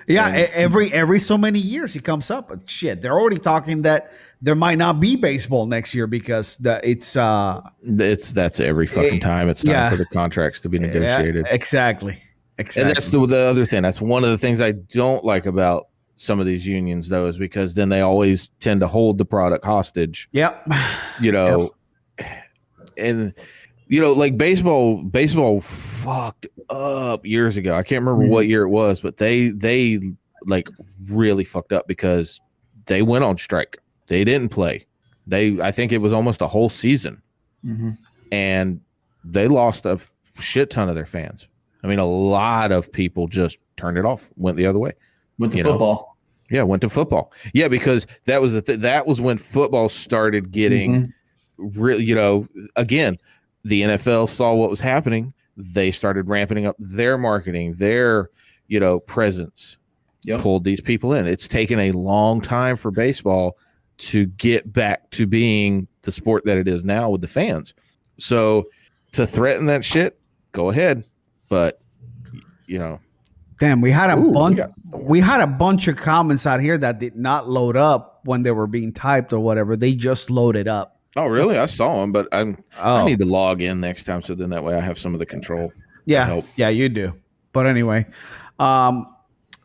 Yeah, 0.07 0.27
And- 0.27 0.49
every 0.53 0.91
every 0.91 1.19
so 1.19 1.37
many 1.37 1.59
years 1.59 1.95
it 1.95 2.03
comes 2.03 2.29
up. 2.29 2.51
Shit, 2.67 3.01
they're 3.01 3.17
already 3.17 3.37
talking 3.39 3.83
that 3.83 4.11
there 4.41 4.55
might 4.55 4.77
not 4.77 4.99
be 4.99 5.15
baseball 5.15 5.65
next 5.65 5.95
year 5.95 6.07
because 6.07 6.57
the 6.57 6.81
it's 6.83 7.15
uh 7.15 7.61
It's 7.81 8.33
that's 8.33 8.59
every 8.59 8.85
fucking 8.87 9.15
Eh, 9.15 9.19
time. 9.19 9.47
It's 9.47 9.63
time 9.63 9.71
yeah. 9.73 9.89
for 9.89 9.95
the 9.95 10.05
contracts 10.05 10.59
to 10.61 10.69
be 10.69 10.77
negotiated. 10.79 11.45
yeah, 11.47 11.53
exactly. 11.53 12.17
Exactly. 12.57 12.81
And 12.89 12.95
that's 12.97 13.09
the, 13.11 13.25
the 13.25 13.37
other 13.49 13.63
thing. 13.65 13.81
That's 13.83 14.01
one 14.01 14.23
of 14.25 14.29
the 14.29 14.37
things 14.37 14.59
I 14.61 14.73
don't 14.73 15.23
like 15.23 15.45
about 15.45 15.87
some 16.17 16.39
of 16.39 16.45
these 16.45 16.67
unions, 16.67 17.07
though, 17.09 17.25
is 17.27 17.37
because 17.39 17.73
then 17.75 17.87
they 17.89 18.01
always 18.01 18.49
tend 18.59 18.81
to 18.81 18.87
hold 18.87 19.17
the 19.17 19.25
product 19.25 19.65
hostage. 19.65 20.27
yep. 20.33 20.67
You 21.21 21.31
know, 21.31 21.69
and 22.97 23.33
you 23.87 23.99
know, 24.01 24.13
like 24.13 24.37
baseball. 24.37 25.03
Baseball 25.03 25.61
fucked 25.61 26.47
up 26.69 27.25
years 27.25 27.57
ago. 27.57 27.75
I 27.75 27.83
can't 27.83 28.03
remember 28.05 28.27
what 28.31 28.47
year 28.47 28.63
it 28.63 28.69
was, 28.69 29.01
but 29.01 29.17
they 29.17 29.49
they 29.49 29.99
like 30.45 30.67
really 31.11 31.43
fucked 31.43 31.71
up 31.73 31.87
because 31.87 32.39
they 32.85 33.01
went 33.01 33.23
on 33.23 33.37
strike. 33.37 33.77
They 34.07 34.23
didn't 34.23 34.49
play. 34.49 34.85
They 35.27 35.59
I 35.61 35.71
think 35.71 35.91
it 35.91 35.99
was 35.99 36.13
almost 36.13 36.41
a 36.41 36.47
whole 36.47 36.69
season 36.69 37.21
Mhm. 37.65 37.97
and 38.31 38.81
they 39.23 39.47
lost 39.47 39.85
a 39.85 39.99
shit 40.37 40.69
ton 40.69 40.89
of 40.89 40.95
their 40.95 41.05
fans. 41.05 41.47
I 41.83 41.87
mean, 41.87 41.99
a 41.99 42.05
lot 42.05 42.71
of 42.73 42.91
people 42.91 43.27
just 43.27 43.57
turned 43.77 43.97
it 43.97 44.03
off, 44.05 44.29
went 44.35 44.57
the 44.57 44.65
other 44.65 44.79
way. 44.79 44.91
Went 45.39 45.53
to 45.53 45.57
You 45.59 45.63
know. 45.63 45.71
football. 45.71 46.17
Yeah, 46.51 46.63
went 46.63 46.81
to 46.81 46.89
football. 46.89 47.31
Yeah, 47.53 47.67
because 47.69 48.05
that 48.25 48.41
was 48.41 48.51
the 48.53 48.61
th- 48.61 48.79
that 48.79 49.07
was 49.07 49.21
when 49.21 49.37
football 49.37 49.87
started 49.89 50.51
getting 50.51 50.93
Mhm. 50.93 51.13
really, 51.77 52.03
you 52.03 52.15
know, 52.15 52.47
again, 52.75 53.17
the 53.63 53.81
NFL 53.83 54.27
saw 54.29 54.53
what 54.53 54.69
was 54.69 54.81
happening. 54.81 55.33
They 55.57 55.91
started 55.91 56.27
ramping 56.29 56.65
up 56.65 56.75
their 56.79 57.17
marketing, 57.17 57.75
their, 57.75 58.29
you 58.67 58.79
know, 58.79 58.99
presence, 58.99 59.77
Yep. 60.25 60.39
pulled 60.39 60.63
these 60.63 60.81
people 60.81 61.13
in. 61.13 61.27
It's 61.27 61.47
taken 61.47 61.79
a 61.79 61.91
long 61.91 62.39
time 62.41 62.75
for 62.75 62.91
baseball 62.91 63.57
to 63.97 64.25
get 64.25 64.71
back 64.73 65.09
to 65.11 65.27
being 65.27 65.87
the 66.01 66.11
sport 66.11 66.45
that 66.45 66.57
it 66.57 66.67
is 66.67 66.83
now 66.83 67.09
with 67.09 67.21
the 67.21 67.27
fans. 67.27 67.73
So 68.17 68.65
to 69.13 69.25
threaten 69.25 69.65
that 69.67 69.83
shit, 69.85 70.19
go 70.53 70.69
ahead. 70.69 71.03
But 71.49 71.79
you 72.65 72.79
know, 72.79 72.99
Damn, 73.59 73.81
we 73.81 73.91
had 73.91 74.09
a 74.09 74.17
Ooh, 74.17 74.31
bunch 74.33 74.57
got- 74.57 74.71
we 75.03 75.19
had 75.19 75.39
a 75.39 75.47
bunch 75.47 75.87
of 75.87 75.95
comments 75.95 76.45
out 76.47 76.59
here 76.59 76.77
that 76.77 76.99
did 76.99 77.15
not 77.15 77.47
load 77.49 77.77
up 77.77 78.21
when 78.25 78.41
they 78.43 78.51
were 78.51 78.67
being 78.67 78.91
typed 78.91 79.31
or 79.31 79.39
whatever. 79.39 79.75
They 79.75 79.93
just 79.93 80.29
loaded 80.31 80.67
up. 80.67 80.92
Oh 81.15 81.27
really? 81.27 81.57
I 81.57 81.65
saw 81.65 82.03
him, 82.03 82.11
but 82.11 82.27
I'm 82.31 82.57
Oh. 82.79 82.97
I 82.97 83.05
need 83.05 83.19
to 83.19 83.25
log 83.25 83.61
in 83.61 83.79
next 83.79 84.03
time 84.05 84.21
so 84.21 84.35
then 84.35 84.49
that 84.51 84.63
way 84.63 84.75
I 84.75 84.79
have 84.81 84.97
some 84.97 85.13
of 85.13 85.19
the 85.19 85.25
control. 85.25 85.71
Yeah, 86.05 86.25
help. 86.25 86.45
yeah, 86.55 86.69
you 86.69 86.89
do. 86.89 87.13
But 87.53 87.65
anyway, 87.67 88.05
um, 88.59 89.13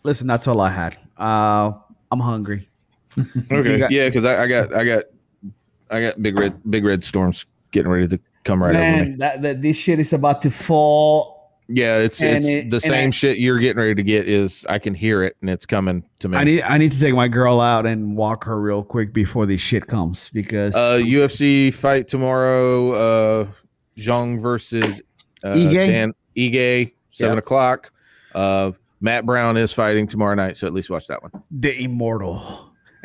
listen, 0.04 0.26
that's 0.26 0.46
all 0.46 0.60
I 0.60 0.70
had. 0.70 0.96
Uh, 1.16 1.72
I'm 2.10 2.20
hungry. 2.20 2.66
Okay. 3.50 3.78
Got- 3.78 3.90
yeah, 3.90 4.08
because 4.08 4.24
I, 4.24 4.44
I 4.44 4.46
got 4.46 4.74
I 4.74 4.84
got 4.84 5.04
I 5.90 6.00
got 6.00 6.22
big 6.22 6.38
red 6.38 6.60
big 6.70 6.84
red 6.84 7.02
storms 7.02 7.46
getting 7.72 7.90
ready 7.90 8.06
to 8.08 8.20
come 8.44 8.62
right 8.62 8.76
over 8.76 8.78
me. 8.84 8.90
Man, 9.08 9.18
that, 9.18 9.42
that 9.42 9.62
this 9.62 9.76
shit 9.76 9.98
is 9.98 10.12
about 10.12 10.42
to 10.42 10.50
fall. 10.50 11.37
Yeah, 11.70 11.98
it's 11.98 12.22
And 12.22 12.38
it's 12.38 12.48
it- 12.48 12.70
the 12.70 12.80
same 12.80 13.08
I- 13.08 13.10
shit 13.10 13.38
you're 13.38 13.58
getting 13.58 13.78
ready 13.78 13.94
to 13.94 14.02
get 14.02 14.26
is 14.26 14.64
I 14.68 14.78
can 14.78 14.94
hear 14.94 15.22
it 15.22 15.36
and 15.42 15.50
it's 15.50 15.66
coming 15.66 16.02
to 16.20 16.28
me. 16.28 16.38
I 16.38 16.44
need 16.44 16.62
I 16.62 16.78
need 16.78 16.92
to 16.92 17.00
take 17.00 17.14
my 17.14 17.28
girl 17.28 17.60
out 17.60 17.84
and 17.86 18.16
walk 18.16 18.44
her 18.44 18.58
real 18.58 18.82
quick 18.82 19.12
before 19.12 19.44
this 19.44 19.60
shit 19.60 19.86
comes 19.86 20.30
because 20.30 20.74
uh 20.74 20.98
UFC 21.02 21.70
fight 21.72 22.08
tomorrow, 22.08 22.92
uh 22.92 23.46
Jung 23.96 24.40
versus 24.40 25.02
uh 25.44 25.52
Ige? 25.54 25.72
Dan 25.86 26.14
Ige, 26.36 26.92
seven 27.10 27.36
Yep. 27.36 27.44
o'clock. 27.44 27.92
Uh 28.34 28.72
Matt 29.00 29.26
Brown 29.26 29.56
is 29.56 29.72
fighting 29.72 30.06
tomorrow 30.06 30.34
night, 30.34 30.56
so 30.56 30.66
at 30.66 30.72
least 30.72 30.88
watch 30.90 31.06
that 31.08 31.22
one. 31.22 31.30
the 31.50 31.84
immortal. 31.84 32.42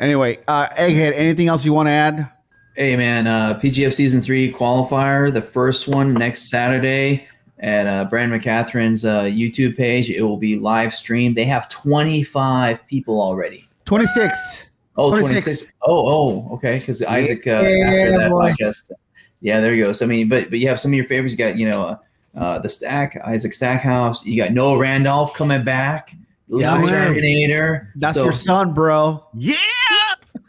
Anyway, 0.00 0.38
uh, 0.48 0.66
Egghead, 0.76 1.12
anything 1.14 1.46
else 1.46 1.64
you 1.64 1.72
want 1.72 1.86
to 1.86 1.92
add? 1.92 2.28
Hey 2.76 2.96
man, 2.96 3.28
uh, 3.28 3.54
PGF 3.62 3.92
season 3.92 4.20
three 4.20 4.50
qualifier, 4.52 5.32
the 5.32 5.40
first 5.42 5.86
one 5.86 6.12
next 6.14 6.50
Saturday 6.50 7.28
at 7.64 7.86
uh, 7.86 8.04
Brandon 8.04 8.38
McCaghren's 8.38 9.04
uh, 9.06 9.22
YouTube 9.24 9.76
page. 9.76 10.10
It 10.10 10.20
will 10.22 10.36
be 10.36 10.58
live 10.58 10.94
streamed. 10.94 11.34
They 11.34 11.44
have 11.44 11.68
25 11.70 12.86
people 12.86 13.20
already. 13.20 13.64
Twenty 13.86 14.06
six. 14.06 14.70
Oh, 14.96 15.08
26. 15.10 15.44
26. 15.44 15.72
Oh, 15.82 16.04
oh, 16.06 16.54
okay. 16.54 16.78
Because 16.78 17.02
Isaac, 17.02 17.46
uh, 17.46 17.62
Yeah, 17.62 17.86
after 17.86 18.18
that 18.18 18.30
boy. 18.30 18.50
podcast, 18.50 18.92
yeah, 19.40 19.60
there 19.60 19.74
you 19.74 19.84
go. 19.84 19.92
So 19.92 20.04
I 20.04 20.08
mean, 20.08 20.28
but 20.28 20.50
but 20.50 20.58
you 20.60 20.68
have 20.68 20.78
some 20.78 20.92
of 20.92 20.94
your 20.94 21.04
favorites. 21.06 21.32
You 21.32 21.38
got 21.38 21.58
you 21.58 21.68
know 21.68 21.82
uh, 21.84 21.96
uh, 22.38 22.58
the 22.60 22.68
Stack, 22.68 23.16
Isaac 23.24 23.52
Stackhouse. 23.52 24.24
You 24.24 24.40
got 24.42 24.52
Noah 24.52 24.78
Randolph 24.78 25.34
coming 25.34 25.64
back. 25.64 26.14
Yeah, 26.48 26.74
Little. 26.74 26.88
Terminator. 26.90 27.92
That's 27.96 28.14
So- 28.14 28.24
your 28.24 28.32
son, 28.32 28.72
bro. 28.74 29.26
Yeah. 29.34 29.54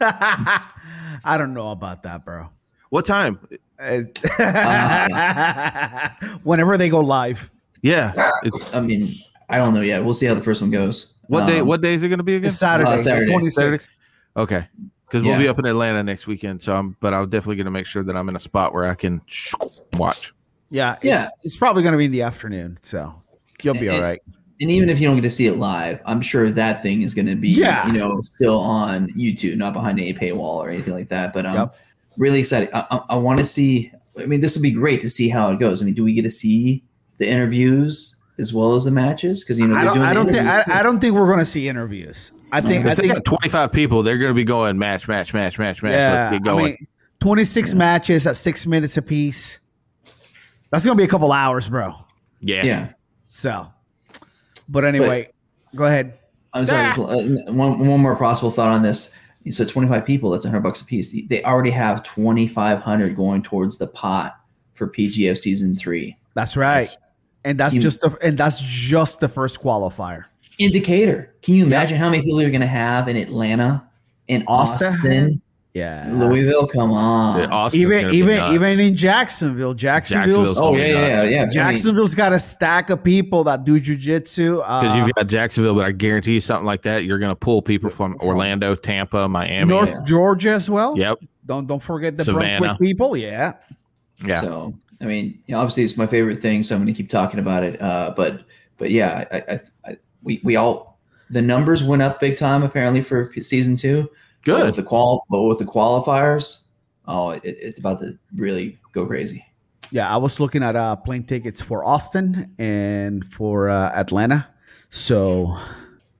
I 0.00 1.36
don't 1.38 1.54
know 1.54 1.70
about 1.72 2.02
that, 2.04 2.24
bro. 2.24 2.48
What 2.90 3.04
time? 3.06 3.38
Uh, 3.78 4.02
Whenever 6.44 6.78
they 6.78 6.88
go 6.88 7.00
live. 7.00 7.50
Yeah. 7.82 8.12
I 8.72 8.80
mean, 8.80 9.08
I 9.48 9.58
don't 9.58 9.74
know 9.74 9.80
yet. 9.82 10.04
We'll 10.04 10.14
see 10.14 10.26
how 10.26 10.34
the 10.34 10.42
first 10.42 10.62
one 10.62 10.70
goes. 10.70 11.18
what 11.28 11.46
day 11.46 11.60
Um, 11.60 11.66
what 11.68 11.80
day 11.82 11.94
is 11.94 12.02
it 12.02 12.08
gonna 12.08 12.22
be 12.22 12.36
again? 12.36 12.46
It's 12.46 12.58
Saturday, 12.58 12.90
Uh, 12.90 12.98
Saturday. 12.98 13.30
twenty 13.32 13.50
six. 13.50 13.88
Okay. 14.36 14.66
Because 15.06 15.22
we'll 15.22 15.32
Yeah. 15.32 15.38
be 15.38 15.48
up 15.48 15.58
in 15.58 15.66
Atlanta 15.66 16.02
next 16.02 16.26
weekend, 16.26 16.62
so 16.62 16.74
I'm 16.76 16.96
but 17.00 17.14
I'm 17.14 17.28
definitely 17.28 17.56
gonna 17.56 17.70
make 17.70 17.86
sure 17.86 18.02
that 18.02 18.16
I'm 18.16 18.28
in 18.28 18.36
a 18.36 18.40
spot 18.40 18.72
where 18.74 18.86
I 18.86 18.94
can 18.94 19.20
watch. 19.94 20.32
Yeah, 20.68 20.94
it's, 20.94 21.04
Yeah. 21.04 21.24
It's 21.44 21.56
probably 21.56 21.84
going 21.84 21.92
to 21.92 21.98
be 21.98 22.06
in 22.06 22.10
the 22.10 22.22
afternoon, 22.22 22.76
so 22.80 23.14
you'll 23.62 23.74
be 23.74 23.88
all 23.88 24.00
right. 24.00 24.20
and 24.60 24.68
even 24.68 24.88
if 24.88 24.98
you 24.98 25.06
don't 25.06 25.14
get 25.14 25.22
to 25.22 25.30
see 25.30 25.46
it 25.46 25.58
live, 25.58 26.00
I'm 26.06 26.20
sure 26.20 26.50
that 26.50 26.82
thing 26.82 27.02
is 27.02 27.14
going 27.14 27.26
to 27.26 27.36
be, 27.36 27.50
Yeah. 27.50 27.86
you 27.86 27.92
know, 27.96 28.20
still 28.22 28.58
on 28.58 29.06
YouTube, 29.10 29.56
not 29.58 29.74
behind 29.74 30.00
a 30.00 30.12
paywall 30.12 30.56
or 30.56 30.68
anything 30.68 30.92
like 30.92 31.06
that. 31.08 31.32
But 31.32 31.46
um, 31.46 31.54
Yep. 31.54 31.74
Really 32.18 32.40
excited. 32.40 32.70
I, 32.72 32.84
I, 32.90 33.00
I 33.10 33.16
want 33.16 33.38
to 33.40 33.46
see. 33.46 33.90
I 34.18 34.26
mean, 34.26 34.40
this 34.40 34.56
would 34.56 34.62
be 34.62 34.70
great 34.70 35.00
to 35.02 35.10
see 35.10 35.28
how 35.28 35.50
it 35.50 35.58
goes. 35.58 35.82
I 35.82 35.84
mean, 35.84 35.94
do 35.94 36.04
we 36.04 36.14
get 36.14 36.22
to 36.22 36.30
see 36.30 36.82
the 37.18 37.28
interviews 37.28 38.22
as 38.38 38.52
well 38.54 38.74
as 38.74 38.84
the 38.84 38.90
matches? 38.90 39.44
Because 39.44 39.60
you 39.60 39.68
know 39.68 39.76
I 39.76 39.84
they're 39.84 39.94
don't. 39.94 39.96
doing. 39.96 40.06
I 40.08 40.14
don't 40.14 40.26
think. 40.26 40.46
I, 40.46 40.80
I 40.80 40.82
don't 40.82 40.98
think 41.00 41.14
we're 41.14 41.26
going 41.26 41.38
to 41.38 41.44
see 41.44 41.68
interviews. 41.68 42.32
I 42.52 42.60
think. 42.60 42.86
I 42.86 42.94
think. 42.94 43.24
25 43.24 43.72
people, 43.72 44.02
they're 44.02 44.18
gonna 44.18 44.32
be 44.34 44.44
going 44.44 44.78
match, 44.78 45.08
match, 45.08 45.34
match, 45.34 45.58
match, 45.58 45.82
match. 45.82 45.92
Yeah, 45.92 46.12
Let's 46.12 46.32
get 46.36 46.44
going. 46.44 46.64
I 46.64 46.68
mean, 46.68 46.86
twenty 47.20 47.44
six 47.44 47.74
matches 47.74 48.26
at 48.26 48.36
six 48.36 48.66
minutes 48.66 48.96
apiece. 48.96 49.60
That's 50.70 50.84
going 50.84 50.96
to 50.96 51.00
be 51.00 51.04
a 51.04 51.08
couple 51.08 51.30
hours, 51.32 51.68
bro. 51.68 51.94
yeah. 52.40 52.64
Yeah. 52.64 52.92
So, 53.28 53.66
but 54.68 54.84
anyway, 54.84 55.30
Go 55.74 55.84
ahead. 55.84 56.12
I'm 56.52 56.64
sorry. 56.64 56.86
just, 56.88 56.98
uh, 56.98 57.52
one 57.52 57.78
one 57.86 58.00
more 58.00 58.16
possible 58.16 58.50
thought 58.50 58.68
on 58.72 58.82
this. 58.82 59.18
Said 59.50 59.68
25 59.68 60.04
people. 60.04 60.30
That's 60.30 60.44
100 60.44 60.60
bucks 60.62 60.80
a 60.80 60.84
piece. 60.84 61.16
They 61.28 61.42
already 61.44 61.70
have 61.70 62.02
2,500 62.02 63.16
going 63.16 63.42
towards 63.42 63.78
the 63.78 63.86
pot 63.86 64.38
for 64.74 64.88
PGF 64.88 65.38
season 65.38 65.76
three. 65.76 66.16
That's 66.34 66.56
right. 66.56 66.80
Yes. 66.80 66.98
And 67.44 67.58
that's 67.58 67.76
just 67.76 68.00
the 68.00 68.16
and 68.22 68.36
that's 68.36 68.60
just 68.60 69.20
the 69.20 69.28
first 69.28 69.62
qualifier. 69.62 70.24
Indicator. 70.58 71.32
Can 71.42 71.54
you 71.54 71.64
imagine 71.64 71.96
how 71.98 72.10
many 72.10 72.22
people 72.22 72.40
you're 72.40 72.50
going 72.50 72.60
to 72.60 72.66
have 72.66 73.08
in 73.08 73.16
Atlanta, 73.16 73.86
in 74.26 74.42
Austin? 74.48 74.88
Austin, 74.88 75.42
Yeah. 75.76 76.08
Louisville? 76.10 76.66
Come 76.66 76.90
on. 76.90 77.38
Yeah, 77.38 77.48
Austin's 77.48 77.84
even 77.84 78.14
even 78.14 78.54
even 78.54 78.80
in 78.80 78.96
Jacksonville, 78.96 79.74
Jacksonville's, 79.74 80.56
Jacksonville's 80.56 80.58
oh 80.58 80.74
yeah, 80.74 80.86
yeah, 80.86 81.22
yeah, 81.22 81.24
yeah. 81.24 81.46
Jacksonville's 81.46 82.14
got 82.14 82.32
a 82.32 82.38
stack 82.38 82.88
of 82.88 83.04
people 83.04 83.44
that 83.44 83.64
do 83.64 83.78
jujitsu. 83.78 84.56
because 84.56 84.94
Uh, 84.94 85.04
you've 85.04 85.14
got 85.14 85.26
Jacksonville, 85.26 85.74
but 85.74 85.84
I 85.84 85.92
guarantee 85.92 86.32
you 86.32 86.40
something 86.40 86.64
like 86.64 86.80
that, 86.82 87.04
you're 87.04 87.18
going 87.18 87.30
to 87.30 87.36
pull 87.36 87.60
people 87.60 87.90
from 87.90 88.16
Orlando, 88.22 88.74
Tampa, 88.74 89.28
Miami. 89.28 89.68
North 89.68 89.90
yeah. 89.90 89.96
Georgia 90.06 90.52
as 90.52 90.70
well. 90.70 90.96
Yep. 90.96 91.18
Don't 91.44 91.66
don't 91.68 91.82
forget 91.82 92.16
the 92.16 92.24
Savannah. 92.24 92.58
Brunswick 92.58 92.78
people. 92.78 93.14
Yeah. 93.14 93.52
Yeah. 94.24 94.40
So 94.40 94.72
I 95.02 95.04
mean, 95.04 95.42
you 95.44 95.54
know, 95.54 95.60
obviously 95.60 95.84
it's 95.84 95.98
my 95.98 96.06
favorite 96.06 96.38
thing, 96.38 96.62
so 96.62 96.74
I'm 96.74 96.80
going 96.80 96.94
to 96.94 96.96
keep 96.96 97.10
talking 97.10 97.38
about 97.38 97.62
it. 97.62 97.82
Uh, 97.82 98.14
but 98.16 98.44
but 98.78 98.90
yeah, 98.90 99.26
I, 99.30 99.36
I, 99.36 99.58
I 99.84 99.96
we 100.22 100.40
we 100.42 100.56
all 100.56 100.98
the 101.28 101.42
numbers 101.42 101.84
went 101.84 102.00
up 102.00 102.18
big 102.18 102.38
time 102.38 102.62
apparently 102.62 103.02
for 103.02 103.30
season 103.40 103.76
two. 103.76 104.08
But 104.54 104.66
with 104.66 104.76
the 104.76 104.82
qual, 104.82 105.24
but 105.30 105.42
with 105.42 105.58
the 105.58 105.64
qualifiers, 105.64 106.66
oh, 107.08 107.30
it, 107.30 107.42
it's 107.44 107.78
about 107.78 107.98
to 108.00 108.18
really 108.36 108.78
go 108.92 109.06
crazy. 109.06 109.44
Yeah, 109.90 110.12
I 110.12 110.16
was 110.16 110.40
looking 110.40 110.62
at 110.62 110.74
uh, 110.76 110.96
plane 110.96 111.22
tickets 111.24 111.62
for 111.62 111.84
Austin 111.84 112.52
and 112.58 113.24
for 113.24 113.68
uh, 113.70 113.90
Atlanta. 113.94 114.46
So 114.90 115.56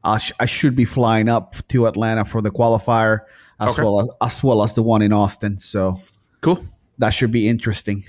I, 0.05 0.19
sh- 0.19 0.33
I 0.39 0.47
should 0.47 0.77
be 0.77 0.85
flying 0.85 1.29
up 1.29 1.55
to 1.69 1.87
Atlanta 1.87 2.25
for 2.25 2.41
the 2.41 2.51
qualifier 2.51 3.21
as 3.59 3.73
Okay. 3.79 3.83
well 3.83 4.01
as, 4.01 4.09
as 4.23 4.45
well 4.45 4.63
as 4.63 4.75
the 4.75 4.83
one 4.83 5.03
in 5.03 5.13
Austin. 5.13 5.59
So 5.59 6.01
Cool. 6.43 6.65
that 6.99 7.11
should 7.11 7.33
be 7.33 7.49
interesting. 7.49 8.05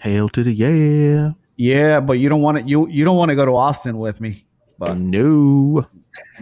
Hail 0.00 0.28
to 0.30 0.42
the 0.44 0.52
yeah. 0.52 1.30
Yeah, 1.56 2.00
but 2.00 2.14
you 2.14 2.28
don't 2.28 2.42
want 2.42 2.58
to 2.58 2.64
you 2.64 2.88
you 2.88 3.04
don't 3.04 3.16
want 3.16 3.30
to 3.30 3.34
go 3.36 3.44
to 3.46 3.54
Austin 3.54 3.98
with 3.98 4.20
me. 4.20 4.44
But 4.78 4.98
no. 4.98 5.84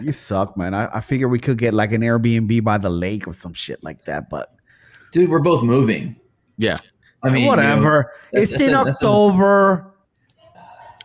You 0.01 0.11
suck, 0.11 0.57
man. 0.57 0.73
I, 0.73 0.89
I 0.97 0.99
figure 0.99 1.27
we 1.27 1.39
could 1.39 1.57
get 1.57 1.73
like 1.73 1.91
an 1.91 2.01
Airbnb 2.01 2.63
by 2.63 2.77
the 2.77 2.89
lake 2.89 3.27
or 3.27 3.33
some 3.33 3.53
shit 3.53 3.83
like 3.83 4.03
that. 4.03 4.29
But 4.29 4.53
Dude, 5.11 5.29
we're 5.29 5.39
both 5.39 5.63
moving. 5.63 6.15
Yeah. 6.57 6.75
I 7.23 7.29
mean, 7.29 7.41
you 7.41 7.41
know, 7.43 7.49
whatever. 7.51 8.11
it's 8.33 8.59
in 8.59 8.69
a- 8.73 8.83
that's 8.85 9.03
a- 9.03 9.07
October. 9.07 9.87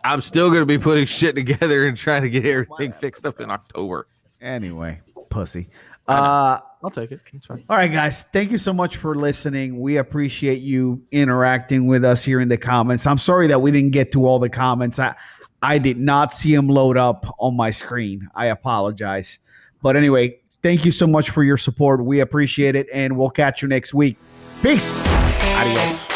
I'm 0.03 0.21
still 0.21 0.49
going 0.49 0.61
to 0.61 0.65
be 0.65 0.77
putting 0.77 1.05
shit 1.05 1.35
together 1.35 1.85
and 1.87 1.97
trying 1.97 2.21
to 2.21 2.29
get 2.29 2.45
everything 2.45 2.93
fixed 2.93 3.25
up 3.25 3.39
in 3.39 3.51
October. 3.51 4.07
anyway, 4.41 5.01
pussy. 5.29 5.67
Uh 6.07 6.59
I'll 6.83 6.91
take 6.91 7.11
it. 7.11 7.19
It's 7.33 7.47
fine. 7.47 7.63
All 7.69 7.75
right, 7.75 7.91
guys. 7.91 8.23
Thank 8.25 8.51
you 8.51 8.59
so 8.59 8.71
much 8.71 8.97
for 8.97 9.15
listening. 9.15 9.79
We 9.79 9.97
appreciate 9.97 10.61
you 10.61 11.01
interacting 11.11 11.87
with 11.87 12.05
us 12.05 12.23
here 12.23 12.39
in 12.39 12.47
the 12.49 12.57
comments. 12.57 13.07
I'm 13.07 13.17
sorry 13.17 13.47
that 13.47 13.61
we 13.61 13.71
didn't 13.71 13.91
get 13.91 14.11
to 14.13 14.25
all 14.25 14.37
the 14.39 14.49
comments. 14.49 14.99
I, 14.99 15.15
I 15.61 15.79
did 15.79 15.97
not 15.97 16.33
see 16.33 16.53
him 16.53 16.67
load 16.67 16.97
up 16.97 17.25
on 17.39 17.55
my 17.55 17.71
screen. 17.71 18.29
I 18.35 18.47
apologize. 18.47 19.39
But 19.81 19.95
anyway, 19.95 20.39
thank 20.61 20.85
you 20.85 20.91
so 20.91 21.07
much 21.07 21.29
for 21.29 21.43
your 21.43 21.57
support. 21.57 22.03
We 22.03 22.19
appreciate 22.19 22.75
it, 22.75 22.87
and 22.93 23.17
we'll 23.17 23.29
catch 23.29 23.61
you 23.61 23.67
next 23.67 23.93
week. 23.93 24.17
Peace. 24.61 25.03
Adios. 25.55 26.09